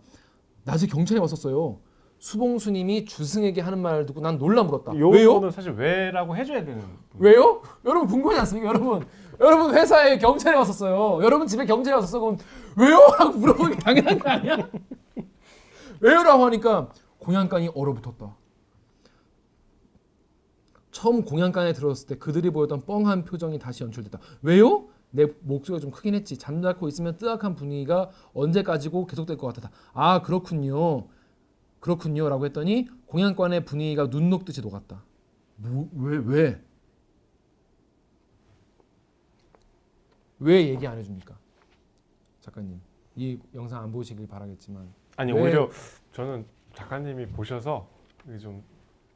낮에 0.63 0.87
경찰에 0.87 1.19
왔었어요. 1.19 1.79
수봉수님이 2.21 3.05
주승에게 3.05 3.61
하는 3.61 3.79
말을 3.79 4.05
듣고 4.05 4.21
난 4.21 4.37
놀라 4.37 4.61
물었다. 4.61 4.91
왜요? 4.91 5.49
사실 5.49 5.71
왜라고 5.71 6.37
해줘야 6.37 6.63
되는. 6.63 6.83
왜요? 7.17 7.63
여러분 7.83 8.07
궁금하지 8.07 8.39
않습니까? 8.41 8.69
여러분 8.69 9.03
여러분 9.39 9.73
회사에 9.73 10.19
경찰이 10.19 10.55
왔었어요. 10.55 11.23
여러분 11.23 11.47
집에 11.47 11.65
경찰이 11.65 11.95
왔었어. 11.95 12.19
그럼 12.19 12.37
왜요? 12.77 12.99
라고 13.17 13.31
물어보기 13.39 13.77
당연한 13.79 14.19
거 14.19 14.29
아니야? 14.29 14.69
왜요 15.99 16.21
라고 16.21 16.45
하니까 16.45 16.89
공양간이 17.17 17.69
얼어붙었다. 17.73 18.35
처음 20.91 21.25
공양간에 21.25 21.73
들어섰을 21.73 22.07
때 22.07 22.15
그들이 22.19 22.51
보였던 22.51 22.85
뻥한 22.85 23.25
표정이 23.25 23.57
다시 23.57 23.83
연출됐다. 23.83 24.19
왜요? 24.43 24.89
내 25.09 25.25
목소리가 25.41 25.81
좀 25.81 25.89
크긴 25.89 26.13
했지. 26.13 26.37
잠자코 26.37 26.87
있으면 26.87 27.17
뜨악한 27.17 27.55
분위기가 27.55 28.11
언제까지고 28.35 29.07
계속될 29.07 29.37
것 29.37 29.47
같았다. 29.47 29.71
아 29.93 30.21
그렇군요. 30.21 31.07
그렇군요 31.81 32.29
라고 32.29 32.45
했더니 32.45 32.87
공양관의 33.07 33.65
분위기가 33.65 34.09
눈 34.09 34.29
녹듯이 34.29 34.61
녹았다. 34.61 35.03
뭐, 35.57 35.89
왜 35.97 36.17
왜? 36.17 36.61
왜 40.39 40.67
얘기 40.69 40.87
안 40.87 40.97
해줍니까, 40.97 41.35
작가님? 42.39 42.81
이 43.15 43.37
영상 43.53 43.83
안 43.83 43.91
보시길 43.91 44.27
바라겠지만 44.27 44.87
아니 45.17 45.33
왜? 45.33 45.41
오히려 45.41 45.69
저는 46.13 46.45
작가님이 46.73 47.27
보셔서 47.27 47.87
좀 48.39 48.63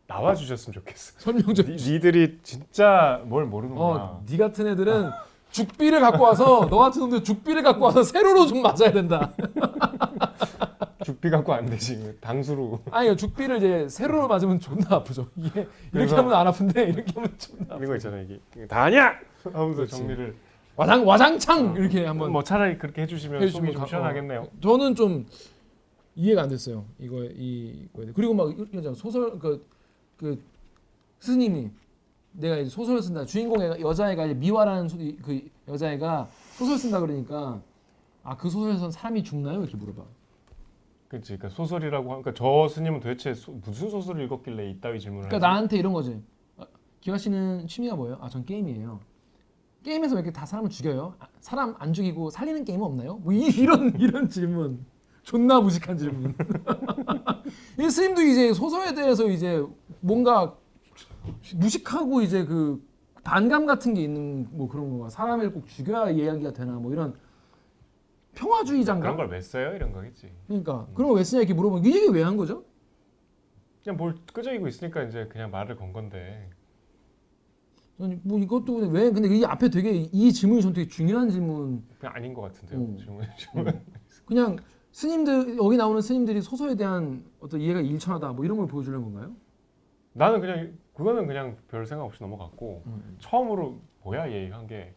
나와 0.07 0.35
주셨으면 0.35 0.73
좋겠어. 0.73 1.13
설명 1.17 1.53
좀. 1.55 1.65
니, 1.65 1.75
니들이 1.93 2.39
진짜 2.43 3.23
뭘 3.25 3.45
모르는구나. 3.45 3.85
어, 3.87 4.23
네 4.27 4.37
같은 4.37 4.67
애들은 4.67 5.09
죽비를 5.51 5.99
갖고 6.01 6.23
와서 6.23 6.67
너 6.69 6.77
같은 6.77 7.01
놈들 7.01 7.23
죽비를 7.23 7.63
갖고 7.63 7.85
와서 7.85 8.03
세로로 8.03 8.45
좀 8.45 8.61
맞아야 8.61 8.91
된다. 8.91 9.31
죽비 11.05 11.29
갖고 11.29 11.53
안 11.53 11.67
되지. 11.67 12.17
당수로. 12.19 12.81
아니 12.89 13.15
죽비를 13.15 13.57
이제 13.57 13.87
세로로 13.87 14.27
맞으면 14.27 14.59
존나 14.59 14.87
아프죠. 14.95 15.27
이게 15.35 15.67
이렇게 15.93 16.15
하면 16.15 16.33
안 16.33 16.47
아픈데 16.47 16.83
이렇게 16.89 17.13
하면 17.13 17.31
존나. 17.37 17.75
이런 17.75 17.85
거 17.85 17.95
있잖아요. 17.97 18.23
이게 18.23 18.39
이게 18.55 18.65
다 18.67 18.83
아니야. 18.85 19.13
하면서 19.43 19.75
그렇지. 19.75 19.97
정리를. 19.97 20.35
와장 20.75 21.05
와장창 21.07 21.75
이렇게 21.77 22.05
한번 22.05 22.31
뭐 22.31 22.43
차라리 22.43 22.77
그렇게 22.79 23.03
해주시면 23.03 23.41
해주시면 23.43 23.71
좀 23.73 23.81
가- 23.81 23.87
시원하겠네요. 23.87 24.41
어, 24.41 24.49
저는 24.61 24.95
좀 24.95 25.27
이해가 26.15 26.41
안 26.41 26.49
됐어요. 26.49 26.85
이거 26.97 27.23
이. 27.23 27.87
그리고 28.15 28.33
막 28.33 28.51
이런 28.73 28.95
소설 28.95 29.37
그, 29.37 29.63
그 30.17 30.41
스님이 31.19 31.69
내가 32.31 32.57
이제 32.57 32.69
소설을 32.71 33.01
쓴다. 33.03 33.25
주인공의 33.25 33.79
여자애가 33.79 34.25
이제 34.25 34.33
미화라는 34.33 34.89
소, 34.89 34.97
그 34.97 35.39
여자애가 35.67 36.27
소설 36.57 36.77
쓴다 36.79 36.99
그러니까 36.99 37.61
아 38.23 38.35
그 38.35 38.49
소설에선 38.49 38.89
사람이 38.89 39.23
죽나요? 39.23 39.59
이렇게 39.61 39.77
물어봐. 39.77 40.01
그렇지. 41.15 41.37
그러니까 41.37 41.49
소설이라고 41.49 42.13
하니까 42.13 42.33
저 42.33 42.67
스님은 42.67 42.99
도대체 42.99 43.33
소- 43.33 43.53
무슨 43.53 43.89
소설을 43.89 44.23
읽었길래 44.25 44.69
이따위 44.69 44.99
질문을 44.99 45.29
그러니까 45.29 45.47
하지? 45.47 45.53
나한테 45.53 45.77
이런 45.77 45.93
거지. 45.93 46.21
아, 46.57 46.65
기화 46.99 47.17
씨는 47.17 47.67
취미가 47.67 47.95
뭐예요? 47.95 48.17
아, 48.21 48.27
전 48.29 48.43
게임이에요. 48.45 48.99
게임에서 49.83 50.15
왜 50.15 50.21
이렇게 50.21 50.33
다 50.33 50.45
사람을 50.45 50.69
죽여요? 50.69 51.15
아, 51.19 51.27
사람 51.39 51.75
안 51.79 51.93
죽이고 51.93 52.29
살리는 52.31 52.65
게임은 52.65 52.85
없나요? 52.85 53.15
뭐 53.17 53.31
이, 53.31 53.45
이런 53.47 53.93
이런 53.99 54.27
질문. 54.29 54.85
존나 55.23 55.59
무식한 55.59 55.97
질문. 55.97 56.35
이 57.79 57.89
스님도 57.89 58.21
이제 58.21 58.53
소설에 58.53 58.93
대해서 58.93 59.27
이제 59.27 59.63
뭔가 60.01 60.55
무식하고 61.55 62.21
이제 62.21 62.45
그 62.45 62.83
반감 63.23 63.65
같은 63.65 63.93
게 63.95 64.03
있는 64.03 64.47
뭐 64.51 64.67
그런 64.67 64.99
거 64.99 65.09
사람을 65.09 65.51
꼭 65.51 65.67
죽여야 65.67 66.11
이야기가 66.11 66.53
되나 66.53 66.73
뭐 66.73 66.91
이런 66.93 67.15
평화주의자인가? 68.35 69.01
그런 69.01 69.17
걸 69.17 69.29
왜 69.35 69.41
써요? 69.41 69.75
이런 69.75 69.91
거겠지. 69.91 70.31
그러니까 70.47 70.87
그런 70.93 71.09
거 71.09 71.15
왜 71.15 71.23
쓰냐 71.23 71.41
이렇게 71.41 71.53
물어보면 71.53 71.85
이 71.85 71.95
얘기 71.95 72.07
왜 72.09 72.21
한 72.23 72.37
거죠? 72.37 72.63
그냥 73.83 73.97
뭘 73.97 74.15
끄적이고 74.33 74.67
있으니까 74.67 75.03
이제 75.03 75.25
그냥 75.27 75.51
말을 75.51 75.75
건 75.75 75.93
건데. 75.93 76.49
아니 77.99 78.19
뭐 78.23 78.37
이것도 78.39 78.75
왜 78.89 79.09
근데 79.11 79.29
이 79.35 79.45
앞에 79.45 79.69
되게 79.69 79.91
이 80.11 80.31
질문이 80.33 80.61
전 80.61 80.73
되게 80.73 80.87
중요한 80.87 81.29
질문. 81.29 81.83
그냥 81.99 82.15
아닌 82.15 82.33
것 82.33 82.41
같은데요. 82.41 82.79
음. 82.79 82.97
질문 82.97 83.25
질문. 83.37 83.81
그냥 84.25 84.57
스님들 84.91 85.57
여기 85.57 85.77
나오는 85.77 86.01
스님들이 86.01 86.41
소설에 86.41 86.75
대한 86.75 87.23
어떤 87.39 87.61
이해가 87.61 87.79
일천하다 87.81 88.33
뭐 88.33 88.43
이런 88.45 88.57
걸 88.57 88.67
보여주는 88.67 89.01
건가요? 89.01 89.33
나는 90.13 90.39
그냥 90.41 90.73
그거는 90.93 91.27
그냥 91.27 91.57
별 91.69 91.85
생각 91.85 92.05
없이 92.05 92.21
넘어갔고 92.23 92.83
음. 92.85 93.17
처음으로 93.19 93.79
뭐야 94.03 94.31
얘기한 94.31 94.65
게 94.67 94.93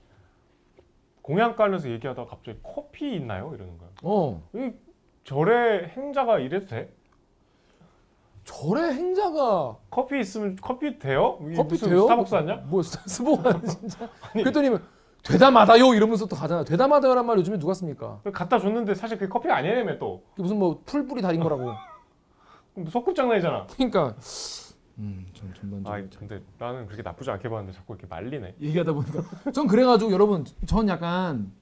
공양간에서 1.29 1.91
얘기하다가 1.91 2.29
갑자기 2.31 2.59
커피 2.63 3.15
있나요? 3.17 3.53
이러는 3.55 3.77
거야. 3.79 3.89
어 4.03 4.41
이 4.55 4.73
절의 5.25 5.89
행자가 5.91 6.39
이래도 6.39 6.67
돼? 6.69 6.91
절의 8.45 8.95
행자가 8.95 9.77
커피 9.91 10.21
있으면 10.21 10.57
커피 10.57 10.99
돼요? 10.99 11.39
커피 11.55 11.77
돼요? 11.77 12.01
스타벅스 12.03 12.35
아니야? 12.35 12.57
뭐 12.65 12.83
스보가 12.83 13.61
진짜. 13.61 14.09
그랬더니 14.33 14.71
되다 15.23 15.51
마다요 15.51 15.93
이러면서 15.93 16.25
또 16.25 16.35
가잖아. 16.35 16.65
되다 16.65 16.89
마다요란 16.89 17.27
말 17.27 17.37
요즘에 17.37 17.59
누가 17.59 17.75
씁니까? 17.75 18.21
갖다 18.33 18.59
줬는데 18.59 18.95
사실 18.95 19.19
그게 19.19 19.29
커피가 19.29 19.55
아니라며 19.57 19.99
또 19.99 20.23
무슨 20.37 20.59
뭐 20.59 20.81
풀뿌리 20.87 21.21
달인 21.21 21.43
거라고. 21.43 21.73
그럼 22.75 22.89
소꿉장난이잖아. 22.89 23.67
그러니까 23.75 24.15
음전 24.99 25.51
아 25.51 25.53
전반적으로 25.55 26.09
근데 26.19 26.43
나는 26.59 26.87
그렇게 26.87 27.03
나쁘지 27.03 27.31
않게 27.31 27.49
봤는데 27.49 27.73
자꾸 27.73 27.95
이렇게 27.95 28.07
말리네. 28.09 28.57
얘기하다 28.61 28.93
보니까 28.93 29.51
전 29.53 29.67
그래가지고 29.67 30.11
여러분 30.13 30.45
전 30.67 30.89
약간 30.89 31.53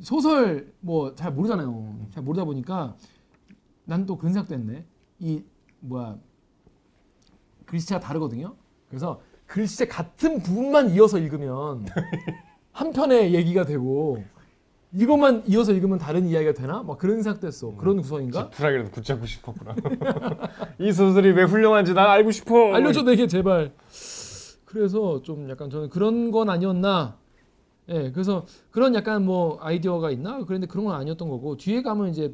소설 0.00 0.72
뭐 0.80 1.14
잘 1.14 1.32
모르잖아요. 1.32 2.06
잘 2.10 2.22
모르다 2.22 2.44
보니까 2.44 2.96
난또 3.84 4.16
했네. 4.54 4.84
이 5.18 5.42
뭐야 5.80 6.16
글씨체가 7.66 8.00
다르거든요. 8.00 8.54
그래서 8.88 9.20
글씨체 9.46 9.86
같은 9.86 10.42
부분만 10.42 10.90
이어서 10.90 11.18
읽으면 11.18 11.86
한 12.72 12.92
편의 12.92 13.34
얘기가 13.34 13.64
되고 13.64 14.24
이것만 14.96 15.42
이어서 15.48 15.72
읽으면 15.72 15.98
다른 15.98 16.26
이야기가 16.26 16.52
되나? 16.52 16.82
막 16.84 16.98
그런 16.98 17.20
생각도 17.20 17.48
했어. 17.48 17.74
그런 17.74 18.00
구성인가? 18.00 18.50
지푸라기라도 18.50 18.90
붙잡고 18.92 19.26
싶었구나. 19.26 19.74
이 20.78 20.92
소설이 20.92 21.32
왜 21.32 21.42
훌륭한지 21.42 21.94
난 21.94 22.08
알고 22.08 22.30
싶어. 22.30 22.72
알려줘 22.72 23.02
내게 23.02 23.26
제발. 23.26 23.72
그래서 24.64 25.20
좀 25.22 25.50
약간 25.50 25.68
저는 25.68 25.88
그런 25.88 26.30
건 26.30 26.48
아니었나. 26.48 27.18
예, 27.88 28.12
그래서 28.12 28.46
그런 28.70 28.94
약간 28.94 29.24
뭐 29.24 29.58
아이디어가 29.60 30.10
있나? 30.12 30.44
그런데 30.44 30.68
그런 30.68 30.84
건 30.84 30.94
아니었던 30.94 31.28
거고 31.28 31.56
뒤에 31.56 31.82
가면 31.82 32.10
이제 32.10 32.32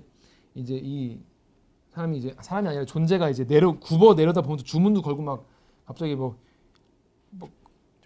이제 0.55 0.79
이 0.81 1.19
사람이 1.91 2.19
이제 2.19 2.37
사람이 2.41 2.69
아니라 2.69 2.85
존재가 2.85 3.31
이제 3.31 3.47
내려 3.47 3.79
굽어 3.79 4.15
내려다 4.15 4.43
보면서 4.43 4.65
주문도 4.65 5.01
걸고 5.03 5.23
막 5.23 5.47
갑자기 5.87 6.15
뭐좀 6.15 6.39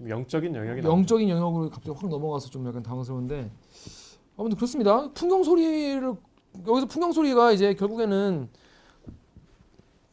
영적인 0.09 0.55
영역이 0.55 0.81
나오죠. 0.81 0.97
영적인 0.97 1.29
영역으로 1.29 1.71
갑자기 1.71 1.91
확 1.99 2.09
넘어가서 2.09 2.51
좀 2.51 2.67
약간 2.67 2.83
당황스러운데 2.83 3.51
아무튼 4.37 4.57
그렇습니다. 4.57 5.11
풍경 5.13 5.43
소리를 5.43 6.15
여기서 6.67 6.87
풍경 6.87 7.13
소리가 7.13 7.53
이제 7.53 7.75
결국에는 7.75 8.49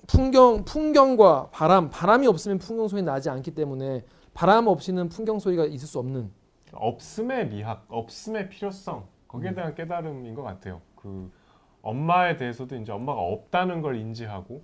풍경 0.07 0.65
풍경과 0.65 1.49
바람 1.51 1.89
바람이 1.89 2.27
없으면 2.27 2.57
풍경 2.59 2.87
소리 2.87 3.01
나지 3.01 3.29
않기 3.29 3.51
때문에 3.51 4.03
바람 4.33 4.67
없이는 4.67 5.09
풍경 5.09 5.39
소리가 5.39 5.65
있을 5.65 5.87
수 5.87 5.99
없는 5.99 6.31
없음의 6.73 7.49
미학, 7.49 7.85
없음의 7.89 8.49
필요성 8.49 9.05
거기에 9.27 9.53
대한 9.53 9.75
깨달음인 9.75 10.35
것 10.35 10.43
같아요. 10.43 10.81
그 10.95 11.31
엄마에 11.81 12.37
대해서도 12.37 12.75
이제 12.75 12.91
엄마가 12.91 13.19
없다는 13.21 13.81
걸 13.81 13.95
인지하고 13.97 14.63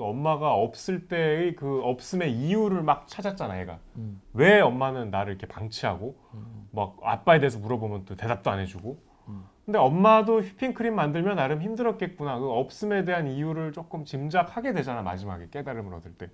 또 0.00 0.06
엄마가 0.06 0.54
없을 0.54 1.08
때의 1.08 1.56
그 1.56 1.82
없음의 1.82 2.32
이유를 2.32 2.82
막 2.82 3.06
찾았잖아, 3.06 3.60
얘가. 3.60 3.80
음. 3.96 4.18
왜 4.32 4.58
엄마는 4.58 5.10
나를 5.10 5.34
이렇게 5.34 5.46
방치하고 5.46 6.16
음. 6.32 6.68
막 6.70 6.96
아빠에 7.02 7.38
대해서 7.38 7.58
물어보면 7.58 8.06
또 8.06 8.16
대답도 8.16 8.50
안 8.50 8.60
해주고. 8.60 8.98
음. 9.28 9.44
근데 9.66 9.78
엄마도 9.78 10.40
휘핑크림 10.40 10.94
만들면 10.94 11.36
나름 11.36 11.60
힘들었겠구나. 11.60 12.38
그 12.38 12.50
없음에 12.50 13.04
대한 13.04 13.26
이유를 13.26 13.72
조금 13.72 14.06
짐작하게 14.06 14.72
되잖아 14.72 15.02
마지막에 15.02 15.48
깨달음을 15.50 15.92
얻을 15.92 16.14
때. 16.14 16.30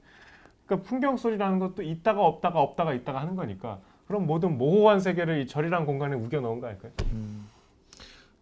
그러니까 0.67 0.89
풍경 0.89 1.17
소리라는 1.17 1.59
것도 1.59 1.83
있다가 1.83 2.25
없다가 2.25 2.61
없다가 2.61 2.95
있다가 2.95 3.21
하는 3.21 3.35
거니까. 3.35 3.81
그럼 4.07 4.29
모든 4.29 4.57
모호한 4.59 5.01
세계를 5.01 5.41
이 5.41 5.49
절이란 5.49 5.87
공간에 5.87 6.15
우겨 6.15 6.41
넣은 6.41 6.61
거 6.61 6.69
아닐까요? 6.69 6.93
음. 7.11 7.49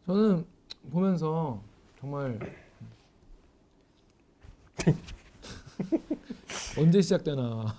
저는 0.05 0.45
보면서 0.93 1.62
정말 1.99 2.39
언제 6.79 7.01
시작되나 7.01 7.75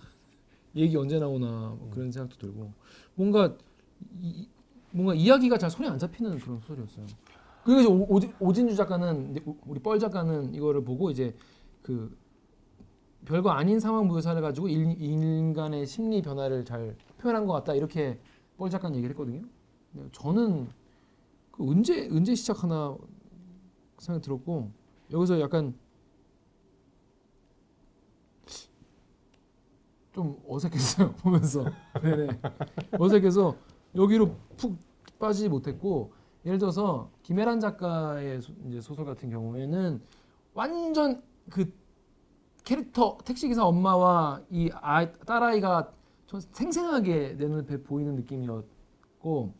얘기 0.76 0.96
언제 0.98 1.20
나오나 1.20 1.76
뭐 1.80 1.90
그런 1.94 2.12
생각도 2.12 2.38
들고 2.38 2.72
뭔가 3.16 3.56
이, 4.22 4.48
뭔가 4.92 5.14
이야기가 5.14 5.58
잘 5.58 5.70
손에 5.70 5.90
안 5.90 5.98
잡히는 5.98 6.40
그런 6.40 6.60
소설이었어요. 6.60 7.06
그리고 7.64 7.82
이제 7.82 7.90
오- 7.90 8.06
오진, 8.10 8.34
오진주 8.40 8.76
작가는 8.76 9.36
우리 9.66 9.80
뻘 9.80 10.00
작가는 10.00 10.54
이거를 10.54 10.84
보고 10.84 11.10
이제 11.10 11.36
그 11.82 12.16
별거 13.26 13.50
아닌 13.50 13.80
상황 13.80 14.08
묘사를 14.08 14.40
가지고 14.42 14.68
일, 14.68 15.02
인간의 15.02 15.88
심리 15.88 16.22
변화를 16.22 16.64
잘 16.64 16.96
표현한 17.18 17.46
것 17.46 17.54
같다 17.54 17.74
이렇게 17.74 18.20
뻘 18.58 18.70
작가는 18.70 18.96
얘기를 18.96 19.14
했거든요. 19.14 19.42
저는 20.12 20.68
그 21.52 21.70
언제 21.70 22.08
언제 22.12 22.36
시작하나 22.36 22.96
생각이 23.98 24.24
들었고 24.24 24.70
여기서 25.12 25.40
약간 25.40 25.74
좀 30.16 30.42
어색했어요 30.48 31.12
보면서 31.22 31.66
네네 32.02 32.40
어색해서 32.98 33.54
여기로 33.96 34.34
푹 34.56 34.78
빠지지 35.20 35.50
못했고 35.50 36.14
예를 36.46 36.58
들어서 36.58 37.12
김혜란 37.24 37.60
작가의 37.60 38.42
소, 38.42 38.54
이제 38.68 38.80
소설 38.80 39.06
같은 39.06 39.30
경우에는 39.30 40.02
완전 40.54 41.22
그 41.50 41.74
캐릭터 42.64 43.18
택시기사 43.26 43.66
엄마와 43.66 44.42
이 44.50 44.72
아이, 44.74 45.12
딸아이가 45.26 45.92
좀 46.28 46.40
생생하게 46.40 47.36
내 47.38 47.48
눈에 47.48 47.84
보이는 47.84 48.16
느낌이었고 48.16 49.54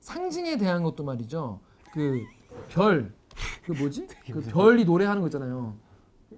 상징에 0.00 0.56
대한 0.56 0.82
것도 0.82 1.04
말이죠. 1.04 1.60
그 1.92 2.20
별, 2.68 3.14
그 3.64 3.72
뭐지? 3.72 4.06
그 4.30 4.40
별이 4.40 4.84
노래하는 4.84 5.22
거 5.22 5.28
있잖아요. 5.28 5.74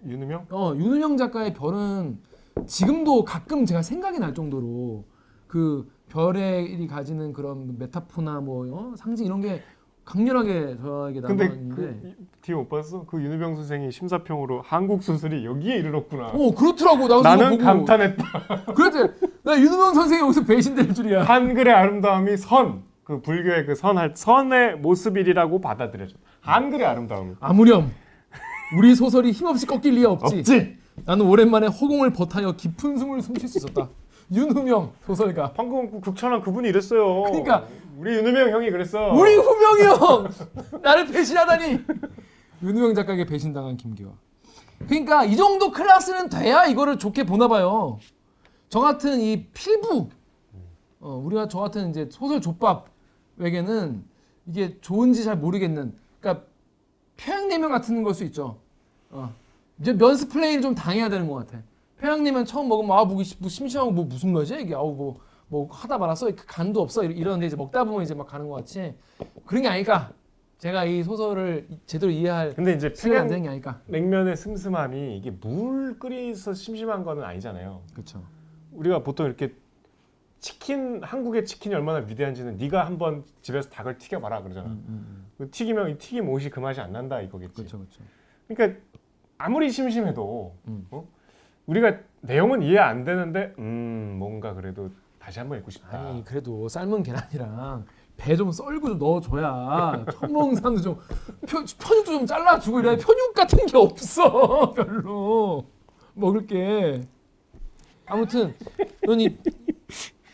윤우명? 0.05 0.47
어 0.51 0.75
윤은영 0.77 1.16
작가의 1.16 1.55
별은 1.55 2.20
지금도 2.67 3.25
가끔 3.25 3.67
제가 3.67 3.83
생각이 3.83 4.19
날 4.19 4.35
정도로 4.35 5.05
그 5.47 5.89
별이 6.09 6.87
가지는 6.87 7.33
그런 7.33 7.79
메타포나 7.79 8.41
뭐 8.41 8.67
어? 8.71 8.95
상징 8.97 9.27
이런 9.27 9.41
게 9.41 9.63
강렬하게 10.05 10.77
저에게 10.83 11.21
그 11.21 12.15
뒤에 12.41 12.55
못 12.57 12.69
봤어? 12.69 13.05
그 13.07 13.23
윤우병 13.23 13.55
선생이 13.55 13.93
심사평으로 13.93 14.63
한국 14.63 15.03
수술이 15.03 15.45
여기에 15.45 15.77
이르렀구나. 15.77 16.29
어 16.29 16.55
그렇더라고 16.55 17.09
나 17.09 17.23
나는 17.37 17.51
보고 17.51 17.63
감탄했다. 17.63 18.25
그랬지 18.75 18.99
나 19.43 19.59
윤은영 19.59 19.95
선생이 19.95 20.23
여기서 20.23 20.45
배신될 20.45 20.93
줄이야 20.93 21.23
한글의 21.23 21.73
아름다움이 21.73 22.37
선, 22.37 22.83
그 23.05 23.23
불교의 23.23 23.67
그 23.67 23.75
선할 23.75 24.13
선의 24.17 24.77
모습이라고 24.77 25.61
받아들여져. 25.61 26.17
한글의 26.41 26.87
아름다움. 26.87 27.37
아무렴 27.41 27.93
우리 28.77 28.95
소설이 28.95 29.31
힘없이 29.31 29.67
꺾일 29.67 29.95
리 29.95 30.05
없지. 30.05 30.39
없지. 30.39 30.82
나는 31.05 31.26
오랜만에 31.26 31.66
허공을 31.68 32.12
버타여 32.12 32.53
깊은 32.53 32.97
숨을 32.99 33.22
숨쉴 33.22 33.49
수 33.49 33.59
있었다 33.59 33.88
윤우명 34.32 34.93
소설가 35.07 35.53
방금 35.53 35.90
그 35.90 36.01
극찬한 36.01 36.40
그분이 36.40 36.68
이랬어요. 36.68 37.22
그러니까. 37.24 37.66
우리 37.99 38.14
윤우명 38.14 38.51
형이 38.51 38.70
그랬어. 38.70 39.12
우리 39.12 39.34
후명이 39.34 39.82
형 39.82 40.80
나를 40.80 41.07
배신하다니 41.07 41.78
윤우영 42.62 42.95
작가에게 42.95 43.26
배신당한 43.26 43.76
김기화 43.76 44.11
그러니까 44.88 45.24
이 45.24 45.36
정도 45.36 45.70
클래스는 45.70 46.28
돼야 46.28 46.64
이거를 46.66 46.99
좋게 46.99 47.24
보나 47.24 47.47
봐요 47.49 47.99
저 48.68 48.80
같은 48.80 49.20
이 49.20 49.47
필부 49.53 50.09
어, 51.01 51.22
우리가 51.24 51.49
저 51.49 51.59
같은 51.61 51.90
이제 51.90 52.09
소설 52.11 52.40
족밥에게는 52.40 54.05
이게 54.47 54.78
좋은지 54.80 55.22
잘 55.24 55.36
모르겠는 55.36 55.95
그러니까 56.20 56.47
평양냉면 57.16 57.70
같은 57.70 58.03
걸 58.03 58.14
수 58.14 58.24
있죠 58.24 58.59
어. 59.11 59.32
이제 59.83 59.93
면스 59.93 60.28
플레이를 60.28 60.62
좀 60.62 60.74
당해야 60.76 61.09
되는 61.09 61.26
것 61.28 61.35
같아. 61.45 61.61
평양냉면 61.99 62.45
처음 62.47 62.68
먹으면 62.68 62.97
아 62.97 63.05
뭐, 63.05 63.16
뭐 63.39 63.49
심심하고 63.49 63.91
뭐 63.91 64.05
무슨 64.05 64.33
맛이야 64.33 64.59
이게 64.61 64.74
아우 64.76 64.95
뭐, 64.95 65.20
뭐 65.49 65.68
하다 65.70 65.99
말았어? 65.99 66.26
그 66.26 66.47
간도 66.47 66.80
없어? 66.80 67.03
이러- 67.03 67.12
이러는데 67.12 67.47
이제 67.47 67.57
먹다 67.57 67.83
보면 67.85 68.03
이제 68.03 68.14
막 68.14 68.28
가는 68.28 68.49
것 68.49 68.55
같이 68.57 68.95
그런 69.45 69.62
게 69.62 69.68
아닐까? 69.68 70.12
제가 70.59 70.85
이 70.85 71.03
소설을 71.03 71.66
제대로 71.87 72.12
이해할 72.12 72.55
근데 72.55 72.74
이제 72.74 72.93
평양 72.93 73.26
되는 73.26 73.43
게 73.43 73.49
아닐까? 73.49 73.80
냉면의 73.87 74.37
슴슴함이 74.37 75.16
이게 75.16 75.30
물 75.33 75.99
끓여서 75.99 76.55
심심한 76.55 77.03
거는 77.03 77.24
아니잖아요. 77.24 77.83
그렇죠 77.93 78.22
우리가 78.72 79.01
보통 79.03 79.26
이렇게 79.26 79.53
치킨 80.39 81.03
한국의 81.03 81.45
치킨이 81.45 81.74
얼마나 81.74 82.05
위대한지는 82.07 82.57
네가 82.59 82.87
한번 82.87 83.24
집에서 83.43 83.68
닭을 83.70 83.99
튀겨봐라 83.99 84.43
그러잖아. 84.43 84.76
그 85.39 85.51
튀기면 85.51 85.91
이 85.91 85.99
튀김 85.99 86.28
옷이 86.28 86.51
그 86.51 86.61
맛이 86.61 86.80
안 86.80 86.93
난다 86.93 87.20
이거겠지. 87.20 87.55
그렇죠 87.55 87.78
그렇죠 87.78 88.01
그러니까 88.49 88.80
아무리 89.45 89.70
심심해도 89.70 90.55
음. 90.68 90.86
어? 90.90 91.07
우리가 91.66 91.97
내용은 92.20 92.62
이해 92.62 92.78
안 92.78 93.05
되는데 93.05 93.53
음 93.59 94.16
뭔가 94.18 94.55
그래도 94.55 94.90
다시 95.18 95.38
한번 95.40 95.59
읽고 95.59 95.70
싶다. 95.70 95.99
아니 95.99 96.24
그래도 96.24 96.68
삶은 96.68 97.03
계란이랑 97.03 97.84
배 98.16 98.36
좀 98.36 98.53
썰고 98.53 98.88
좀 98.88 98.99
넣어줘야 98.99 100.05
처음 100.12 100.32
먹는 100.32 100.55
사람들 100.57 100.82
좀 100.82 100.97
편, 101.49 101.64
편육도 101.80 102.12
좀 102.12 102.26
잘라주고 102.26 102.80
이래 102.80 102.97
편육 102.97 103.34
같은 103.34 103.66
게 103.66 103.76
없어 103.76 104.70
별로 104.74 105.64
먹을 106.14 106.47
게 106.47 107.01
아무튼 108.07 108.55
이 109.18 109.36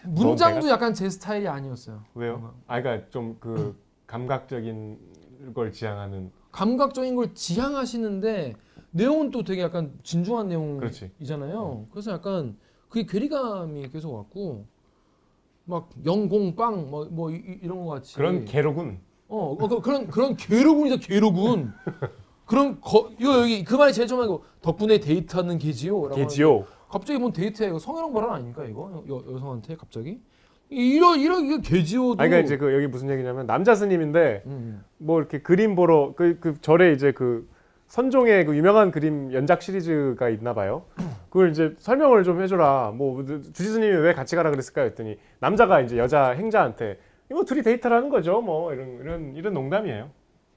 문장도 0.04 0.68
약간 0.68 0.92
제 0.92 1.08
스타일이 1.08 1.48
아니었어요 1.48 2.02
왜요? 2.14 2.54
아 2.66 2.82
그러니까 2.82 3.08
좀 3.10 3.36
그 3.40 3.74
감각적인 4.06 4.98
걸 5.54 5.70
지향하는 5.72 6.30
감각적인 6.50 7.14
걸 7.14 7.32
지향하시는데 7.34 8.54
내용은 8.90 9.30
또 9.30 9.42
되게 9.42 9.62
약간 9.62 9.92
진중한. 10.02 10.48
내용이잖아요. 10.48 11.86
그래서 11.90 12.12
약간 12.12 12.56
그게 12.88 13.04
괴리감이 13.06 13.90
계속 13.90 14.14
왔고 14.14 14.66
막 15.64 15.90
영공빵 16.04 16.90
뭐, 16.90 17.06
뭐 17.10 17.30
이, 17.30 17.60
런거 17.62 17.90
같이 17.90 18.16
그런 18.16 18.44
개로군. 18.44 18.98
어, 19.28 19.52
어 19.52 19.68
그, 19.68 19.80
그런 19.80 20.06
그런 20.06 20.36
괴로군이죠 20.36 21.06
괴로군. 21.06 21.72
그런 22.46 22.80
거 22.80 23.10
이거 23.18 23.42
여기 23.42 23.62
그 23.62 23.74
말이 23.74 23.92
제일 23.92 24.08
처음 24.08 24.22
하고 24.22 24.42
덕분에 24.62 25.00
데이트하는 25.00 25.58
게지요. 25.58 26.08
개지요. 26.10 26.64
갑자기 26.88 27.18
뭔 27.18 27.32
데이트야 27.32 27.68
이거 27.68 27.78
성희롱 27.78 28.14
발언 28.14 28.32
아닙니까 28.32 28.64
이거 28.64 29.04
여, 29.06 29.34
여성한테 29.34 29.76
갑자기 29.76 30.18
이런 30.70 31.20
이런 31.20 31.44
이게 31.44 31.60
게지요도. 31.60 32.12
아 32.12 32.26
그러니까 32.26 32.38
이제 32.38 32.56
그 32.56 32.72
여기 32.74 32.86
무슨 32.86 33.10
얘기냐면 33.10 33.46
남자 33.46 33.74
스님인데 33.74 34.44
음, 34.46 34.82
뭐 34.96 35.18
이렇게 35.18 35.42
그림 35.42 35.74
보러 35.74 36.14
그, 36.16 36.38
그 36.40 36.58
절에 36.62 36.92
이제 36.92 37.12
그 37.12 37.46
선종의 37.88 38.44
그 38.44 38.56
유명한 38.56 38.90
그림 38.90 39.32
연작 39.32 39.62
시리즈가 39.62 40.28
있나 40.28 40.52
봐요. 40.52 40.84
그걸 41.30 41.50
이제 41.50 41.74
설명을 41.78 42.22
좀 42.22 42.40
해줘라. 42.42 42.92
뭐 42.94 43.24
주지 43.24 43.64
스님이 43.64 43.92
왜 43.96 44.12
같이 44.12 44.36
가라 44.36 44.50
그랬을까 44.50 44.82
했더니 44.82 45.18
남자가 45.40 45.80
이제 45.80 45.98
여자 45.98 46.30
행자한테 46.30 46.98
이거 47.30 47.44
둘이 47.44 47.62
데이트를 47.62 47.96
하는 47.96 48.10
거죠. 48.10 48.40
뭐 48.42 48.72
이런 48.74 49.00
이런 49.00 49.36
이런 49.36 49.54
농담이에요. 49.54 50.10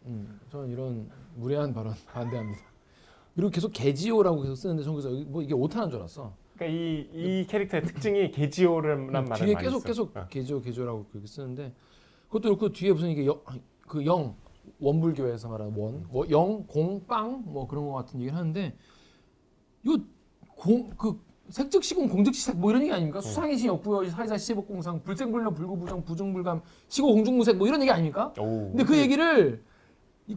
음, 0.08 0.40
저는 0.52 0.70
이런 0.72 1.10
무례한 1.36 1.74
발언 1.74 1.94
반대합니다. 2.14 2.62
그리고 3.34 3.50
계속 3.50 3.72
게지요라고 3.74 4.42
계속 4.42 4.56
쓰는데 4.56 4.84
저는 4.84 5.00
그래서 5.00 5.26
뭐 5.30 5.42
이게 5.42 5.54
오타난 5.54 5.90
줄 5.90 6.00
알았어. 6.00 6.34
그러니까 6.58 6.78
이, 6.78 7.08
이 7.14 7.48
캐릭터의 7.48 7.84
특징이 7.84 8.30
개지오라는 8.32 9.06
말을 9.12 9.20
음, 9.20 9.36
뒤에 9.36 9.54
많이 9.54 9.66
계속 9.66 9.80
써. 9.80 9.86
계속 9.88 10.18
어. 10.18 10.28
개조 10.30 10.62
개조라고 10.62 11.06
그렇게 11.06 11.28
쓰는데 11.28 11.72
그것도 12.28 12.50
그렇고 12.58 12.74
뒤에 12.74 12.92
무슨 12.92 13.10
이게 13.10 13.26
그영 13.88 14.36
원불교에서 14.80 15.50
말하는 15.50 15.74
원, 15.78 16.06
뭐 16.10 16.26
영, 16.30 16.66
공, 16.68 17.06
빵 17.08 17.44
뭐 17.46 17.68
그런 17.68 17.86
거 17.88 17.94
같은 17.94 18.20
얘기를 18.20 18.38
하는데 18.38 18.76
이거 19.84 19.98
공그 20.56 21.20
색즉시공 21.50 22.08
공즉시색 22.08 22.58
뭐 22.58 22.70
이런 22.72 22.84
얘기 22.84 22.94
아닙니까? 22.94 23.20
네. 23.20 23.28
수상이시 23.28 23.68
역부여 23.68 24.10
사회자 24.10 24.38
시제복공상 24.38 25.04
불생불려 25.04 25.52
불구부정 25.52 26.04
부중불감 26.04 26.62
시고 26.88 27.14
공중무색 27.14 27.58
뭐 27.58 27.68
이런 27.68 27.82
얘기 27.82 27.92
아닙니까? 27.92 28.34
오. 28.40 28.70
근데 28.70 28.84
그 28.84 28.98
얘기를 28.98 29.64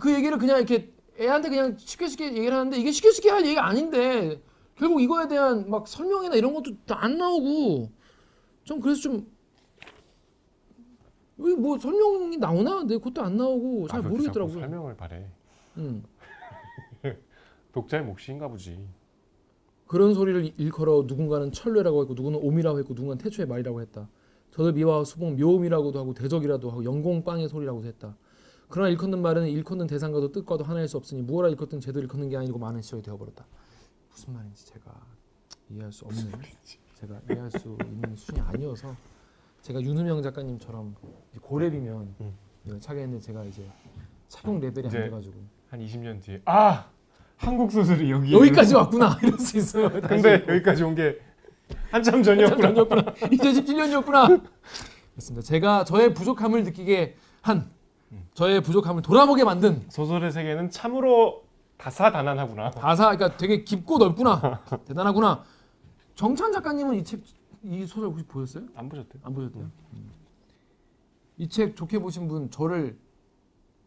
그 0.01 0.12
얘기를 0.12 0.39
그냥 0.39 0.59
이렇게 0.59 0.93
애한테 1.20 1.49
그냥 1.51 1.77
쉽게 1.79 2.09
쉽게 2.09 2.27
얘기를 2.29 2.53
하는데 2.53 2.77
이게 2.77 2.91
쉽게 2.91 3.12
쉽게 3.12 3.31
할 3.31 3.45
얘기가 3.45 3.64
아닌데 3.66 4.41
결국 4.77 5.01
이거에 5.01 5.29
대한 5.29 5.70
막 5.70 5.87
설명이나 5.87 6.35
이런 6.35 6.53
것도 6.53 6.72
다안 6.85 7.16
나오고 7.16 7.91
좀 8.64 8.81
그래서 8.81 9.03
좀 9.03 9.27
여기 11.39 11.55
뭐 11.55 11.78
설명이 11.78 12.37
나오나? 12.37 12.78
근데 12.78 12.97
그것도 12.97 13.22
안 13.22 13.37
나오고 13.37 13.89
잘 13.89 14.05
아, 14.05 14.09
모르겠더라고요. 14.09 14.61
설명을 14.61 14.97
바래. 14.97 15.28
음. 15.76 16.05
독자의 17.72 18.05
몫인가 18.05 18.49
보지. 18.49 18.89
그런 19.87 20.14
소리를 20.14 20.55
일컬어 20.57 21.05
누군가는 21.07 21.51
철뇌라고 21.53 22.03
했고 22.03 22.14
누구는 22.14 22.39
오미라고 22.41 22.78
했고 22.78 22.95
누군가는 22.95 23.18
태초의 23.22 23.49
말이라고 23.49 23.80
했다. 23.80 24.09
저들 24.53 24.72
미와 24.74 25.05
수봉 25.05 25.37
묘음이라고도 25.37 25.99
하고 25.99 26.14
대적이라도 26.14 26.70
하고 26.70 26.85
영공빵의 26.85 27.49
소리라고도 27.49 27.87
했다. 27.89 28.16
그러나 28.68 28.89
일컫는 28.89 29.20
말은 29.20 29.49
일컫는 29.49 29.87
대상과도 29.89 30.32
뜻과도 30.32 30.64
하나일 30.64 30.89
수 30.89 30.97
없으니 30.97 31.22
무엇라 31.22 31.49
일컫든 31.49 31.80
제도 31.80 32.01
일컫는 32.01 32.28
게 32.28 32.37
아니고 32.37 32.59
많은 32.59 32.80
시절이 32.80 33.03
되어버렸다. 33.03 33.47
무슨 34.11 34.32
말인지 34.32 34.66
제가 34.66 34.93
이해할 35.70 35.93
수 35.93 36.05
없는 36.05 36.30
제가 36.95 37.20
이해할 37.30 37.51
수 37.51 37.76
있는 37.85 38.16
수준이 38.16 38.41
아니어서 38.41 38.95
제가 39.64 39.80
윤우명 39.80 40.20
작가님처럼 40.22 40.94
이제 41.30 41.40
고렙이면 41.40 42.14
음. 42.20 42.34
이걸 42.66 42.78
차겠는데 42.80 43.18
제가 43.18 43.44
이제 43.44 43.66
착용 44.28 44.60
레벨이 44.60 44.86
안 44.86 44.90
이제 44.92 45.04
돼가지고 45.04 45.34
한 45.70 45.80
20년 45.80 46.20
뒤에 46.22 46.42
아 46.44 46.84
한국 47.38 47.72
소설이 47.72 48.10
여기 48.10 48.30
여기까지 48.34 48.74
왔구나 48.74 49.18
이럴 49.24 49.38
수 49.38 49.56
있어요. 49.56 49.88
근데 49.90 50.44
여기까지 50.46 50.84
온 50.84 50.94
게 50.94 51.18
한참 51.90 52.22
전이었구나. 52.22 52.60
전이었구나. 52.74 53.02
2017년이었구나. 53.14 54.42
그렇습니다. 55.12 55.42
제가 55.46 55.84
저의 55.84 56.12
부족함을 56.12 56.62
느끼게 56.64 57.16
한 57.40 57.70
저의 58.34 58.62
부족함을 58.62 59.00
돌아보게 59.00 59.44
만든 59.44 59.82
소설의 59.88 60.30
세계는 60.30 60.68
참으로 60.68 61.42
다사다난하구나. 61.78 62.70
가사 62.72 63.16
그러니까 63.16 63.38
되게 63.38 63.64
깊고 63.64 63.96
넓구나. 63.96 64.60
대단하구나. 64.84 65.42
정찬 66.16 66.52
작가님은 66.52 66.96
이 66.96 67.04
책 67.04 67.22
이 67.64 67.86
소설 67.86 68.10
혹시 68.10 68.24
보셨어요? 68.26 68.68
안 68.74 68.88
보셨대요? 68.88 69.22
안 69.24 69.34
보셨대요? 69.34 69.70
이책 71.38 71.74
좋게 71.76 71.98
보신 71.98 72.28
분 72.28 72.50
저를 72.50 72.96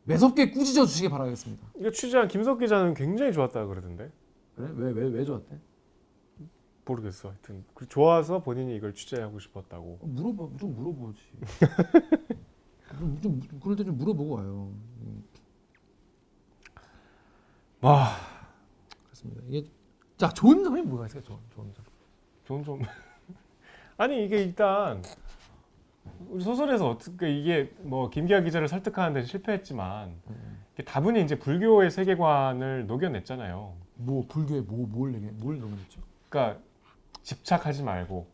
매섭게 0.05 0.51
꾸짖어 0.51 0.85
주시기 0.85 1.09
바라겠습니다. 1.09 1.67
이거 1.77 1.91
취재한 1.91 2.27
김석 2.27 2.59
기자는 2.59 2.93
굉장히 2.93 3.31
좋았다 3.33 3.65
그러던데. 3.67 4.11
그래? 4.55 4.69
왜 4.75 4.91
왜 4.93 5.09
왜 5.09 5.23
좋았대? 5.25 5.59
모르겠어. 6.85 7.29
하여튼 7.29 7.65
그 7.73 7.85
좋아서 7.87 8.41
본인이 8.41 8.75
이걸 8.75 8.93
취재하고 8.93 9.39
싶었다고. 9.39 9.99
물어봐 10.01 10.57
좀 10.57 10.73
물어보지. 10.75 11.19
좀, 12.97 13.21
좀 13.21 13.59
그럴 13.61 13.75
때 13.75 13.83
좀 13.83 13.97
물어보고 13.97 14.35
와요. 14.35 14.73
음. 15.01 15.23
와, 17.81 18.07
그렇습니다. 19.03 19.41
이게 19.49 19.69
자 20.17 20.29
좋은 20.29 20.63
점이 20.63 20.81
뭐가 20.81 21.05
있어요? 21.07 21.21
좋은, 21.23 21.37
좋은 21.53 21.73
점. 21.73 21.85
좋은 22.45 22.63
좀 22.63 22.81
아니 23.97 24.23
이게 24.23 24.43
일단 24.43 25.01
우리 26.29 26.43
소설에서 26.43 26.87
어떻게 26.87 27.31
이게 27.31 27.71
뭐 27.79 28.09
김기아 28.09 28.41
기자를 28.41 28.67
설득하는 28.67 29.13
데 29.13 29.23
실패했지만 29.23 30.13
이게 30.73 30.83
다분히 30.83 31.23
이제 31.23 31.39
불교의 31.39 31.89
세계관을 31.89 32.85
녹여냈잖아요. 32.85 33.73
뭐 33.95 34.25
불교에 34.27 34.61
뭐뭘 34.61 35.15
얘기 35.15 35.25
뭘 35.31 35.59
넘겼죠? 35.59 36.01
그러니까 36.29 36.61
집착하지 37.23 37.83
말고 37.83 38.27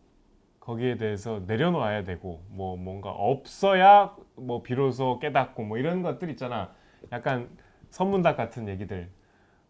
거기에 0.59 0.97
대해서 0.97 1.41
내려놓아야 1.47 2.03
되고 2.03 2.41
뭐 2.49 2.75
뭔가 2.75 3.11
없어야 3.11 4.15
뭐 4.35 4.63
비로소 4.63 5.19
깨닫고 5.19 5.63
뭐 5.63 5.77
이런 5.77 6.01
것들 6.01 6.29
있잖아. 6.31 6.71
약간 7.11 7.49
선문답 7.89 8.35
같은 8.35 8.67
얘기들. 8.67 9.09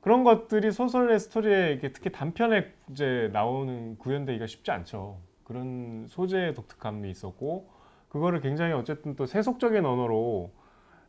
그런 0.01 0.23
것들이 0.23 0.71
소설의 0.71 1.19
스토리에 1.19 1.79
특히 1.93 2.11
단편에 2.11 2.73
이제 2.91 3.29
나오는 3.31 3.97
구현되기가 3.99 4.47
쉽지 4.47 4.71
않죠. 4.71 5.19
그런 5.53 6.07
소재의 6.07 6.55
독특함이 6.55 7.11
있었고 7.11 7.69
그거를 8.09 8.41
굉장히 8.41 8.73
어쨌든 8.73 9.15
또 9.15 9.27
세속적인 9.27 9.85
언어로 9.85 10.51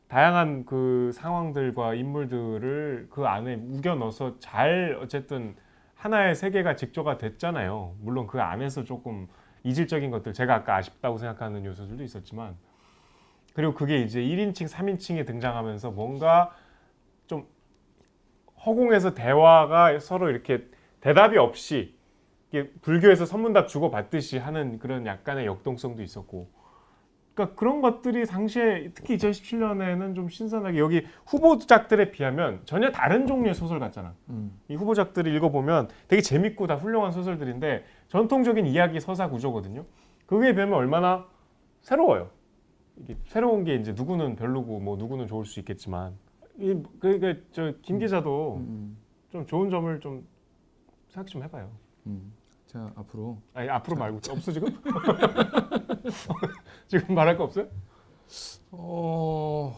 다양한 0.09 0.67
그 0.67 1.11
상황들과 1.15 1.95
인물들을 1.95 3.09
그 3.11 3.25
안에 3.25 3.55
우겨 3.55 3.95
넣어서 3.95 4.39
잘 4.41 4.99
어쨌든 5.01 5.57
하나의 5.95 6.35
세계가 6.35 6.77
직조가 6.77 7.17
됐잖아요. 7.17 7.95
물론 8.01 8.27
그 8.27 8.43
안에서 8.43 8.85
조금 8.85 9.29
이질적인 9.63 10.11
것들 10.11 10.35
제가 10.35 10.57
아까 10.57 10.77
아쉽다고 10.77 11.17
생각하는 11.17 11.65
요소들도 11.65 12.05
있었지만 12.05 12.55
그리고 13.55 13.73
그게 13.73 14.03
이제 14.03 14.21
1인칭, 14.21 14.69
3인칭에 14.69 15.27
등장하면서 15.27 15.93
뭔가 15.93 16.55
좀 17.27 17.47
허공에서 18.67 19.15
대화가 19.15 19.99
서로 20.01 20.29
이렇게 20.29 20.67
대답이 21.01 21.39
없이 21.39 21.97
불교에서 22.63 23.27
선문답 23.27 23.69
주고 23.69 23.91
받듯이 23.91 24.39
하는 24.39 24.79
그런 24.79 25.07
약간의 25.07 25.47
역동성도 25.47 26.03
있었고 26.03 26.49
그러니까 27.35 27.57
그런 27.57 27.81
것들이 27.81 28.27
당시에 28.27 28.93
특히 28.95 29.17
2017년에는 29.17 30.15
좀 30.15 30.29
신선하게 30.29 30.79
여기 30.79 31.05
후보작들에 31.27 32.13
비하면 32.13 32.61
전혀 32.65 32.93
다른 32.93 33.27
종류의 33.27 33.55
소설 33.55 33.81
같잖아. 33.81 34.15
음. 34.29 34.53
이 34.69 34.77
후보작들을 34.77 35.35
읽어보면 35.35 35.89
되게 36.07 36.23
재밌고 36.23 36.69
다 36.69 36.77
훌륭한 36.77 37.11
소설들인데 37.11 37.85
전통적인 38.09 38.67
이야기 38.67 39.01
서사 39.01 39.29
구조거든요. 39.31 39.85
그거에 40.27 40.55
비하면 40.55 40.75
얼마나 40.75 41.27
새로워요. 41.83 42.31
이게 42.99 43.17
새로운 43.27 43.65
게 43.65 43.75
이제 43.75 43.93
누구는 43.93 44.37
별로고 44.37 44.79
뭐 44.79 44.97
누구는 44.97 45.27
좋을 45.27 45.45
수 45.45 45.59
있겠지만 45.59 46.15
이 46.61 46.81
그러니까 47.01 47.35
저 47.51 47.73
김 47.83 47.99
기자도 47.99 48.59
음. 48.59 48.97
좀 49.31 49.45
좋은 49.47 49.71
점을 49.71 49.99
좀 49.99 50.25
생각 51.09 51.27
좀 51.27 51.43
해봐요. 51.43 51.69
음. 52.75 52.75
자 52.75 52.93
앞으로 52.97 53.39
아니 53.55 53.69
앞으로 53.69 53.97
말고 53.97 54.17
없어 54.31 54.53
지금? 54.53 54.69
지금 56.89 57.15
말할 57.15 57.37
거 57.37 57.45
없어요? 57.45 57.67
어 58.73 59.75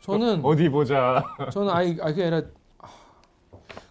저는 0.00 0.44
어디 0.44 0.68
보자. 0.68 1.22
저는 1.52 1.70
아이 1.70 1.90
아이 2.00 2.12
그게 2.12 2.22
아니라 2.24 2.42
아, 2.78 2.88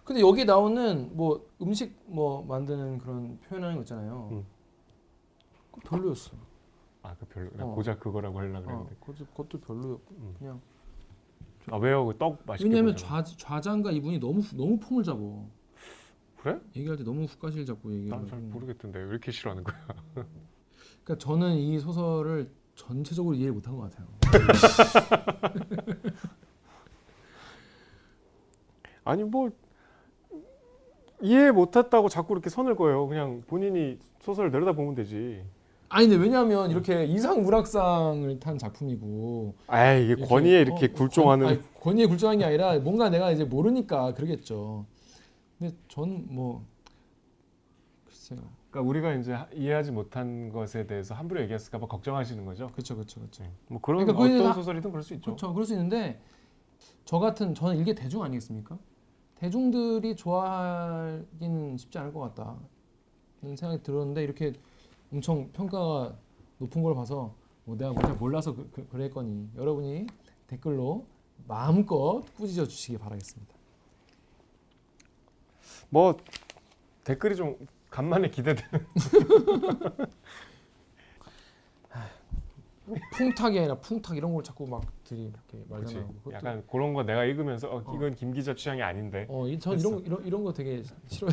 근데 0.04 0.20
여기 0.20 0.44
나오는 0.44 1.10
뭐 1.16 1.46
음식 1.60 1.96
뭐 2.06 2.42
만드는 2.44 2.98
그런 2.98 3.38
표현하는 3.40 3.76
거 3.76 3.82
있잖아요. 3.82 4.28
음. 4.32 4.46
별로였어. 5.84 6.32
아그 7.02 7.26
별로. 7.26 7.50
나 7.56 7.64
어. 7.64 7.74
고작 7.74 8.00
그거라고 8.00 8.38
하려고 8.38 8.58
어, 8.58 8.62
그랬는데. 8.64 8.96
그것도, 9.00 9.26
그것도 9.26 9.60
별로였고 9.60 10.14
음. 10.18 10.34
그냥 10.38 10.60
아 11.70 11.76
왜요? 11.76 12.04
그 12.06 12.18
떡 12.18 12.38
맛있게. 12.46 12.68
왜냐면. 12.68 12.96
좌 12.96 13.22
좌장과 13.22 13.90
이분이 13.92 14.18
너무 14.18 14.40
후- 14.40 14.56
너무 14.56 14.78
폼을 14.78 15.04
잡어. 15.04 15.44
그래? 16.42 16.58
얘기할 16.74 16.96
때 16.96 17.04
너무 17.04 17.22
훅가시를 17.24 17.64
잡고 17.66 17.92
얘기해요. 17.92 18.16
난잘 18.16 18.40
모르겠던데 18.40 18.98
왜 18.98 19.04
이렇게 19.10 19.30
싫어하는 19.30 19.62
거야? 19.62 19.76
그러니까 21.04 21.24
저는 21.24 21.54
이 21.54 21.78
소설을 21.78 22.50
전체적으로 22.74 23.36
이해를 23.36 23.52
못한 23.52 23.76
것 23.76 23.88
같아요. 23.88 24.08
아니 29.04 29.22
뭐 29.22 29.50
이해 31.20 31.52
못했다고 31.52 32.08
자꾸 32.08 32.34
이렇게 32.34 32.50
선을 32.50 32.74
그어요. 32.74 33.06
그냥 33.06 33.44
본인이 33.46 34.00
소설을 34.20 34.50
내려다 34.50 34.72
보면 34.72 34.96
되지. 34.96 35.44
아니 35.88 36.08
근데 36.08 36.20
왜냐하면 36.20 36.72
이렇게 36.72 37.04
이상 37.04 37.42
문학상을 37.42 38.40
탄 38.40 38.58
작품이고 38.58 39.54
아 39.68 39.92
이게 39.92 40.16
권위에 40.16 40.62
이렇게 40.62 40.86
어, 40.86 40.92
굴종하는. 40.92 41.46
권, 41.46 41.54
아니, 41.54 41.62
권위에 41.80 42.06
굴종한 42.06 42.38
게 42.38 42.44
아니라 42.46 42.80
뭔가 42.80 43.10
내가 43.10 43.30
이제 43.30 43.44
모르니까 43.44 44.14
그러겠죠. 44.14 44.86
근데 45.62 45.76
전 45.86 46.26
뭐 46.28 46.64
글쎄요. 48.04 48.40
그러니까 48.70 48.88
우리가 48.90 49.14
이제 49.14 49.32
하- 49.32 49.48
이해하지 49.54 49.92
못한 49.92 50.50
것에 50.50 50.86
대해서 50.88 51.14
함부로 51.14 51.40
얘기했을까 51.42 51.78
봐 51.78 51.86
걱정하시는 51.86 52.44
거죠. 52.44 52.66
그렇죠, 52.68 52.94
그렇죠, 52.96 53.20
그렇죠. 53.20 53.44
뭐 53.68 53.80
그런 53.80 54.04
그러니까 54.04 54.24
어떤 54.24 54.38
대해서- 54.38 54.54
소설이든 54.54 54.90
그럴 54.90 55.02
수 55.04 55.14
있죠. 55.14 55.24
그렇죠. 55.26 55.52
그럴 55.52 55.64
수 55.64 55.72
있는데 55.74 56.20
저 57.04 57.18
같은 57.20 57.54
저는 57.54 57.76
일개 57.78 57.94
대중 57.94 58.22
아니겠습니까? 58.24 58.76
대중들이 59.36 60.16
좋아하기는 60.16 61.76
쉽지 61.76 61.98
않을 61.98 62.12
것 62.12 62.20
같다. 62.20 62.56
는 63.42 63.56
생각이 63.56 63.82
들었는데 63.82 64.22
이렇게 64.24 64.52
엄청 65.12 65.50
평가가 65.52 66.16
높은 66.58 66.82
걸 66.82 66.94
봐서 66.94 67.34
뭐 67.64 67.76
내가 67.76 67.92
뭔지 67.92 68.12
몰라서 68.18 68.54
그, 68.54 68.68
그, 68.72 68.86
그랬거니 68.88 69.50
여러분이 69.56 70.06
댓글로 70.48 71.06
마음껏 71.46 72.22
꾸짖어 72.36 72.66
주시기 72.66 72.98
바라겠습니다. 72.98 73.52
뭐 75.90 76.16
댓글이 77.04 77.36
좀 77.36 77.56
간만에 77.90 78.28
기대되는. 78.30 78.86
풍탁이 83.12 83.58
아니라 83.58 83.76
풍탁 83.76 84.16
이런 84.16 84.34
걸 84.34 84.42
자꾸 84.42 84.66
막 84.66 84.82
들이 85.04 85.22
이렇게. 85.24 85.64
말잖아요. 85.68 86.08
그것도- 86.24 86.32
약간 86.32 86.62
그런 86.70 86.92
거 86.94 87.04
내가 87.04 87.24
읽으면서 87.24 87.68
어, 87.68 87.82
어. 87.84 87.94
이건 87.94 88.14
김 88.14 88.32
기자 88.32 88.54
취향이 88.54 88.82
아닌데. 88.82 89.26
어, 89.28 89.46
이- 89.46 89.58
전 89.58 89.78
이런 89.78 89.94
거, 89.94 90.00
이런 90.00 90.26
이런 90.26 90.44
거 90.44 90.52
되게 90.52 90.82
싫어요. 91.06 91.32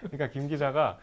그러니까 0.00 0.30
김 0.30 0.48
기자가 0.48 0.98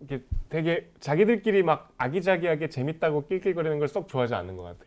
이렇게 0.00 0.24
되게 0.48 0.90
자기들끼리 1.00 1.62
막 1.62 1.92
아기자기하게 1.96 2.68
재밌다고 2.68 3.26
낄낄거리는 3.28 3.78
걸 3.78 3.88
썩 3.88 4.08
좋아하지 4.08 4.34
않는 4.34 4.56
것 4.56 4.64
같아. 4.64 4.80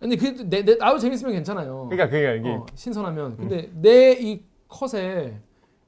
근데 0.00 0.16
그 0.16 0.48
내, 0.48 0.64
내 0.64 0.74
나도 0.76 0.98
재밌으면 0.98 1.32
괜찮아요. 1.34 1.86
그러니까 1.88 2.08
그게 2.08 2.36
이게 2.38 2.48
어, 2.50 2.66
신선하면. 2.74 3.36
근데 3.36 3.70
내이 3.74 4.42
컷에 4.70 5.38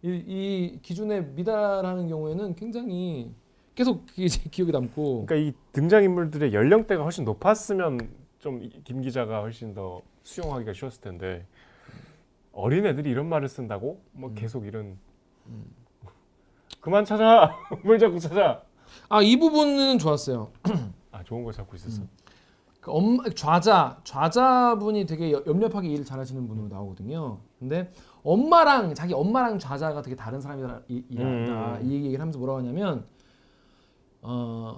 이, 0.03 0.09
이 0.26 0.78
기준에 0.83 1.20
미달하는 1.20 2.09
경우에는 2.09 2.55
굉장히 2.57 3.33
계속 3.74 4.05
기억에 4.51 4.70
남고. 4.72 5.24
그러니까 5.26 5.37
이 5.37 5.55
등장 5.72 6.03
인물들의 6.05 6.53
연령대가 6.53 7.03
훨씬 7.05 7.24
높았으면 7.24 8.11
좀 8.41 8.68
김 8.85 9.01
기자가 9.01 9.41
훨씬 9.41 9.72
더 9.72 10.03
수용하기가 10.24 10.72
쉬웠을 10.72 11.01
텐데 11.01 11.47
어린 12.53 12.85
애들이 12.85 13.09
이런 13.11 13.28
말을 13.28 13.49
쓴다고? 13.49 14.03
뭐 14.12 14.30
음. 14.30 14.35
계속 14.35 14.66
이런. 14.66 14.99
그만 16.80 17.05
찾아! 17.05 17.55
뭘 17.85 17.99
자꾸 17.99 18.18
찾아! 18.18 18.62
아 19.09 19.22
이 19.22 19.39
부분은 19.39 19.99
좋았어요. 19.99 20.51
아 21.12 21.22
좋은 21.22 21.45
거 21.45 21.53
찾고 21.53 21.76
있었어. 21.76 22.03
그 22.80 22.91
엄마 22.91 23.22
좌자 23.35 24.01
좌자분이 24.05 25.07
되게 25.07 25.30
여- 25.33 25.43
염려하게 25.47 25.89
일을 25.89 26.05
잘하시는 26.05 26.47
분으로 26.49 26.66
나오거든요. 26.68 27.39
근데 27.62 27.92
엄마랑 28.24 28.92
자기 28.94 29.14
엄마랑 29.14 29.60
좌자가 29.60 30.02
되게 30.02 30.16
다른 30.16 30.40
사람이다 30.40 30.80
이, 30.88 31.04
이, 31.08 31.16
음. 31.18 31.78
이 31.84 31.92
얘기를 31.94 32.20
하면서 32.20 32.36
뭐라고 32.40 32.58
하냐면 32.58 33.04
어 34.20 34.76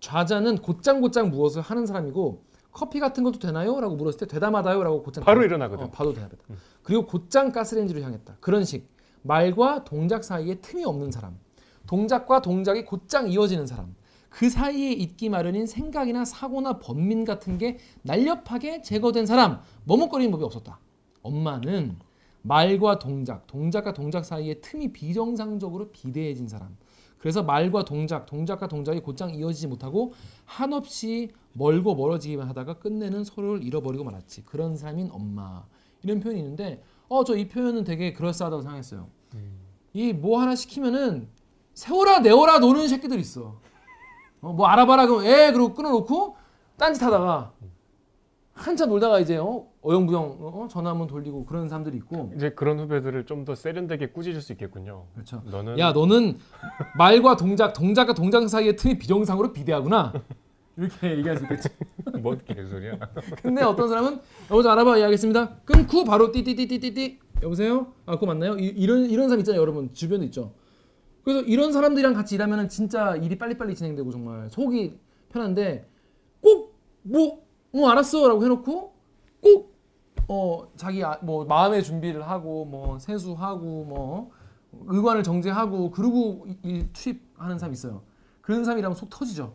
좌자는 0.00 0.58
곧장곧장 0.58 1.30
무엇을 1.30 1.62
하는 1.62 1.86
사람이고 1.86 2.44
커피 2.70 3.00
같은 3.00 3.24
것도 3.24 3.38
되나요?라고 3.38 3.96
물었을 3.96 4.18
때 4.20 4.26
되다마다요 4.26 4.82
라고 4.84 5.02
곧장 5.02 5.24
바로 5.24 5.40
대답- 5.40 5.46
일어나거든. 5.46 5.86
어, 5.86 5.90
바로 5.90 6.12
대답했다. 6.12 6.44
그리고 6.82 7.06
곧장 7.06 7.50
가스레인지를 7.50 8.02
향했다. 8.02 8.36
그런 8.40 8.64
식 8.64 8.86
말과 9.22 9.84
동작 9.84 10.22
사이에 10.22 10.56
틈이 10.56 10.84
없는 10.84 11.10
사람, 11.10 11.38
동작과 11.86 12.42
동작이 12.42 12.84
곧장 12.84 13.30
이어지는 13.30 13.66
사람, 13.66 13.96
그 14.28 14.50
사이에 14.50 14.92
있기 14.92 15.30
마련인 15.30 15.66
생각이나 15.66 16.26
사고나 16.26 16.78
번민 16.78 17.24
같은 17.24 17.56
게 17.56 17.78
날렵하게 18.02 18.82
제거된 18.82 19.24
사람, 19.24 19.62
머뭇거리는 19.84 20.30
법이 20.30 20.44
없었다. 20.44 20.78
엄마는 21.26 21.98
말과 22.42 22.98
동작, 22.98 23.46
동작과 23.46 23.92
동작 23.92 24.24
사이에 24.24 24.60
틈이 24.60 24.92
비정상적으로 24.92 25.90
비대해진 25.90 26.48
사람. 26.48 26.76
그래서 27.18 27.42
말과 27.42 27.84
동작, 27.84 28.26
동작과 28.26 28.68
동작이 28.68 29.00
곧장 29.00 29.34
이어지지 29.34 29.66
못하고 29.66 30.12
한없이 30.44 31.30
멀고 31.54 31.94
멀어지기만 31.96 32.46
하다가 32.48 32.78
끝내는 32.78 33.24
서로를 33.24 33.64
잃어버리고 33.64 34.04
말았지. 34.04 34.44
그런 34.44 34.76
사람인 34.76 35.08
엄마. 35.10 35.64
이런 36.02 36.20
표현이 36.20 36.38
있는데, 36.40 36.82
어, 37.08 37.24
저 37.24 37.34
이 37.36 37.48
표현은 37.48 37.82
되게 37.84 38.12
그럴싸하다고 38.12 38.62
생각했어요. 38.62 39.08
이뭐 39.94 40.40
하나 40.40 40.54
시키면은 40.54 41.28
세워라 41.74 42.20
내워라 42.20 42.58
노는 42.58 42.86
새끼들 42.88 43.18
있어. 43.18 43.58
어, 44.42 44.52
뭐 44.52 44.66
알아봐라 44.66 45.06
그럼 45.06 45.24
에 45.24 45.50
그러고 45.52 45.74
끊어놓고 45.74 46.36
딴짓하다가 46.76 47.52
한참 48.52 48.88
놀다가 48.90 49.18
이제 49.20 49.36
어, 49.38 49.66
어영부영 49.86 50.22
어, 50.40 50.68
전화 50.70 50.90
한번 50.90 51.06
돌리고 51.06 51.44
그런 51.46 51.68
사람들이 51.68 51.96
있고. 51.98 52.32
이제 52.36 52.50
그런 52.50 52.78
후배들을 52.80 53.24
좀 53.26 53.44
더 53.44 53.54
세련되게 53.54 54.08
꾸짖을 54.08 54.40
수 54.40 54.52
있겠군요 54.52 55.04
그렇죠. 55.14 55.40
너는 55.46 55.78
야 55.78 55.92
너는 55.92 56.38
말과 56.98 57.36
동작, 57.36 57.72
동작과 57.74 58.14
동작 58.14 58.48
사이의 58.48 58.74
틈이 58.76 58.98
비정상으로 58.98 59.52
비대하구나. 59.52 60.12
이렇게 60.76 61.16
얘기할 61.18 61.36
수 61.38 61.44
있겠지. 61.44 61.68
뭔 62.20 62.40
개소리야 62.44 62.98
근데 63.42 63.62
어떤 63.62 63.88
사람은 63.88 64.20
여보세요 64.50 64.72
알아봐 64.72 64.98
예 64.98 65.04
알겠습니다. 65.04 65.58
끊고 65.64 66.04
바로 66.04 66.32
띠띠띠띠띠띠 66.32 67.20
여보세요? 67.42 67.92
아 68.06 68.14
그거 68.14 68.26
맞나요? 68.26 68.56
이, 68.58 68.64
이런 68.66 69.04
이런 69.06 69.28
사람 69.28 69.40
있잖아요 69.40 69.60
여러분 69.60 69.92
주변에 69.92 70.24
있죠. 70.26 70.52
그래서 71.22 71.40
이런 71.42 71.72
사람들이랑 71.72 72.14
같이 72.14 72.34
일하면은 72.34 72.68
진짜 72.68 73.14
일이 73.16 73.38
빨리빨리 73.38 73.74
진행되고 73.74 74.10
정말 74.10 74.50
속이 74.50 74.98
편한데 75.30 75.88
꼭 76.40 76.76
뭐뭐 77.02 77.88
알았어라고 77.90 78.42
해놓고 78.44 78.92
꼭 79.40 79.75
어 80.28 80.66
자기 80.76 81.04
아, 81.04 81.18
뭐 81.22 81.44
마음의 81.44 81.82
준비를 81.84 82.26
하고 82.28 82.64
뭐 82.64 82.98
세수하고 82.98 83.84
뭐 83.84 84.30
의관을 84.86 85.22
정제하고 85.22 85.90
그러고 85.90 86.46
이- 86.48 86.58
일 86.62 86.92
투입하는 86.92 87.58
사람 87.58 87.72
있어요. 87.72 88.02
그런 88.42 88.64
사람이라면 88.64 88.94
속 88.96 89.08
터지죠. 89.10 89.54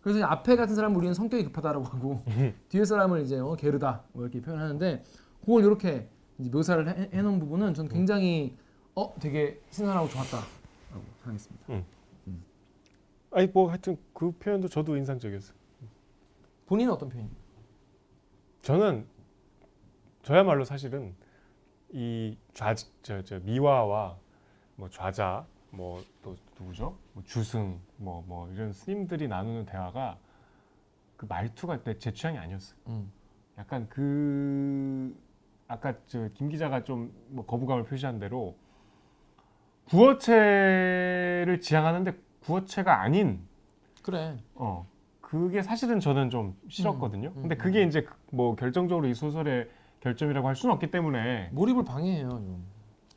그래서 0.00 0.24
앞에 0.24 0.56
같은 0.56 0.74
사람은 0.74 0.96
우리는 0.96 1.14
성격이 1.14 1.44
급하다라고 1.44 1.84
하고 1.84 2.22
뒤에 2.68 2.84
사람을 2.84 3.22
이제 3.22 3.38
어, 3.38 3.54
게으르다 3.56 4.04
뭐 4.12 4.22
이렇게 4.22 4.40
표현하는데 4.40 5.02
그걸 5.40 5.64
이렇게 5.64 6.08
이제 6.38 6.50
묘사를 6.50 6.86
해, 6.88 7.10
해놓은 7.12 7.38
부분은 7.40 7.74
전 7.74 7.88
굉장히 7.88 8.56
어 8.94 9.12
되게 9.18 9.60
신선하고 9.70 10.08
좋았다라고 10.08 10.46
생각했습니다. 11.22 11.64
아니 13.32 13.46
뭐 13.48 13.68
하여튼 13.68 13.96
그 14.12 14.30
표현도 14.30 14.68
저도 14.68 14.96
인상적이었어요 14.96 15.56
본인은 16.66 16.92
어떤 16.92 17.08
표현이? 17.08 17.28
저는 18.62 19.06
저야말로 20.24 20.64
사실은 20.64 21.14
이 21.92 22.36
좌 22.54 22.74
저 23.02 23.22
저 23.22 23.38
미화와 23.40 24.16
뭐 24.76 24.88
좌자 24.90 25.46
뭐 25.70 26.02
또 26.22 26.36
누구죠? 26.58 26.96
뭐 27.12 27.22
주승 27.24 27.78
뭐 27.98 28.24
뭐 28.26 28.48
이런 28.50 28.72
스님들이 28.72 29.28
나누는 29.28 29.66
대화가 29.66 30.18
그 31.16 31.26
말투가 31.26 31.82
내제 31.84 32.12
취향이 32.12 32.38
아니었어요. 32.38 32.78
음. 32.88 33.12
약간 33.58 33.86
그 33.88 35.14
아까 35.68 35.94
저 36.06 36.28
김 36.34 36.48
기자가 36.48 36.82
좀 36.84 37.12
뭐 37.28 37.44
거부감을 37.46 37.84
표시한 37.84 38.18
대로 38.18 38.56
구어체를 39.88 41.60
지향하는데 41.60 42.14
구어체가 42.40 43.00
아닌 43.02 43.46
그래. 44.02 44.36
어 44.54 44.86
그게 45.20 45.62
사실은 45.62 46.00
저는 46.00 46.30
좀 46.30 46.56
싫었거든요. 46.68 47.28
음, 47.36 47.42
근데 47.42 47.54
음, 47.56 47.58
그게 47.58 47.82
이제 47.82 48.02
그- 48.02 48.14
뭐 48.30 48.54
결정적으로 48.56 49.06
이 49.06 49.14
소설의 49.14 49.68
결점이라고 50.08 50.46
할 50.46 50.54
수는 50.54 50.74
없기 50.74 50.90
때문에 50.90 51.48
몰입을 51.52 51.84
방해해요. 51.84 52.28
좀. 52.28 52.64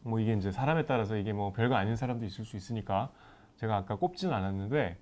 뭐 0.03 0.19
이게 0.21 0.33
이제 0.33 0.51
사람에 0.51 0.85
따라서 0.85 1.17
이게 1.17 1.33
뭐 1.33 1.51
별거 1.51 1.75
아닌 1.75 1.95
사람도 1.97 2.25
있을 2.25 2.45
수 2.45 2.55
있으니까 2.55 3.11
제가 3.57 3.75
아까 3.75 3.97
꼽지는 3.97 4.33
않았는데 4.33 4.97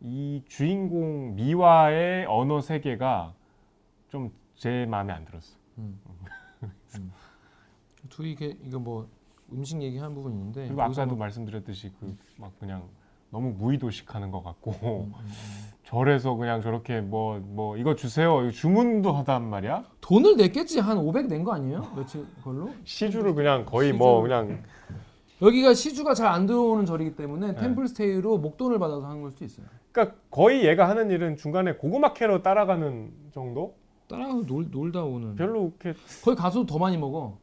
이 0.00 0.42
주인공 0.46 1.34
미화의 1.36 2.26
언어 2.26 2.60
세계가 2.60 3.34
좀 4.10 4.30
제 4.54 4.86
마음에 4.86 5.12
안 5.12 5.24
들었어. 5.24 5.56
둘이 8.10 8.32
이게 8.32 8.56
이거 8.62 8.78
뭐 8.78 9.08
음식 9.52 9.80
얘기하는 9.82 10.14
부분 10.14 10.32
있는데 10.32 10.66
그리고 10.66 10.82
아까도 10.82 11.06
뭐- 11.06 11.16
말씀드렸듯이 11.18 11.90
그 11.98 12.16
막 12.36 12.56
그냥 12.60 12.88
너무 13.32 13.54
무의도식하는 13.58 14.30
것 14.30 14.44
같고 14.44 14.70
음, 14.82 14.86
음, 14.86 15.12
음. 15.16 15.26
절에서 15.84 16.34
그냥 16.36 16.60
저렇게 16.62 17.00
뭐 17.00 17.40
뭐 17.42 17.76
이거 17.76 17.94
주세요 17.96 18.50
주문도 18.50 19.12
하단 19.12 19.42
말이야 19.48 19.84
돈을 20.00 20.36
냈겠지 20.36 20.78
한 20.80 20.98
500 20.98 21.26
낸 21.26 21.42
거 21.42 21.52
아니에요? 21.54 21.92
며칠 21.96 22.24
걸로? 22.44 22.70
시주를 22.84 23.34
그냥 23.34 23.64
거의 23.64 23.92
뭐 23.92 24.20
시주를- 24.20 24.22
그냥 24.22 24.62
여기가 25.40 25.74
시주가 25.74 26.14
잘 26.14 26.28
안 26.28 26.46
들어오는 26.46 26.86
절이기 26.86 27.16
때문에 27.16 27.48
네. 27.48 27.54
템플스테이로 27.60 28.38
목돈을 28.38 28.78
받아서 28.78 29.04
하는 29.06 29.22
걸 29.22 29.32
수도 29.32 29.44
있어요. 29.44 29.66
그러니까 29.90 30.16
거의 30.30 30.64
얘가 30.64 30.88
하는 30.88 31.10
일은 31.10 31.36
중간에 31.36 31.72
고구마 31.74 32.12
캐러 32.12 32.42
따라가는 32.42 33.10
정도 33.34 33.74
따라가서 34.08 34.42
놀, 34.46 34.70
놀다 34.70 35.02
오는. 35.02 35.34
별로 35.34 35.72
이렇게 35.82 35.98
거기 36.24 36.36
가서도 36.36 36.66
더 36.66 36.78
많이 36.78 36.96
먹어. 36.96 37.38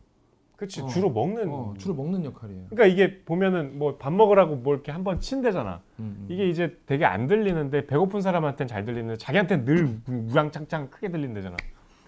그치 0.60 0.82
어. 0.82 0.88
주로 0.88 1.10
먹는 1.10 1.48
어, 1.50 1.74
주로 1.78 1.94
먹는 1.94 2.26
역할이에요. 2.26 2.66
그러니까 2.70 2.86
이게 2.94 3.22
보면은 3.24 3.80
뭐 3.80 3.98
밥 3.98 4.12
먹으라고 4.12 4.58
뭐 4.58 4.74
이렇게 4.74 4.92
한 4.92 5.06
번 5.06 5.22
친대잖아 5.22 5.80
음, 6.00 6.18
음. 6.20 6.26
이게 6.30 6.50
이제 6.50 6.78
되게 6.86 7.06
안 7.06 7.28
들리는데 7.28 7.88
배고픈 7.88 8.20
사람한테는 8.20 8.68
잘 8.68 8.84
들리는데 8.84 9.18
자기한테는 9.18 9.64
늘 9.64 10.00
무장창창 10.06 10.90
크게 10.90 11.12
들린대잖아 11.12 11.56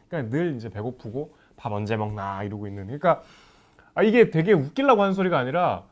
그러니까 0.10 0.36
늘 0.36 0.58
이제 0.58 0.68
배고프고 0.70 1.34
밥 1.56 1.72
언제 1.72 1.96
먹나 1.96 2.44
이러고 2.44 2.68
있는 2.68 2.88
그러니까 2.88 3.24
아 3.94 4.04
이게 4.04 4.30
되게 4.30 4.52
웃기려고 4.52 5.02
하는 5.02 5.14
소리가 5.14 5.38
아니라 5.40 5.86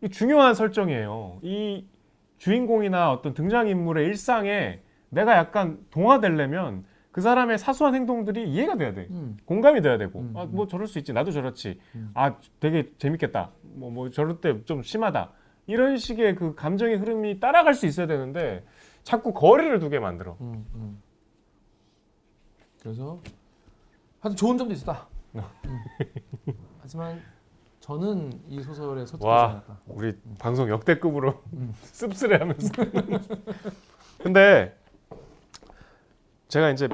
이 0.00 0.08
중요한 0.08 0.54
설정이에요 0.54 1.40
이 1.42 1.84
주인공이나 2.38 3.12
어떤 3.12 3.34
등장인물의 3.34 4.06
일상에 4.06 4.80
내가 5.10 5.36
약간 5.36 5.78
동화되려면 5.90 6.84
그 7.12 7.20
사람의 7.20 7.58
사소한 7.58 7.94
행동들이 7.96 8.48
이해가 8.50 8.76
돼야 8.76 8.94
돼 8.94 9.08
음. 9.10 9.36
공감이 9.44 9.82
돼야 9.82 9.98
되고 9.98 10.20
음, 10.20 10.32
아 10.36 10.44
뭐 10.46 10.66
저럴 10.68 10.86
수 10.86 10.98
있지 10.98 11.12
나도 11.12 11.32
저렇지 11.32 11.80
음. 11.94 12.10
아 12.14 12.36
되게 12.60 12.92
재밌겠다 12.98 13.50
뭐 13.62 13.90
뭐 13.90 14.10
저럴 14.10 14.40
때 14.40 14.64
좀 14.64 14.82
심하다 14.82 15.32
이런 15.66 15.96
식의 15.96 16.34
그 16.36 16.54
감정의 16.54 16.96
흐름이 16.98 17.40
따라갈 17.40 17.74
수 17.74 17.86
있어야 17.86 18.06
되는데 18.06 18.64
자꾸 19.02 19.32
거리를 19.32 19.78
두게 19.80 19.98
만들어 19.98 20.36
음, 20.40 20.64
음. 20.74 21.02
그래서 22.82 23.20
하여튼 24.20 24.36
좋은 24.36 24.56
점도 24.58 24.72
있었다. 24.74 25.06
음. 25.34 25.42
하지만 26.80 27.20
저는 27.80 28.32
이 28.48 28.62
소설에 28.62 29.04
소통하지 29.06 29.26
와. 29.26 29.50
않았다. 29.50 29.78
우리 29.86 30.16
방송 30.38 30.68
역대급으로 30.68 31.42
음. 31.54 31.72
씁쓸해하면서 31.82 32.72
근데 34.22 34.76
제가 36.50 36.70
이제 36.70 36.88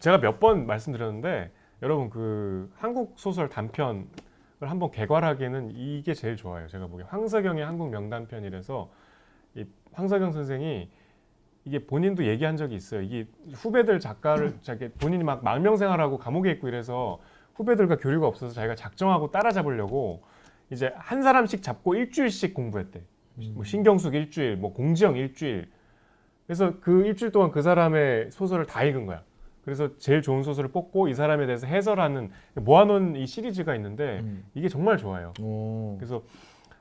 제가 0.00 0.18
몇 0.18 0.40
번 0.40 0.66
말씀드렸는데 0.66 1.52
여러분 1.82 2.10
그 2.10 2.72
한국 2.76 3.14
소설 3.16 3.48
단편을 3.48 4.06
한번 4.62 4.90
개괄하기에는 4.90 5.72
이게 5.76 6.14
제일 6.14 6.36
좋아요. 6.36 6.66
제가 6.68 6.86
보기에 6.86 7.06
황석영의 7.08 7.64
한국 7.64 7.90
명단편이라서 7.90 8.90
이 9.56 9.64
황석영 9.92 10.32
선생이 10.32 10.90
이게 11.66 11.86
본인도 11.86 12.24
얘기한 12.26 12.56
적이 12.56 12.74
있어요. 12.74 13.02
이게 13.02 13.26
후배들 13.52 14.00
작가를 14.00 14.56
자기 14.62 14.88
본인이 14.88 15.22
막 15.24 15.44
망명생활하고 15.44 16.18
감옥에 16.18 16.50
있고 16.52 16.68
이래서 16.68 17.20
후배들과 17.54 17.98
교류가 17.98 18.26
없어서 18.26 18.52
자기가 18.52 18.74
작정하고 18.74 19.30
따라잡으려고 19.30 20.22
이제 20.70 20.92
한 20.96 21.22
사람씩 21.22 21.62
잡고 21.62 21.94
일주일씩 21.94 22.54
공부했대. 22.54 23.02
뭐 23.52 23.64
신경숙 23.64 24.14
일주일, 24.14 24.56
뭐 24.56 24.72
공지영 24.72 25.16
일주일. 25.16 25.70
그래서 26.46 26.74
그 26.80 27.04
일주일 27.06 27.32
동안 27.32 27.50
그 27.50 27.62
사람의 27.62 28.30
소설을 28.30 28.66
다 28.66 28.84
읽은 28.84 29.06
거야. 29.06 29.22
그래서 29.64 29.96
제일 29.98 30.20
좋은 30.20 30.42
소설을 30.42 30.70
뽑고 30.70 31.08
이 31.08 31.14
사람에 31.14 31.46
대해서 31.46 31.66
해설하는 31.66 32.30
모아놓은 32.54 33.16
이 33.16 33.26
시리즈가 33.26 33.74
있는데 33.76 34.20
음. 34.20 34.44
이게 34.54 34.68
정말 34.68 34.98
좋아요. 34.98 35.32
오. 35.40 35.96
그래서 35.98 36.22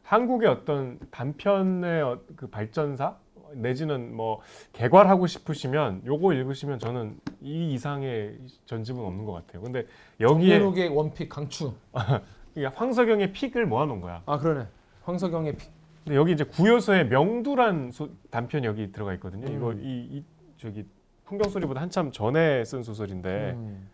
한국의 0.04 0.50
어떤 0.50 1.00
단편의 1.12 2.02
어- 2.02 2.20
그 2.36 2.48
발전사 2.48 3.16
내지는 3.54 4.14
뭐 4.14 4.42
개괄하고 4.74 5.28
싶으시면 5.28 6.02
요거 6.06 6.34
읽으시면 6.34 6.80
저는 6.80 7.18
이 7.42 7.72
이상의 7.74 8.36
전집은 8.66 9.00
없는 9.02 9.24
것 9.26 9.32
같아요. 9.34 9.62
근데 9.62 9.86
여기에 10.20 10.60
정예록의 10.60 10.90
원픽 10.90 11.30
강추. 11.30 11.74
황석영의 12.76 13.32
픽을 13.32 13.66
모아놓은 13.66 14.02
거야. 14.02 14.24
아 14.26 14.38
그러네. 14.38 14.68
황석영의 15.04 15.56
픽. 15.56 15.72
근데 16.04 16.16
여기 16.18 16.34
이제 16.34 16.44
구요서의 16.44 17.08
명두란 17.08 17.92
소- 17.92 18.10
단편이 18.30 18.66
여기 18.66 18.92
들어가 18.92 19.14
있거든요. 19.16 19.48
음. 19.48 19.56
이거 19.56 19.74
이, 19.74 20.08
이 20.18 20.24
저기 20.58 20.86
풍경 21.26 21.50
소리보다 21.50 21.82
한참 21.82 22.12
전에 22.12 22.64
쓴 22.66 22.84
소설인데 22.84 23.52
음. 23.52 23.88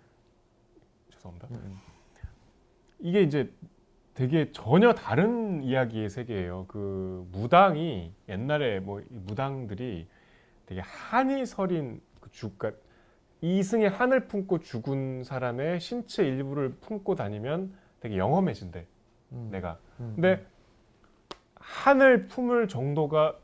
죄송합니다. 1.11 1.47
음. 1.51 1.77
이게 2.99 3.21
이제 3.21 3.51
되게 4.15 4.51
전혀 4.51 4.93
다른 4.93 5.63
이야기의 5.63 6.09
세계예요. 6.09 6.65
그 6.67 7.25
무당이 7.31 8.11
옛날에 8.27 8.79
뭐이 8.79 9.05
무당들이 9.09 10.07
되게 10.65 10.81
한이 10.81 11.45
서린 11.45 12.01
그 12.19 12.29
죽, 12.31 12.57
그러니까 12.57 12.81
이승의 13.41 13.89
한을 13.89 14.27
품고 14.27 14.59
죽은 14.59 15.23
사람의 15.23 15.79
신체 15.79 16.25
일부를 16.27 16.71
품고 16.81 17.15
다니면 17.15 17.73
되게 18.01 18.17
영험해진대. 18.17 18.85
음. 19.31 19.49
내가. 19.51 19.77
음. 19.99 20.11
근데 20.15 20.45
한을 21.69 22.27
품을 22.27 22.67
정도가 22.67 23.35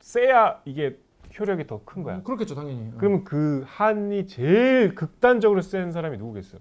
세야 0.00 0.60
이게 0.64 0.98
효력이 1.38 1.66
더 1.66 1.80
큰 1.84 2.02
거야. 2.02 2.16
음, 2.16 2.24
그렇겠죠 2.24 2.54
당연히. 2.54 2.88
어. 2.88 2.94
그러면 2.98 3.24
그 3.24 3.64
한이 3.66 4.26
제일 4.26 4.94
극단적으로 4.94 5.62
센 5.62 5.90
사람이 5.92 6.18
누구겠어요? 6.18 6.60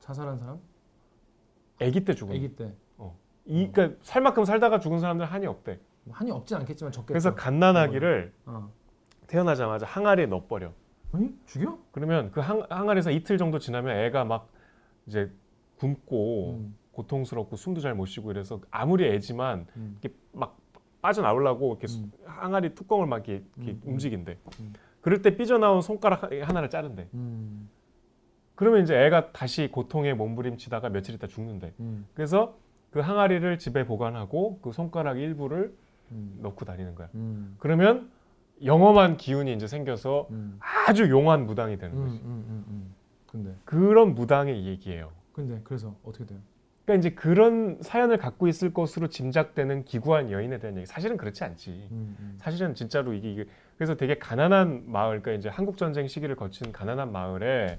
자살한 0.00 0.38
사람? 0.38 0.58
아기 1.80 2.04
때 2.04 2.14
죽은. 2.14 2.34
아기 2.36 2.54
때. 2.56 2.72
이 3.46 3.70
그러니까 3.72 3.96
살 4.02 4.20
만큼 4.20 4.44
살다가 4.44 4.78
죽은 4.78 5.00
사람들 5.00 5.24
은 5.24 5.32
한이 5.32 5.46
없대. 5.46 5.78
뭐 6.04 6.14
한이 6.14 6.30
없진 6.30 6.58
않겠지만 6.58 6.92
적겠죠. 6.92 7.12
그래서 7.12 7.34
갓난아기를 7.34 8.32
어. 8.44 8.70
태어나자마자 9.26 9.86
항아리에 9.86 10.26
넣어버려. 10.26 10.72
아니 11.12 11.34
죽여? 11.46 11.78
그러면 11.92 12.30
그 12.32 12.40
항, 12.40 12.66
항아리에서 12.68 13.10
이틀 13.10 13.38
정도 13.38 13.58
지나면 13.58 13.96
애가 13.96 14.24
막 14.26 14.48
이제 15.06 15.30
굶고 15.78 16.56
음. 16.58 16.76
고통스럽고 17.02 17.56
숨도 17.56 17.80
잘 17.80 17.94
못 17.94 18.06
쉬고 18.06 18.30
이래서 18.32 18.60
아무리 18.70 19.06
애지만 19.06 19.66
음. 19.76 19.96
이렇게 20.00 20.14
막 20.32 20.58
빠져나오려고 21.00 21.70
이렇게 21.72 21.86
수- 21.86 22.00
음. 22.00 22.12
항아리 22.24 22.74
뚜껑을 22.74 23.06
막 23.06 23.28
이렇게, 23.28 23.44
이렇게 23.56 23.72
음, 23.72 23.80
음. 23.86 23.92
움직인대. 23.92 24.36
음. 24.60 24.72
그럴 25.00 25.22
때 25.22 25.36
삐져나온 25.36 25.80
손가락 25.80 26.24
하- 26.24 26.28
하나를 26.46 26.68
자른대. 26.70 27.08
음. 27.14 27.68
그러면 28.56 28.82
이제 28.82 28.96
애가 29.06 29.30
다시 29.32 29.68
고통에 29.70 30.14
몸부림치다가 30.14 30.88
며칠 30.88 31.14
있다 31.14 31.28
죽는데. 31.28 31.72
음. 31.78 32.04
그래서 32.14 32.56
그 32.90 32.98
항아리를 32.98 33.58
집에 33.58 33.86
보관하고 33.86 34.58
그 34.60 34.72
손가락 34.72 35.18
일부를 35.18 35.72
음. 36.10 36.38
넣고 36.42 36.64
다니는 36.64 36.96
거야. 36.96 37.08
음. 37.14 37.54
그러면 37.58 38.10
영험한 38.64 39.18
기운이 39.18 39.52
이제 39.54 39.68
생겨서 39.68 40.26
음. 40.32 40.58
아주 40.88 41.08
용한 41.08 41.46
무당이 41.46 41.78
되는 41.78 41.96
음. 41.96 42.04
거지. 42.04 42.16
음. 42.24 42.94
근데 43.26 43.54
그런 43.64 44.14
무당의 44.16 44.64
얘기예요. 44.66 45.12
근데 45.32 45.60
그래서 45.62 45.94
어떻게 46.02 46.24
돼요? 46.26 46.40
그러니까 46.88 46.94
이제 46.94 47.10
그런 47.14 47.76
사연을 47.82 48.16
갖고 48.16 48.48
있을 48.48 48.72
것으로 48.72 49.08
짐작되는 49.08 49.84
기구한 49.84 50.30
여인에 50.30 50.58
대한 50.58 50.78
얘기. 50.78 50.86
사실은 50.86 51.18
그렇지 51.18 51.44
않지. 51.44 51.70
음. 51.90 52.16
음. 52.18 52.34
사실은 52.38 52.74
진짜로 52.74 53.12
이게, 53.12 53.30
이게 53.30 53.44
그래서 53.76 53.94
되게 53.94 54.18
가난한 54.18 54.84
마을, 54.86 55.20
그러니까 55.20 55.32
이제 55.32 55.50
한국 55.50 55.76
전쟁 55.76 56.08
시기를 56.08 56.34
거친 56.34 56.72
가난한 56.72 57.12
마을에 57.12 57.78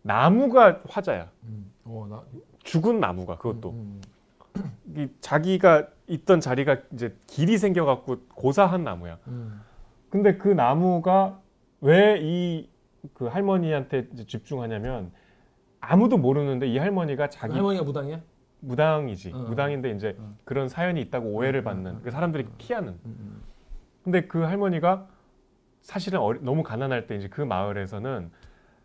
나무가 0.00 0.80
화자야. 0.88 1.30
음. 1.44 1.70
어, 1.84 2.06
나 2.08 2.22
죽은 2.64 2.98
나무가 2.98 3.36
그것도 3.36 3.72
음. 3.72 4.00
이 4.96 5.06
자기가 5.20 5.88
있던 6.06 6.40
자리가 6.40 6.78
이제 6.94 7.14
길이 7.26 7.58
생겨갖고 7.58 8.20
고사한 8.34 8.84
나무야. 8.84 9.18
음. 9.28 9.60
근데 10.08 10.38
그 10.38 10.48
나무가 10.48 11.40
왜 11.82 12.18
이 12.22 12.76
그 13.14 13.26
할머니한테 13.26 14.08
이제 14.14 14.24
집중하냐면 14.26 15.12
아무도 15.80 16.16
모르는데 16.16 16.66
이 16.66 16.78
할머니가 16.78 17.28
자기 17.28 17.52
할머니가 17.52 17.84
무당이야? 17.84 18.20
무당이지 18.66 19.32
어, 19.32 19.38
어. 19.38 19.42
무당인데 19.42 19.90
이제 19.92 20.16
어. 20.18 20.34
그런 20.44 20.68
사연이 20.68 21.00
있다고 21.00 21.28
오해를 21.28 21.60
음, 21.60 21.64
받는 21.64 21.90
음, 21.92 22.00
그 22.02 22.10
사람들이 22.10 22.46
피하는 22.58 22.88
음. 22.88 23.00
음. 23.04 23.42
근데 24.02 24.26
그 24.26 24.40
할머니가 24.40 25.06
사실은 25.80 26.20
어리- 26.20 26.40
너무 26.42 26.62
가난할 26.62 27.06
때 27.06 27.16
이제 27.16 27.28
그 27.28 27.40
마을에서는 27.40 28.30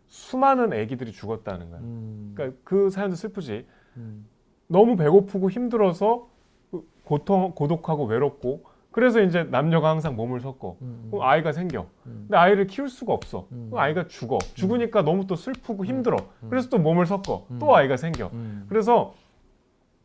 수많은 0.08 0.72
아기들이 0.72 1.12
죽었다는 1.12 1.70
거야 1.70 1.80
음. 1.80 2.32
그러니까 2.34 2.58
그 2.64 2.90
사연도 2.90 3.16
슬프지 3.16 3.66
음. 3.96 4.26
너무 4.68 4.96
배고프고 4.96 5.50
힘들어서 5.50 6.28
그 6.70 6.86
고통 7.04 7.52
고독하고 7.54 8.04
외롭고 8.04 8.64
그래서 8.92 9.22
이제 9.22 9.44
남녀가 9.44 9.88
항상 9.88 10.14
몸을 10.16 10.40
섞어 10.40 10.76
음. 10.82 11.08
그럼 11.10 11.26
아이가 11.26 11.50
생겨 11.52 11.86
음. 12.06 12.26
근데 12.28 12.36
아이를 12.36 12.66
키울 12.66 12.88
수가 12.88 13.12
없어 13.12 13.48
음. 13.52 13.68
그럼 13.70 13.82
아이가 13.82 14.06
죽어 14.06 14.38
죽으니까 14.54 15.02
너무 15.02 15.26
또 15.26 15.34
슬프고 15.34 15.84
힘들어 15.84 16.16
음. 16.42 16.50
그래서 16.50 16.68
또 16.68 16.78
몸을 16.78 17.06
섞어 17.06 17.46
음. 17.50 17.58
또 17.58 17.74
아이가 17.74 17.96
생겨 17.96 18.30
음. 18.32 18.66
그래서 18.68 19.14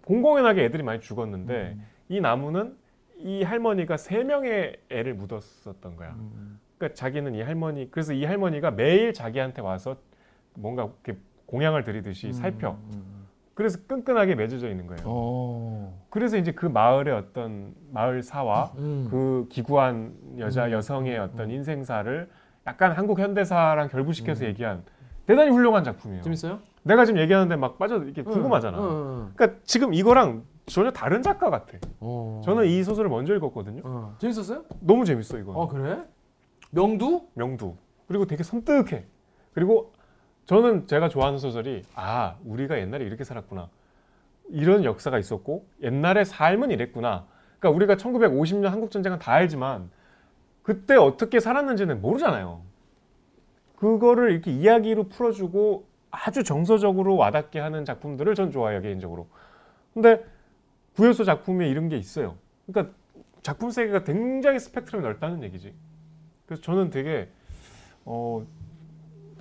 공공연하게 0.07 0.63
애들이 0.63 0.83
많이 0.83 1.01
죽었는데 1.01 1.73
음. 1.75 1.85
이 2.07 2.21
나무는 2.21 2.77
이 3.17 3.43
할머니가 3.43 3.97
세 3.97 4.23
명의 4.23 4.77
애를 4.89 5.13
묻었었던 5.15 5.97
거야. 5.97 6.11
음. 6.11 6.59
그러니까 6.77 6.95
자기는 6.95 7.35
이 7.35 7.41
할머니 7.41 7.91
그래서 7.91 8.13
이 8.13 8.23
할머니가 8.23 8.71
매일 8.71 9.13
자기한테 9.13 9.61
와서 9.61 9.97
뭔가 10.53 10.83
이렇게 10.83 11.19
공양을 11.45 11.83
드리듯이 11.83 12.31
살펴. 12.31 12.77
음. 12.93 13.27
그래서 13.53 13.79
끈끈하게 13.85 14.35
맺어져 14.35 14.69
있는 14.69 14.87
거예요. 14.87 15.01
어. 15.03 16.05
그래서 16.09 16.37
이제 16.37 16.53
그 16.53 16.65
마을의 16.65 17.13
어떤 17.13 17.73
마을 17.91 18.23
사와 18.23 18.71
음. 18.77 19.07
그 19.09 19.47
기구한 19.49 20.13
여자 20.37 20.67
음. 20.67 20.71
여성의 20.71 21.17
음. 21.17 21.23
어떤 21.23 21.51
인생사를 21.51 22.29
약간 22.65 22.93
한국 22.93 23.19
현대사랑 23.19 23.89
결부시켜서 23.89 24.45
음. 24.45 24.49
얘기한 24.49 24.83
대단히 25.25 25.49
훌륭한 25.49 25.83
작품이에요. 25.83 26.21
재밌어요? 26.21 26.59
내가 26.87 27.05
지금 27.05 27.19
얘기하는데 27.19 27.55
막 27.55 27.77
빠져 27.77 27.97
이렇게 28.03 28.23
궁금하잖아. 28.23 28.77
그러니까 29.35 29.59
지금 29.63 29.93
이거랑 29.93 30.43
전혀 30.65 30.91
다른 30.91 31.21
작가 31.21 31.49
같아. 31.49 31.73
응. 31.73 31.79
어. 31.99 32.41
저는 32.43 32.65
이 32.65 32.83
소설을 32.83 33.09
먼저 33.09 33.35
읽었거든요. 33.35 33.81
어. 33.85 34.15
재밌었어요? 34.19 34.63
너무 34.79 35.05
재밌어 35.05 35.37
이거. 35.37 35.53
어 35.53 35.67
그래? 35.67 36.01
명두? 36.71 37.27
명두. 37.33 37.75
그리고 38.07 38.25
되게 38.25 38.43
섬뜩해. 38.43 39.05
그리고 39.53 39.93
저는 40.45 40.87
제가 40.87 41.09
좋아하는 41.09 41.39
소설이 41.39 41.83
아 41.95 42.35
우리가 42.45 42.79
옛날에 42.79 43.05
이렇게 43.05 43.23
살았구나. 43.23 43.69
이런 44.49 44.83
역사가 44.83 45.19
있었고 45.19 45.65
옛날의 45.83 46.25
삶은 46.25 46.71
이랬구나. 46.71 47.25
그러니까 47.59 47.75
우리가 47.75 47.95
1950년 47.95 48.69
한국 48.69 48.91
전쟁은 48.91 49.19
다 49.19 49.33
알지만 49.33 49.89
그때 50.63 50.95
어떻게 50.95 51.39
살았는지는 51.39 52.01
모르잖아요. 52.01 52.61
그거를 53.77 54.31
이렇게 54.31 54.51
이야기로 54.51 55.05
풀어주고 55.09 55.85
아주 56.25 56.43
정서적으로 56.43 57.15
와닿게 57.15 57.59
하는 57.59 57.85
작품들을 57.85 58.33
전 58.35 58.51
좋아해요 58.51 58.81
개인적으로. 58.81 59.27
근데 59.93 60.23
구요소 60.95 61.23
작품에 61.23 61.69
이런 61.69 61.89
게 61.89 61.97
있어요. 61.97 62.35
그러니까 62.65 62.93
작품 63.43 63.69
세계가 63.69 64.03
굉장히 64.03 64.59
스펙트럼이 64.59 65.03
넓다는 65.05 65.43
얘기지. 65.43 65.73
그래서 66.45 66.61
저는 66.61 66.89
되게 66.89 67.29
어 68.05 68.45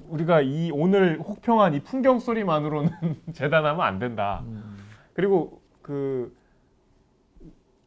우리가 0.09 0.43
이 0.43 0.71
오늘 0.73 1.19
혹평한 1.19 1.75
이 1.75 1.81
풍경 1.81 2.19
소리만으로는 2.19 2.91
재단하면 3.33 3.81
안 3.85 3.99
된다. 3.99 4.45
음. 4.47 4.77
그리고 5.15 5.61
그 5.83 6.37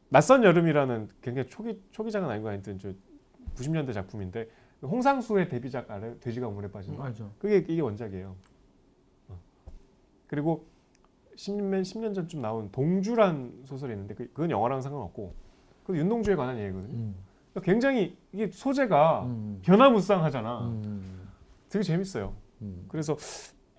낯선 0.10 0.44
여름이라는 0.44 1.10
굉장히 1.22 1.48
초기 1.50 1.80
초기작은 1.92 2.28
아니고 2.28 2.48
하여튼 2.50 2.80
저 2.80 2.92
90년대 3.56 3.94
작품인데 3.94 4.50
홍상수의 4.82 5.50
데뷔작 5.50 5.92
알아요? 5.92 6.20
돼지가 6.20 6.48
우물에 6.48 6.72
빠진 6.72 6.96
거. 6.96 7.04
알죠. 7.04 7.32
그게 7.38 7.58
이게 7.58 7.82
원작이에요. 7.82 8.36
어. 10.30 10.32
그리고 10.32 10.66
10년 11.36 11.82
10년 11.82 12.14
전쯤 12.14 12.42
나온 12.42 12.70
동주란 12.72 13.64
소설이 13.66 13.94
있는데 13.94 14.14
그, 14.14 14.28
그건 14.28 14.52
영화랑 14.52 14.82
상관없고 14.82 15.34
그 15.86 15.98
윤동주에 15.98 16.36
관한 16.36 16.60
얘기거든요. 16.60 16.94
음. 16.94 17.16
그러니까 17.52 17.72
굉장히 17.72 18.16
이게 18.32 18.50
소재가 18.52 19.24
음. 19.26 19.60
변화무쌍하잖아. 19.64 20.60
음. 20.68 21.30
되게 21.70 21.84
재밌어요. 21.84 22.34
음. 22.62 22.86
그래서 22.90 23.18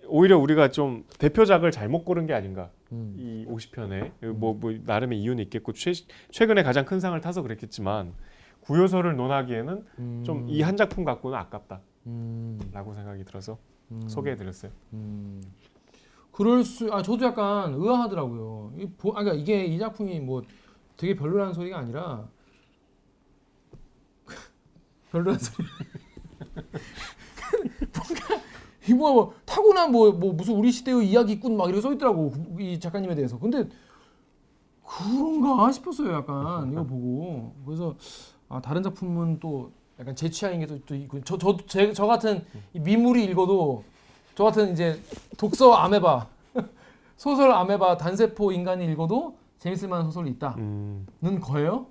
오히려 0.06 0.38
우리가 0.38 0.70
좀 0.70 1.04
대표작을 1.18 1.70
잘못 1.70 2.04
고른 2.04 2.26
게 2.26 2.34
아닌가. 2.34 2.70
음. 2.92 3.14
이 3.16 3.46
50편에 3.46 4.32
뭐, 4.34 4.54
뭐 4.54 4.72
나름의 4.84 5.20
이유는 5.20 5.44
있겠고 5.44 5.72
최, 5.72 5.92
최근에 6.30 6.62
가장 6.62 6.84
큰 6.84 6.98
상을 6.98 7.18
타서 7.20 7.42
그랬겠지만 7.42 8.14
구요서를 8.60 9.16
논하기에는 9.16 9.84
음. 9.98 10.22
좀이 10.24 10.62
한 10.62 10.76
작품 10.76 11.04
갖고는 11.04 11.38
아깝다라고 11.38 11.80
음. 12.06 12.58
생각이 12.72 13.24
들어서 13.24 13.58
음. 13.90 14.08
소개해드렸어요. 14.08 14.72
음. 16.40 16.44
그럴 16.44 16.64
수, 16.64 16.92
아 16.92 17.02
저도 17.02 17.26
약간 17.26 17.74
의아하더라고요. 17.74 18.72
이 18.78 18.86
보, 18.96 19.10
아 19.10 19.22
그러니까 19.22 19.34
이게 19.34 19.64
이 19.66 19.78
작품이 19.78 20.20
뭐 20.20 20.42
되게 20.96 21.14
별로라는 21.14 21.52
소리가 21.54 21.78
아니라 21.78 22.28
별로란 25.10 25.38
소리. 25.38 25.66
뭔가 27.94 28.40
이 28.88 28.94
뭐야 28.94 29.12
뭐 29.14 29.34
타고난 29.44 29.92
뭐, 29.92 30.10
뭐 30.12 30.32
무슨 30.32 30.54
우리 30.54 30.70
시대의 30.72 31.08
이야기꾼 31.10 31.56
막 31.56 31.66
이렇게 31.68 31.82
써 31.82 31.92
있더라고 31.92 32.32
이 32.58 32.78
작가님에 32.80 33.14
대해서. 33.14 33.38
근데 33.38 33.68
그런가 34.84 35.70
싶었어요 35.72 36.12
약간 36.12 36.72
이거 36.72 36.84
보고 36.84 37.54
그래서 37.64 37.94
아 38.48 38.60
다른 38.60 38.82
작품은 38.82 39.38
또 39.40 39.72
약간 39.98 40.16
제 40.16 40.28
취향인 40.30 40.66
게또 40.66 40.94
있고 40.94 41.20
저저 41.22 41.56
저 41.66 41.92
저 41.92 42.06
같은 42.06 42.44
이 42.74 42.80
미물이 42.80 43.24
읽어도 43.24 43.84
저 44.40 44.44
같은 44.44 44.72
이제 44.72 44.98
독서 45.36 45.74
아메바 45.74 46.26
소설 47.18 47.52
아메바 47.52 47.98
단세포 47.98 48.52
인간이 48.52 48.86
읽어도 48.86 49.36
재밌을 49.58 49.86
만한 49.86 50.06
소설이 50.06 50.30
있다는 50.30 51.06
음. 51.22 51.40
거예요. 51.42 51.88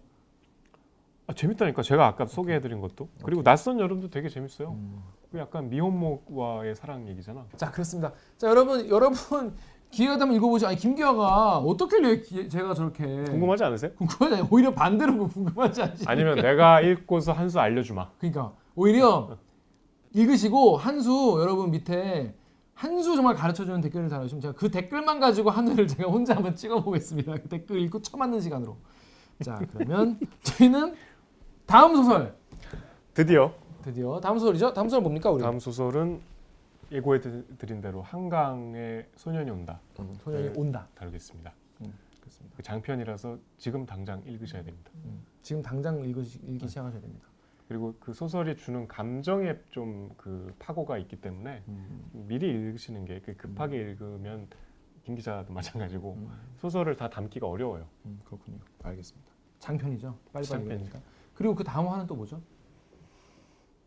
아, 1.27 1.33
재밌다니까 1.33 1.83
제가 1.83 2.07
아까 2.07 2.25
소개해드린 2.25 2.81
것도 2.81 3.07
그리고 3.21 3.43
낯선 3.43 3.79
여름도 3.79 4.09
되게 4.09 4.29
재밌어요. 4.29 4.75
그 5.31 5.37
약간 5.37 5.69
미혼모와의 5.69 6.73
사랑 6.75 7.07
얘기잖아. 7.09 7.45
자 7.55 7.69
그렇습니다. 7.69 8.13
자 8.39 8.47
여러분 8.47 8.89
여러분 8.89 9.53
기회가 9.91 10.17
되면 10.17 10.33
읽어보죠. 10.33 10.65
아니 10.69 10.77
김기화가 10.77 11.59
어떻게 11.59 11.97
읽 11.99 12.49
제가 12.49 12.73
저렇게 12.73 13.25
궁금하지 13.25 13.63
않으세요? 13.63 13.91
궁금하지 13.93 14.33
않아요. 14.37 14.47
오히려 14.49 14.73
반대로 14.73 15.27
궁금하지 15.27 15.83
않으시 15.83 16.03
아니면 16.07 16.37
내가 16.41 16.81
읽고서 16.81 17.31
한 17.31 17.47
수 17.47 17.59
알려주마. 17.59 18.09
그러니까 18.17 18.53
오히려 18.75 19.37
읽으시고 20.15 20.77
한 20.77 20.99
수 21.01 21.37
여러분 21.39 21.69
밑에 21.69 22.33
한 22.79 23.03
수 23.03 23.13
정말 23.15 23.35
가르쳐주는 23.35 23.81
댓글을 23.81 24.07
달아주시면 24.07 24.41
제가 24.41 24.53
그 24.53 24.71
댓글만 24.71 25.19
가지고 25.19 25.49
한 25.49 25.67
회를 25.67 25.85
제가 25.85 26.09
혼자 26.09 26.33
한번 26.35 26.55
찍어보겠습니다. 26.55 27.33
그 27.35 27.49
댓글 27.49 27.81
읽고 27.81 28.01
쳐맞는 28.01 28.39
시간으로. 28.39 28.77
자 29.43 29.59
그러면 29.73 30.17
저희는 30.43 30.95
다음 31.65 31.95
소설 31.95 32.35
드디어 33.13 33.53
드디어 33.83 34.19
다음 34.21 34.39
소설이죠. 34.39 34.73
다음 34.73 34.87
소설 34.87 35.01
뭡니까 35.01 35.29
우리? 35.29 35.41
다음 35.41 35.59
소설은 35.59 36.21
예고해 36.91 37.19
드- 37.19 37.45
드린 37.57 37.81
대로 37.81 38.01
한강의 38.01 39.07
소년이 39.15 39.49
온다 39.51 39.79
음, 39.99 40.15
소년이 40.23 40.53
네. 40.53 40.53
온다. 40.57 40.87
다루겠습니다. 40.95 41.53
그렇습니다. 42.21 42.55
그 42.57 42.63
장편이라서 42.63 43.37
지금 43.57 43.85
당장 43.85 44.21
읽으셔야 44.25 44.63
됩니다. 44.63 44.89
지금 45.41 45.61
당장 45.61 45.99
읽으시, 46.03 46.39
읽기 46.47 46.67
시작하셔야 46.67 46.99
됩니다. 47.01 47.27
그리고 47.69 47.95
그 47.99 48.13
소설이 48.13 48.57
주는 48.57 48.87
감정에 48.87 49.55
좀 49.69 50.09
그 50.17 50.53
파고가 50.59 50.97
있기 50.97 51.21
때문에 51.21 51.63
미리 52.11 52.49
읽으시는 52.49 53.05
게그 53.05 53.37
급하게 53.37 53.77
읽으면 53.77 54.47
김 55.03 55.15
기자도 55.15 55.53
마찬가지고 55.53 56.13
음. 56.15 56.29
소설을 56.57 56.95
다 56.95 57.09
담기가 57.09 57.47
어려워요. 57.47 57.87
음, 58.05 58.19
그렇군요. 58.25 58.57
알겠습니다. 58.83 59.29
장편이죠. 59.59 60.17
빨리빨리 60.33 60.45
장편이죠. 60.45 60.85
읽으니까. 60.85 60.99
그리고 61.35 61.55
그 61.55 61.63
다음 61.63 61.87
화는 61.87 62.07
또 62.07 62.15
뭐죠? 62.15 62.41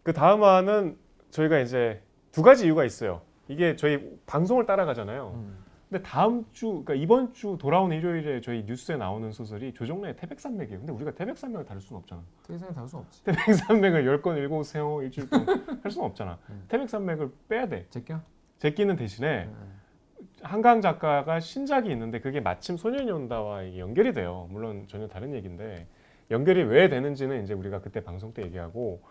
그 0.02 0.12
다음 0.12 0.42
화는 0.42 0.96
저희가 1.30 1.58
이제 1.58 2.02
두 2.30 2.42
가지 2.42 2.66
이유가 2.66 2.84
있어요. 2.84 3.22
이게 3.48 3.76
저희 3.76 4.16
방송을 4.26 4.64
따라가잖아요. 4.64 5.44
음. 5.92 5.98
근데 5.98 6.02
다음 6.02 6.46
주, 6.52 6.82
그러니까 6.84 6.94
이번 6.94 7.32
주 7.34 7.58
돌아오는 7.60 7.94
일요일에 7.96 8.40
저희 8.40 8.64
뉴스에 8.64 8.96
나오는 8.96 9.30
소설이 9.30 9.74
조정래의 9.74 10.16
태백산맥이에요. 10.16 10.78
근데 10.78 10.92
우리가 10.92 11.10
태백산맥을 11.12 11.66
다룰 11.66 11.82
수는 11.82 12.00
없잖아. 12.00 12.22
세상에 12.46 12.72
다룰 12.72 12.88
수 12.88 12.96
없지. 12.96 13.22
태백산맥을 13.24 14.06
열 14.06 14.22
권 14.22 14.38
읽어오세요 14.38 15.02
일주일 15.02 15.28
동안 15.28 15.46
할 15.82 15.90
수는 15.90 16.06
없잖아. 16.06 16.38
음. 16.48 16.64
태백산맥을 16.68 17.30
빼야 17.48 17.68
돼. 17.68 17.86
제껴? 17.90 18.20
제끼는 18.58 18.96
대신에 18.96 19.50
한강 20.40 20.80
작가가 20.80 21.40
신작이 21.40 21.90
있는데 21.90 22.20
그게 22.20 22.40
마침 22.40 22.76
소년이 22.76 23.10
온다와 23.10 23.76
연결이 23.76 24.12
돼요. 24.12 24.48
물론 24.50 24.86
전혀 24.88 25.08
다른 25.08 25.34
얘기인데 25.34 25.86
연결이 26.30 26.62
왜 26.62 26.88
되는지는 26.88 27.42
이제 27.42 27.52
우리가 27.52 27.80
그때 27.80 28.02
방송 28.02 28.32
때 28.32 28.42
얘기하고 28.44 29.02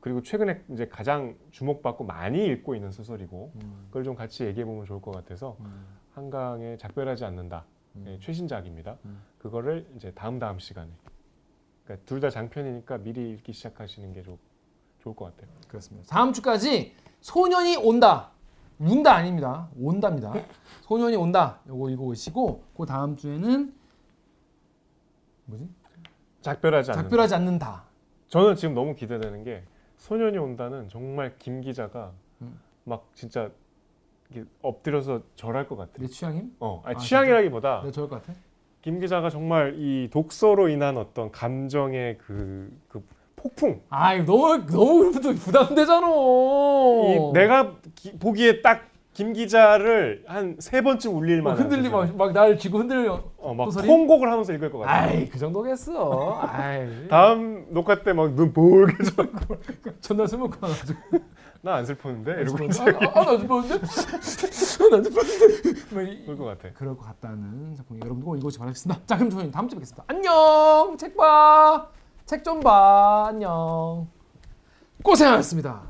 그리고 0.00 0.22
최근에 0.22 0.62
이제 0.70 0.86
가장 0.88 1.36
주목받고 1.52 2.04
많이 2.04 2.44
읽고 2.46 2.74
있는 2.74 2.90
소설이고 2.90 3.52
음. 3.54 3.84
그걸 3.88 4.04
좀 4.04 4.14
같이 4.14 4.44
얘기해 4.44 4.64
보면 4.66 4.84
좋을 4.84 5.00
것 5.00 5.12
같아서 5.12 5.56
한강에 6.18 6.76
작별하지 6.76 7.24
않는다 7.24 7.64
예, 8.06 8.18
최신작입니다. 8.20 8.96
음. 9.04 9.22
그거를 9.38 9.86
이제 9.96 10.10
다음 10.12 10.38
다음 10.38 10.58
시간에 10.58 10.90
그러니까 11.84 12.04
둘 12.06 12.20
다 12.20 12.28
장편이니까 12.30 12.98
미리 12.98 13.30
읽기 13.30 13.52
시작하시는 13.52 14.12
게 14.12 14.22
좋, 14.22 14.38
좋을 15.00 15.14
것 15.16 15.26
같아요. 15.36 15.50
그렇습니다. 15.68 16.08
다음 16.08 16.32
주까지 16.32 16.94
소년이 17.20 17.76
온다. 17.76 18.30
운다 18.78 19.14
아닙니다. 19.14 19.68
온답니다. 19.78 20.32
소년이 20.82 21.16
온다. 21.16 21.60
요거 21.68 21.90
읽어보시고 21.90 22.64
그 22.76 22.86
다음 22.86 23.16
주에는 23.16 23.74
뭐지? 25.46 25.68
작별하지 26.42 26.90
않는다. 26.90 27.02
작별하지 27.02 27.34
않는다. 27.34 27.84
저는 28.28 28.54
지금 28.56 28.74
너무 28.74 28.94
기대되는 28.94 29.42
게 29.44 29.64
소년이 29.96 30.36
온다는 30.38 30.88
정말 30.88 31.36
김 31.38 31.60
기자가 31.60 32.12
음. 32.42 32.60
막 32.84 33.08
진짜 33.14 33.50
엎드려서 34.62 35.22
절할 35.36 35.66
것 35.68 35.76
같아. 35.76 35.92
내 35.98 36.06
취향임? 36.06 36.52
어, 36.60 36.82
아니, 36.84 36.96
아, 36.96 36.98
취향이라기보다 36.98 37.80
내가 37.82 37.92
저럴 37.92 38.08
것 38.08 38.20
같아? 38.22 38.38
김 38.82 39.00
기자가 39.00 39.30
정말 39.30 39.74
이 39.78 40.08
독서로 40.12 40.68
인한 40.68 40.96
어떤 40.96 41.30
감정의 41.32 42.18
그, 42.18 42.70
그 42.88 43.04
폭풍. 43.36 43.80
아이 43.88 44.24
너무 44.24 44.64
너무 44.66 45.12
또 45.20 45.34
부담되잖아. 45.34 46.06
이 46.08 47.32
내가 47.32 47.76
기- 47.94 48.18
보기에 48.18 48.62
딱 48.62 48.87
김 49.18 49.32
기자를 49.32 50.22
한 50.28 50.56
세 50.60 50.80
번쯤 50.80 51.16
울릴 51.16 51.42
막 51.42 51.50
만한. 51.50 51.64
흔들리고 51.64 52.02
소설. 52.02 52.16
막 52.16 52.32
나를 52.32 52.56
쥐고 52.56 52.78
흔들려. 52.78 53.20
어, 53.38 53.52
막 53.52 53.64
소설이? 53.64 53.84
통곡을 53.88 54.30
하면서 54.30 54.52
읽을 54.52 54.70
것 54.70 54.78
같아. 54.78 54.92
아이 54.92 55.28
그 55.28 55.36
정도겠어. 55.40 56.38
아이 56.40 57.08
다음 57.08 57.66
녹화 57.70 58.00
때 58.00 58.12
막 58.12 58.36
눈 58.36 58.52
볼게 58.52 58.94
전날 60.00 60.28
술 60.28 60.38
먹고 60.38 60.54
나가지고. 60.60 61.00
나 61.62 61.74
안 61.74 61.84
슬프는데 61.84 62.42
이러고 62.42 62.58
아나 62.62 63.36
슬펐는데? 63.38 63.78
나 63.80 63.86
슬펐는데? 64.20 65.10
막 65.92 66.02
이- 66.02 66.22
그럴 66.24 66.38
것 66.38 66.44
같아. 66.44 66.68
그럴 66.72 66.96
것 66.96 67.04
같다는 67.04 67.74
작품 67.74 67.96
여러분도 67.98 68.24
꼭 68.24 68.36
읽어보시기 68.36 68.60
바라겠습니다. 68.60 69.00
자 69.04 69.16
그럼 69.16 69.30
저희 69.30 69.50
다음 69.50 69.66
주에 69.68 69.74
뵙겠습니다. 69.78 70.04
안녕. 70.06 70.96
책 70.96 71.16
봐. 71.16 71.88
책 72.24 72.44
좀 72.44 72.60
봐. 72.60 73.26
안녕. 73.30 74.06
고생하셨습니다. 75.02 75.82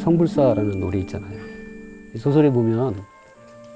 성불사라는 0.00 0.80
노래 0.80 0.98
있잖아요. 1.00 1.38
이 2.14 2.18
소설에 2.18 2.50
보면 2.50 2.96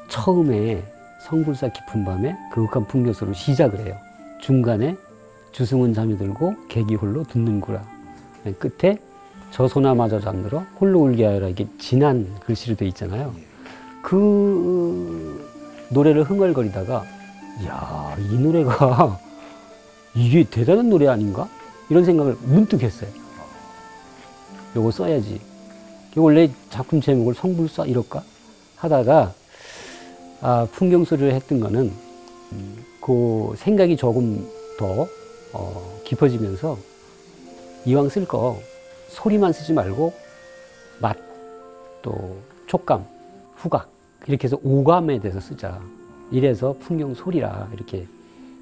처음에 0.09 0.83
성불사 1.21 1.69
깊은 1.69 2.05
밤에 2.05 2.37
그윽한 2.53 2.87
풍경소로 2.87 3.33
시작을 3.33 3.87
해요. 3.87 3.97
중간에 4.41 4.97
주승은 5.53 5.95
잠이 5.95 6.19
들고 6.19 6.55
객이 6.69 6.97
홀로 6.97 7.23
듣는구라. 7.25 7.83
끝에 8.59 8.99
저 9.51 9.69
소나마저 9.69 10.21
잠들어 10.21 10.65
홀로 10.81 11.01
울게 11.03 11.25
하여라 11.25 11.49
이게 11.49 11.67
진한 11.79 12.29
글씨로 12.45 12.77
돼 12.77 12.87
있잖아요. 12.89 13.33
그 14.03 15.49
노래를 15.91 16.25
흥얼거리다가 16.25 17.05
야, 17.67 18.17
이 18.19 18.37
노래가 18.37 19.19
이게 20.15 20.45
대단한 20.45 20.91
노래 20.91 21.07
아닌가? 21.07 21.49
이런 21.89 22.05
생각을 22.05 22.37
문득 22.43 22.83
했어요. 22.83 23.11
요거 24.75 24.91
써야지. 24.91 25.54
원래 26.17 26.51
작품 26.71 27.01
제목을 27.01 27.35
성불사 27.35 27.87
이럴까 27.87 28.23
하다가 28.77 29.35
아, 30.41 30.69
풍경소리를 30.73 31.33
했던 31.33 31.61
거는 31.61 31.93
음, 32.53 32.85
그 33.01 33.55
생각이 33.57 33.97
조금 33.97 34.49
더 34.79 35.09
어, 35.53 36.01
깊어지면서 36.05 36.77
이왕 37.87 38.09
쓸 38.09 38.27
거 38.27 38.61
소리만 39.09 39.53
쓰지 39.53 39.73
말고 39.73 40.13
맛, 41.01 41.17
또 42.03 42.39
촉감, 42.67 43.05
후각 43.57 43.89
이렇게 44.27 44.45
해서 44.45 44.59
오감에 44.63 45.21
대해서 45.21 45.41
쓰자. 45.41 45.81
이래서 46.31 46.75
풍경 46.81 47.15
소리라 47.15 47.69
이렇게 47.75 48.07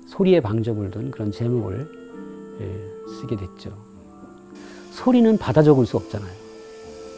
소리에 0.08 0.40
방점을 0.40 0.90
둔 0.90 1.10
그런 1.10 1.32
제목을 1.32 1.88
예, 2.60 3.20
쓰게 3.20 3.36
됐죠. 3.36 3.72
소리는 4.90 5.38
받아 5.38 5.62
적을 5.62 5.86
수 5.86 5.96
없잖아요. 5.96 6.41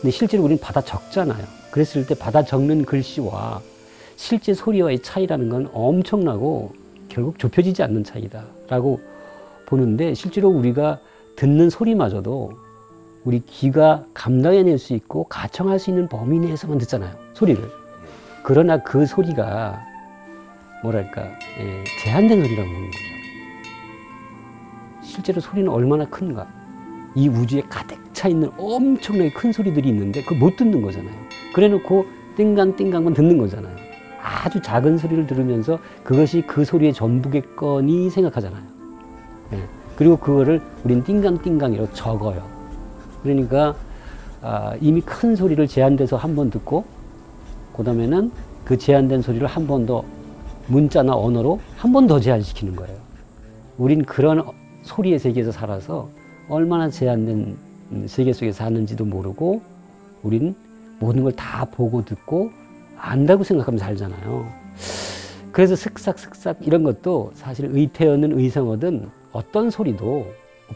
근데 0.04 0.14
실제로 0.14 0.42
우리는 0.42 0.60
받아 0.60 0.82
적잖아요. 0.82 1.46
그랬을 1.70 2.06
때 2.06 2.14
받아 2.14 2.42
적는 2.44 2.84
글씨와 2.84 3.62
실제 4.16 4.52
소리와의 4.52 5.00
차이라는 5.00 5.48
건 5.48 5.70
엄청나고 5.72 6.74
결국 7.08 7.38
좁혀지지 7.38 7.82
않는 7.82 8.04
차이다라고 8.04 9.00
보는데 9.64 10.12
실제로 10.12 10.50
우리가 10.50 11.00
듣는 11.36 11.70
소리마저도 11.70 12.52
우리 13.24 13.40
귀가 13.46 14.04
감당해낼 14.12 14.76
수 14.76 14.92
있고 14.92 15.24
가청할 15.24 15.78
수 15.78 15.88
있는 15.88 16.06
범위 16.06 16.38
내에서만 16.38 16.76
듣잖아요. 16.76 17.16
소리를. 17.32 17.66
그러나 18.42 18.82
그 18.82 19.06
소리가 19.06 19.82
뭐랄까 20.82 21.22
예, 21.60 21.82
제한된 22.02 22.42
소리라고 22.42 22.68
보는 22.68 22.90
거죠. 22.90 22.98
실제로 25.02 25.40
소리는 25.40 25.66
얼마나 25.72 26.04
큰가. 26.04 26.46
이 27.14 27.28
우주에 27.28 27.62
가득 27.68 27.98
차 28.12 28.28
있는 28.28 28.50
엄청나게 28.58 29.32
큰 29.32 29.52
소리들이 29.52 29.88
있는데 29.90 30.22
그걸 30.22 30.38
못 30.38 30.56
듣는 30.56 30.82
거잖아요. 30.82 31.14
그래 31.54 31.68
놓고 31.68 32.06
띵강띵강만 32.36 33.14
듣는 33.14 33.38
거잖아요. 33.38 33.74
아주 34.20 34.60
작은 34.60 34.98
소리를 34.98 35.26
들으면서 35.26 35.78
그것이 36.02 36.42
그 36.46 36.64
소리의 36.64 36.92
전부겠거니 36.92 38.10
생각하잖아요. 38.10 38.62
예. 39.52 39.58
그리고 39.96 40.16
그거를 40.16 40.60
우린 40.82 41.04
띵강띵강이라고 41.04 41.92
적어요. 41.92 42.42
그러니까 43.22 43.74
아, 44.42 44.74
이미 44.80 45.00
큰 45.00 45.36
소리를 45.36 45.66
제한돼서 45.68 46.16
한 46.16 46.34
번 46.34 46.50
듣고 46.50 46.84
그 47.76 47.84
다음에는 47.84 48.30
그 48.64 48.76
제한된 48.78 49.22
소리를 49.22 49.46
한 49.46 49.66
번 49.66 49.86
더 49.86 50.02
문자나 50.66 51.14
언어로 51.14 51.60
한 51.76 51.92
번 51.92 52.06
더 52.06 52.18
제한시키는 52.18 52.74
거예요. 52.76 52.96
우린 53.78 54.04
그런 54.04 54.42
소리의 54.82 55.18
세계에서 55.18 55.52
살아서 55.52 56.08
얼마나 56.48 56.90
제한된 56.90 57.56
음, 57.92 58.06
세계 58.08 58.32
속에 58.32 58.52
사는지도 58.52 59.04
모르고 59.04 59.62
우린 60.22 60.54
모든 60.98 61.22
걸 61.22 61.32
다 61.32 61.64
보고 61.64 62.04
듣고 62.04 62.50
안다고 62.96 63.44
생각하면 63.44 63.78
살잖아요. 63.78 64.46
그래서 65.52 65.76
슥싹슥싹 65.76 66.58
이런 66.62 66.82
것도 66.82 67.32
사실 67.34 67.66
의태어든 67.70 68.38
의성어든 68.38 69.08
어떤 69.32 69.70
소리도 69.70 70.26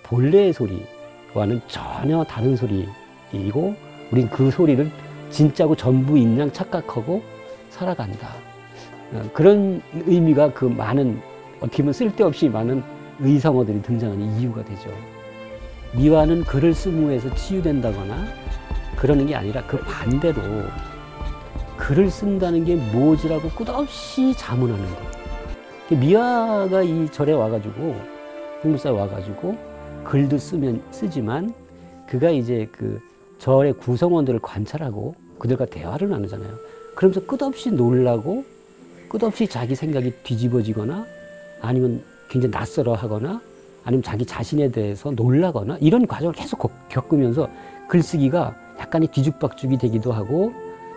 본래의 0.05 0.53
소리와는 0.53 1.61
전혀 1.67 2.23
다른 2.25 2.57
소리이고 2.57 3.75
우린 4.13 4.29
그 4.31 4.51
소리를 4.51 4.91
진짜고 5.31 5.75
전부인 5.77 6.39
양 6.39 6.53
착각하고 6.53 7.23
살아간다. 7.71 8.29
어, 9.13 9.23
그런 9.33 9.83
의미가 10.07 10.53
그 10.53 10.65
많은 10.67 11.19
어떻게 11.61 11.79
보면 11.79 11.93
쓸데없이 11.93 12.49
많은 12.49 12.83
의성어들이 13.21 13.83
등장하는 13.83 14.39
이유가 14.39 14.65
되죠. 14.65 14.91
미화는 15.95 16.45
글을 16.45 16.75
쓰무에서 16.75 17.35
치유된다거나 17.35 18.27
그러는 18.97 19.27
게 19.27 19.35
아니라 19.35 19.65
그 19.67 19.79
반대로 19.79 20.43
글을 21.77 22.11
쓴다는 22.11 22.65
게 22.65 22.75
무엇이라고 22.75 23.49
끝없이 23.51 24.35
자문하는 24.37 24.85
거. 24.85 25.97
미화가 25.97 26.83
이 26.83 27.09
절에 27.11 27.33
와가지고 27.33 27.97
홍무사에 28.63 28.93
와가지고 28.93 29.57
글도 30.05 30.37
쓰면 30.37 30.83
쓰지만 30.91 31.55
그가 32.09 32.31
이제 32.31 32.69
그 32.73 33.01
절의 33.39 33.75
구성원들을 33.75 34.41
관찰하고 34.41 35.15
그들과 35.39 35.67
대화를 35.67 36.09
나누잖아요. 36.11 36.53
그러면서 36.95 37.25
끝없이 37.25 37.71
놀라고 37.71 38.45
끝없이 39.09 39.47
자기 39.47 39.75
생각이 39.75 40.13
뒤집어지거나 40.25 41.07
아니면 41.61 42.03
굉장히 42.29 42.53
낯설어 42.53 42.95
하거나 42.95 43.41
아니면 43.89 44.03
자기 44.03 44.27
자신에 44.27 44.71
대해서 44.71 45.11
놀라거나 45.13 45.79
이런 45.81 46.07
과정을 46.07 46.35
계속 46.35 46.59
겪- 46.59 46.89
겪으면서 46.91 47.49
글쓰기가 47.89 48.55
약간의 48.79 49.09
뒤죽박죽이 49.09 49.79
되기도 49.79 50.13
하고 50.13 50.53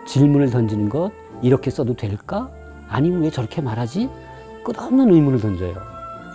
질문을 0.06 0.50
던지는 0.50 0.90
것 0.90 1.10
이렇게 1.40 1.70
써도 1.70 1.94
될까? 1.96 2.50
아니면 2.90 3.22
왜 3.22 3.30
저렇게 3.30 3.62
말하지? 3.62 4.10
끝없는 4.62 5.10
의문을 5.10 5.40
던져요. 5.40 5.74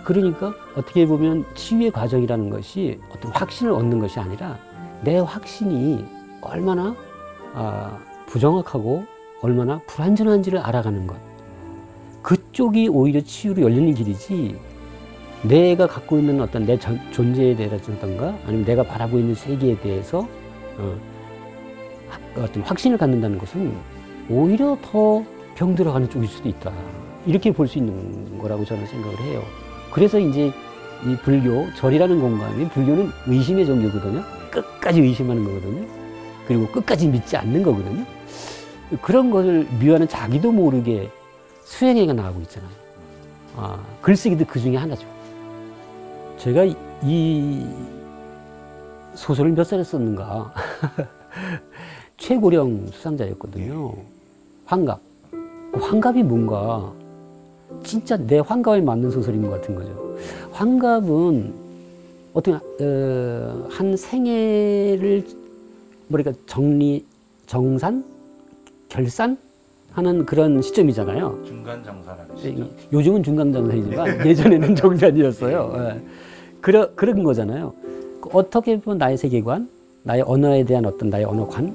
그러니까 0.04 0.52
어떻게 0.76 1.06
보면 1.06 1.44
치유의 1.54 1.92
과정이라는 1.92 2.50
것이 2.50 2.98
어떤 3.14 3.30
확신을 3.30 3.70
얻는 3.70 4.00
것이 4.00 4.18
아니라 4.18 4.58
내 5.04 5.16
확신이 5.20 6.04
얼마나 6.40 6.96
아, 7.54 7.96
부정확하고 8.26 9.04
얼마나 9.42 9.80
불완전한지를 9.86 10.58
알아가는 10.58 11.06
것. 11.06 11.16
그쪽이 12.22 12.88
오히려 12.88 13.20
치유로 13.20 13.62
열리는 13.62 13.94
길이지 13.94 14.58
내가 15.42 15.86
갖고 15.86 16.18
있는 16.18 16.40
어떤 16.40 16.66
내 16.66 16.78
전- 16.78 17.00
존재에 17.12 17.54
대해서든가 17.54 18.34
아니면 18.46 18.64
내가 18.64 18.82
바라보고 18.82 19.18
있는 19.18 19.34
세계에 19.34 19.78
대해서 19.80 20.26
어, 20.78 20.96
하- 22.08 22.42
어떤 22.42 22.62
확신을 22.62 22.98
갖는다는 22.98 23.38
것은 23.38 23.72
오히려 24.28 24.76
더 24.82 25.22
병들어가는 25.54 26.10
쪽일 26.10 26.28
수도 26.28 26.48
있다. 26.48 26.72
이렇게 27.26 27.52
볼 27.52 27.66
수 27.68 27.78
있는 27.78 28.38
거라고 28.38 28.64
저는 28.64 28.86
생각을 28.86 29.18
해요. 29.20 29.42
그래서 29.92 30.18
이제 30.18 30.52
이 31.06 31.16
불교, 31.22 31.72
절이라는 31.74 32.20
공간이 32.20 32.68
불교는 32.70 33.10
의심의 33.26 33.66
종교거든요. 33.66 34.22
끝까지 34.50 35.00
의심하는 35.00 35.44
거거든요. 35.44 35.86
그리고 36.46 36.66
끝까지 36.68 37.06
믿지 37.08 37.36
않는 37.36 37.62
거거든요. 37.62 38.04
그런 39.02 39.30
것을 39.30 39.66
미화는 39.78 40.08
자기도 40.08 40.50
모르게 40.50 41.10
수행해가 41.64 42.12
나가고 42.14 42.40
있잖아요. 42.42 42.70
아, 43.56 43.78
글쓰기도 44.00 44.44
그 44.46 44.58
중에 44.58 44.76
하나죠. 44.76 45.06
제가 46.38 46.64
이- 46.64 46.76
이 47.02 47.66
소설을 49.14 49.52
몇 49.52 49.64
살에 49.64 49.82
썼는가. 49.82 50.52
최고령 52.16 52.86
수상자였거든요. 52.92 53.94
환갑. 54.66 55.00
그 55.30 55.78
환갑이 55.80 56.22
뭔가 56.22 56.92
진짜 57.84 58.16
내 58.16 58.38
환갑에 58.38 58.80
맞는 58.80 59.10
소설인 59.10 59.42
것 59.42 59.50
같은 59.50 59.74
거죠. 59.74 60.16
환갑은 60.52 61.52
어떤 62.34 62.54
어, 62.80 63.66
한 63.70 63.96
생애를 63.96 65.24
뭐랄까 66.08 66.32
정리 66.46 67.04
정산 67.46 68.04
결산 68.88 69.36
하는 69.92 70.24
그런 70.26 70.60
시점이잖아요. 70.62 71.42
중간 71.44 71.82
정산하는 71.84 72.36
이- 72.36 72.40
시점. 72.40 72.70
요즘은 72.92 73.22
중간 73.22 73.52
정산이지만 73.52 74.26
예전에는 74.26 74.74
정산이었어요. 74.76 75.98
예. 76.58 76.60
그러, 76.60 76.90
그런 76.94 77.22
거잖아요. 77.22 77.72
그 78.20 78.30
어떻게 78.32 78.78
보면 78.80 78.98
나의 78.98 79.16
세계관, 79.16 79.68
나의 80.02 80.22
언어에 80.22 80.64
대한 80.64 80.84
어떤 80.86 81.10
나의 81.10 81.24
언어관, 81.24 81.74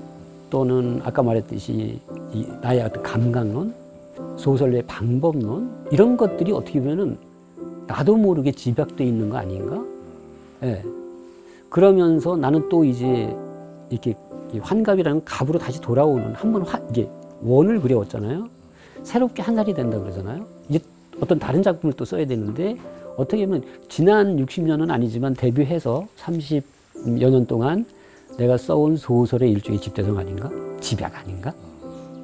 또는 0.49 1.01
아까 1.03 1.23
말했듯이 1.23 1.99
이 2.31 2.47
나의 2.61 2.81
어떤 2.81 3.01
감각론, 3.01 3.73
소설의 4.37 4.83
방법론, 4.83 5.87
이런 5.91 6.15
것들이 6.17 6.51
어떻게 6.51 6.79
보면은 6.79 7.17
나도 7.87 8.15
모르게 8.17 8.51
집약돼 8.51 9.03
있는 9.03 9.29
거 9.29 9.37
아닌가? 9.37 9.83
예. 10.63 10.83
그러면서 11.69 12.37
나는 12.37 12.69
또 12.69 12.83
이제 12.85 13.35
이렇게 13.89 14.15
이 14.53 14.59
환갑이라는 14.59 15.25
갑으로 15.25 15.57
다시 15.57 15.81
돌아오는 15.81 16.33
한 16.35 16.53
번 16.53 16.63
이게 16.91 17.09
원을 17.41 17.81
그려왔잖아요. 17.81 18.47
새롭게 19.03 19.41
한 19.41 19.55
살이 19.55 19.73
된다 19.73 19.99
그러잖아요. 19.99 20.45
이제 20.69 20.79
어떤 21.19 21.39
다른 21.39 21.63
작품을 21.63 21.93
또 21.93 22.05
써야 22.05 22.25
되는데 22.25 22.77
어떻게 23.17 23.45
보면 23.45 23.63
지난 23.89 24.37
60년은 24.37 24.89
아니지만 24.91 25.35
데뷔해서 25.35 26.07
30여 26.17 27.29
년 27.29 27.45
동안 27.45 27.85
내가 28.37 28.57
써온 28.57 28.97
소설의 28.97 29.51
일종의 29.51 29.79
집대성 29.79 30.17
아닌가? 30.17 30.49
집약 30.81 31.15
아닌가? 31.17 31.53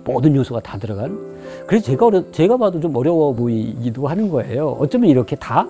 모든 0.03 0.35
요소가 0.35 0.59
다 0.61 0.77
들어간. 0.77 1.17
그래서 1.67 1.85
제가 1.85 2.07
어려, 2.07 2.31
제가 2.31 2.57
봐도 2.57 2.79
좀 2.79 2.95
어려워 2.95 3.31
보이기도 3.33 4.07
하는 4.07 4.29
거예요. 4.29 4.75
어쩌면 4.79 5.09
이렇게 5.09 5.35
다 5.35 5.67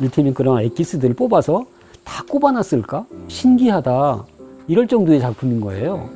일테면 0.00 0.34
그런 0.34 0.60
엑기스들을 0.62 1.14
뽑아서 1.14 1.64
다 2.04 2.22
꼽아놨을까? 2.28 3.06
신기하다. 3.28 4.24
이럴 4.68 4.86
정도의 4.86 5.20
작품인 5.20 5.60
거예요. 5.60 6.10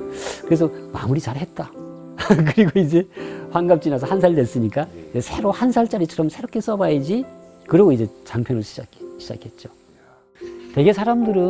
그래서 0.44 0.70
마무리 0.92 1.18
잘했다. 1.20 1.70
그리고 2.54 2.78
이제 2.78 3.06
환갑 3.50 3.80
지나서 3.80 4.06
한 4.06 4.20
살 4.20 4.34
됐으니까 4.34 4.86
이제 5.10 5.20
새로 5.22 5.50
한 5.50 5.72
살짜리처럼 5.72 6.28
새롭게 6.28 6.60
써봐야지. 6.60 7.24
그러고 7.72 7.90
이제 7.90 8.06
장편을 8.24 8.62
시작, 8.62 8.86
시작했죠. 9.16 9.70
대개 10.74 10.92
사람들은 10.92 11.42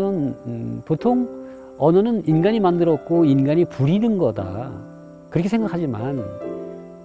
음, 0.47 0.83
보통 0.85 1.29
언어는 1.79 2.29
인간이 2.29 2.61
만들었고 2.61 3.25
인간이 3.25 3.65
부리는 3.65 4.19
거다. 4.19 4.71
그렇게 5.31 5.49
생각하지만 5.49 6.25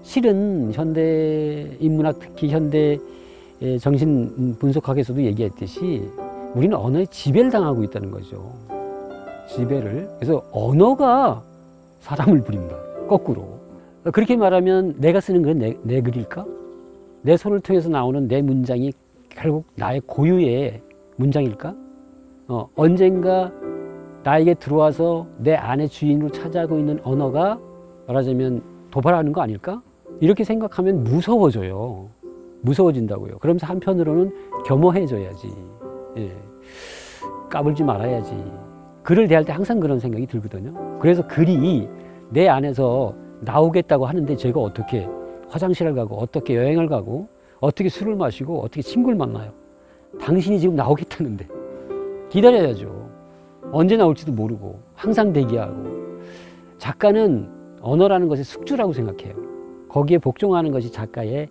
실은 0.04 0.72
현대 0.72 1.68
인문학 1.80 2.20
특히 2.20 2.50
현대 2.50 3.00
의 3.60 3.80
정신 3.80 4.56
분석학에서도 4.60 5.20
얘기했듯이 5.24 6.08
우리는 6.54 6.78
언어에 6.78 7.08
지배를 7.08 7.50
당하고 7.50 7.84
있다는 7.86 8.12
거죠. 8.12 8.54
지배를. 9.50 10.12
그래서 10.20 10.44
언어가 10.52 11.42
사람을 12.02 12.44
부린다. 12.44 12.76
거꾸로. 13.08 13.58
그렇게 14.12 14.36
말하면 14.36 14.98
내가 15.00 15.20
쓰는 15.20 15.42
건 15.42 15.58
내, 15.58 15.76
내 15.82 16.02
글일까? 16.02 16.46
내 17.24 17.36
손을 17.36 17.62
통해서 17.62 17.90
나오는 17.90 18.28
내 18.28 18.44
문장이 18.44 18.94
결국 19.38 19.68
나의 19.76 20.02
고유의 20.02 20.82
문장일까? 21.18 21.76
어, 22.48 22.70
언젠가 22.76 23.52
나에게 24.24 24.56
들어와서 24.56 25.28
내 25.38 25.54
안의 25.54 25.90
주인으로 25.90 26.32
차지하고 26.32 26.80
있는 26.80 27.00
언어가 27.04 27.60
말하자면 28.08 28.64
도발하는 28.90 29.32
거 29.32 29.42
아닐까? 29.42 29.82
이렇게 30.20 30.44
생각하면 30.44 31.04
무서워져요. 31.04 32.08
무서워진다고요. 32.62 33.38
그러면서 33.38 33.68
한편으로는 33.68 34.34
겸허해져야지. 34.66 35.54
예. 36.18 36.32
까불지 37.50 37.84
말아야지. 37.84 38.34
글을 39.04 39.28
대할 39.28 39.46
때 39.46 39.54
항상 39.54 39.80
그런 39.80 40.00
생각이 40.00 40.26
들거든요. 40.26 40.98
그래서 41.00 41.26
글이 41.28 41.88
내 42.32 42.48
안에서 42.48 43.14
나오겠다고 43.42 44.08
하는데 44.08 44.36
제가 44.36 44.60
어떻게 44.60 45.08
화장실을 45.48 45.94
가고 45.94 46.18
어떻게 46.18 46.56
여행을 46.56 46.88
가고 46.88 47.28
어떻게 47.60 47.90
술을 47.90 48.16
마시고 48.16 48.62
어떻게 48.62 48.82
친구를 48.82 49.18
만나요. 49.18 49.52
당신이 50.20 50.60
지금 50.60 50.76
나오겠다는데 50.76 51.48
기다려야죠. 52.30 53.10
언제 53.72 53.98
나올지도 53.98 54.32
모르고 54.32 54.80
항상 54.96 55.34
대기하고 55.34 56.22
작가는 56.78 57.50
언어라는 57.82 58.28
것의 58.28 58.44
숙주라고 58.44 58.94
생각해요. 58.94 59.36
거기에 59.90 60.18
복종하는 60.18 60.72
것이 60.72 60.92
작가의 60.92 61.50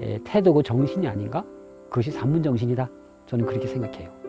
에, 0.00 0.18
태도고 0.24 0.62
정신이 0.62 1.06
아닌가? 1.06 1.44
그것이 1.88 2.10
산문 2.10 2.42
정신이다. 2.42 2.88
저는 3.26 3.46
그렇게 3.46 3.66
생각해요. 3.66 4.19